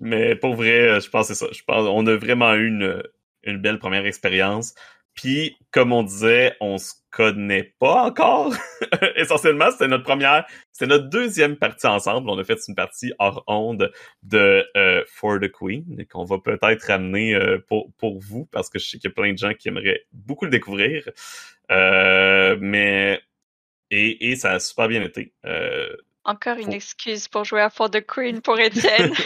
Mais 0.00 0.34
pour 0.36 0.54
vrai, 0.54 0.88
euh, 0.88 1.00
je 1.00 1.10
pense 1.10 1.28
que 1.28 1.34
c'est 1.34 1.46
ça. 1.46 1.52
Je 1.52 1.62
pense 1.64 1.86
on 1.86 2.06
a 2.06 2.16
vraiment 2.16 2.54
eu 2.54 2.68
une, 2.68 3.02
une 3.42 3.60
belle 3.60 3.78
première 3.78 4.06
expérience. 4.06 4.74
Puis, 5.16 5.56
comme 5.72 5.92
on 5.92 6.02
disait, 6.02 6.54
on 6.60 6.78
se 6.78 6.92
connaît 7.10 7.74
pas 7.78 8.04
encore. 8.04 8.52
Essentiellement, 9.16 9.70
c'était 9.70 9.88
notre 9.88 10.04
première, 10.04 10.46
c'était 10.72 10.86
notre 10.90 11.08
deuxième 11.08 11.56
partie 11.56 11.86
ensemble. 11.86 12.28
On 12.28 12.38
a 12.38 12.44
fait 12.44 12.58
une 12.68 12.74
partie 12.74 13.12
hors 13.18 13.42
onde 13.46 13.90
de 14.22 14.64
euh, 14.76 15.02
For 15.08 15.40
the 15.40 15.50
Queen 15.50 16.04
qu'on 16.12 16.24
va 16.24 16.38
peut-être 16.38 16.82
ramener 16.84 17.34
euh, 17.34 17.58
pour, 17.66 17.90
pour 17.98 18.20
vous 18.20 18.46
parce 18.52 18.68
que 18.68 18.78
je 18.78 18.86
sais 18.86 18.98
qu'il 18.98 19.08
y 19.08 19.12
a 19.12 19.14
plein 19.14 19.32
de 19.32 19.38
gens 19.38 19.54
qui 19.54 19.68
aimeraient 19.68 20.04
beaucoup 20.12 20.44
le 20.44 20.50
découvrir. 20.50 21.08
Euh, 21.70 22.56
mais 22.60 23.20
et, 23.90 24.30
et 24.30 24.36
ça 24.36 24.52
a 24.52 24.60
super 24.60 24.88
bien 24.88 25.02
été. 25.02 25.32
Euh, 25.46 25.96
Encore 26.24 26.58
une 26.58 26.72
excuse 26.72 27.28
pour 27.28 27.44
jouer 27.44 27.60
à 27.62 27.70
For 27.70 27.90
the 27.90 28.04
Queen 28.06 28.40
pour 28.40 28.58
Étienne. 28.58 29.14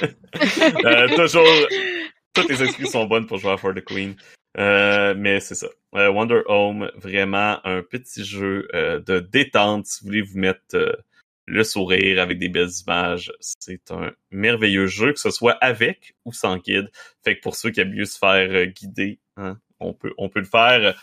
Euh, 0.85 1.09
toujours, 1.17 1.45
toutes 2.33 2.49
les 2.49 2.63
excuses 2.63 2.93
sont 2.93 3.05
bonnes 3.07 3.27
pour 3.27 3.39
jouer 3.39 3.51
à 3.51 3.57
For 3.57 3.75
the 3.75 3.85
Queen. 3.85 4.15
Euh, 4.59 5.15
mais 5.17 5.41
c'est 5.41 5.55
ça. 5.55 5.69
Euh, 5.95 6.11
Wonder 6.11 6.43
Home, 6.47 6.91
vraiment 6.97 7.65
un 7.65 7.83
petit 7.83 8.25
jeu 8.25 8.69
euh, 8.75 9.01
de 9.01 9.21
détente. 9.21 9.87
Si 9.87 10.01
vous 10.01 10.07
voulez 10.07 10.23
vous 10.23 10.39
mettre 10.39 11.05
le 11.47 11.65
sourire 11.65 12.21
avec 12.21 12.39
des 12.39 12.49
belles 12.49 12.71
images, 12.87 13.33
c'est 13.41 13.91
un 13.91 14.13
merveilleux 14.31 14.87
jeu, 14.87 15.13
que 15.13 15.21
ce 15.21 15.31
soit 15.31 15.57
avec 15.61 16.15
ou 16.25 16.33
sans 16.33 16.57
guide. 16.59 16.91
Fait 17.25 17.37
que 17.37 17.43
pour 17.43 17.57
ceux 17.57 17.71
qui 17.71 17.81
aiment 17.81 17.95
mieux 17.95 18.05
se 18.05 18.19
faire 18.19 18.67
guider, 18.67 19.19
hein, 19.37 19.59
on 19.81 19.95
peut, 19.95 20.13
on 20.19 20.29
peut 20.29 20.41
le 20.41 20.47
faire. 20.47 21.01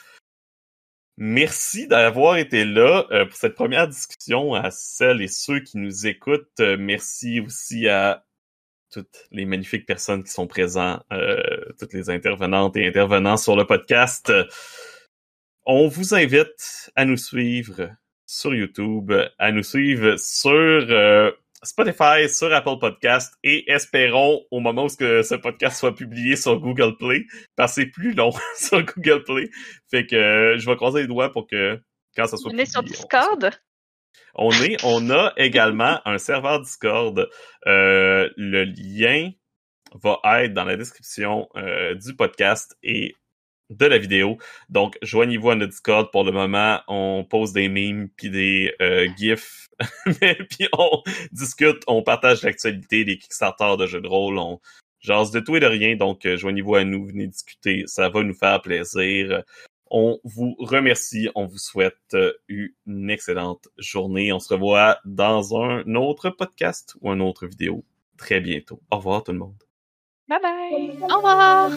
Merci 1.19 1.87
d'avoir 1.87 2.37
été 2.37 2.63
là 2.63 3.07
pour 3.25 3.35
cette 3.35 3.55
première 3.55 3.87
discussion 3.87 4.53
à 4.53 4.69
celles 4.69 5.21
et 5.21 5.27
ceux 5.27 5.61
qui 5.61 5.77
nous 5.79 6.05
écoutent. 6.05 6.59
Merci 6.59 7.39
aussi 7.39 7.87
à 7.87 8.26
toutes 8.91 9.25
les 9.31 9.45
magnifiques 9.45 9.85
personnes 9.85 10.23
qui 10.23 10.31
sont 10.31 10.47
présentes, 10.47 11.03
euh, 11.11 11.41
toutes 11.79 11.93
les 11.93 12.09
intervenantes 12.09 12.75
et 12.77 12.87
intervenants 12.87 13.37
sur 13.37 13.55
le 13.55 13.65
podcast. 13.65 14.31
On 15.65 15.87
vous 15.87 16.13
invite 16.15 16.91
à 16.95 17.05
nous 17.05 17.17
suivre 17.17 17.89
sur 18.25 18.53
YouTube, 18.55 19.11
à 19.37 19.51
nous 19.51 19.63
suivre 19.63 20.15
sur 20.17 20.51
euh, 20.51 21.31
Spotify, 21.63 22.29
sur 22.29 22.53
Apple 22.53 22.77
Podcast 22.79 23.33
et 23.43 23.69
espérons 23.71 24.45
au 24.51 24.59
moment 24.59 24.85
où 24.85 24.89
ce, 24.89 25.35
podcast 25.35 25.77
soit 25.79 25.95
publié 25.95 26.35
sur 26.35 26.59
Google 26.59 26.95
Play, 26.97 27.25
parce 27.55 27.75
que 27.75 27.81
c'est 27.81 27.87
plus 27.87 28.13
long 28.13 28.31
sur 28.57 28.83
Google 28.83 29.23
Play. 29.23 29.49
Fait 29.89 30.05
que 30.05 30.15
euh, 30.15 30.57
je 30.57 30.65
vais 30.69 30.75
croiser 30.75 31.01
les 31.01 31.07
doigts 31.07 31.31
pour 31.31 31.47
que 31.47 31.79
quand 32.15 32.27
ça 32.27 32.37
soit 32.37 32.51
sur 32.51 32.51
publié, 32.51 32.67
on- 32.77 32.81
Discord? 32.83 33.51
On 34.35 34.51
est, 34.51 34.77
on 34.83 35.09
a 35.09 35.33
également 35.37 35.99
un 36.05 36.17
serveur 36.17 36.61
Discord. 36.61 37.29
Euh, 37.65 38.29
le 38.37 38.63
lien 38.65 39.31
va 39.93 40.19
être 40.43 40.53
dans 40.53 40.65
la 40.65 40.77
description 40.77 41.47
euh, 41.55 41.95
du 41.95 42.15
podcast 42.15 42.77
et 42.83 43.15
de 43.69 43.85
la 43.85 43.97
vidéo. 43.97 44.37
Donc, 44.69 44.97
joignez-vous 45.01 45.51
à 45.51 45.55
notre 45.55 45.71
Discord. 45.71 46.09
Pour 46.11 46.23
le 46.23 46.31
moment, 46.31 46.79
on 46.87 47.25
pose 47.29 47.51
des 47.51 47.67
memes 47.67 48.09
puis 48.15 48.29
des 48.29 48.73
euh, 48.81 49.07
gifs, 49.17 49.69
puis 50.49 50.67
on 50.73 51.01
discute, 51.31 51.83
on 51.87 52.01
partage 52.01 52.43
l'actualité, 52.43 53.03
des 53.03 53.17
Kickstarter 53.17 53.75
de 53.77 53.85
jeux 53.85 54.01
de 54.01 54.07
rôle, 54.07 54.37
on 54.37 54.59
jase 54.99 55.31
de 55.31 55.39
tout 55.39 55.55
et 55.55 55.59
de 55.59 55.65
rien. 55.65 55.95
Donc, 55.95 56.25
euh, 56.25 56.37
joignez-vous 56.37 56.75
à 56.75 56.83
nous, 56.83 57.05
venez 57.07 57.27
discuter, 57.27 57.83
ça 57.87 58.09
va 58.09 58.23
nous 58.23 58.33
faire 58.33 58.61
plaisir. 58.61 59.43
On 59.91 60.19
vous 60.23 60.55
remercie, 60.59 61.29
on 61.35 61.45
vous 61.45 61.57
souhaite 61.57 62.13
euh, 62.13 62.33
une 62.47 63.09
excellente 63.09 63.67
journée. 63.77 64.31
On 64.33 64.39
se 64.39 64.53
revoit 64.53 64.99
dans 65.05 65.55
un 65.61 65.95
autre 65.95 66.29
podcast 66.29 66.95
ou 67.01 67.11
une 67.11 67.21
autre 67.21 67.47
vidéo 67.47 67.83
très 68.17 68.41
bientôt. 68.41 68.81
Au 68.91 68.97
revoir 68.97 69.23
tout 69.23 69.31
le 69.31 69.39
monde. 69.39 69.63
Bye 70.27 70.39
bye. 70.41 70.97
Au 71.03 71.17
revoir! 71.17 71.71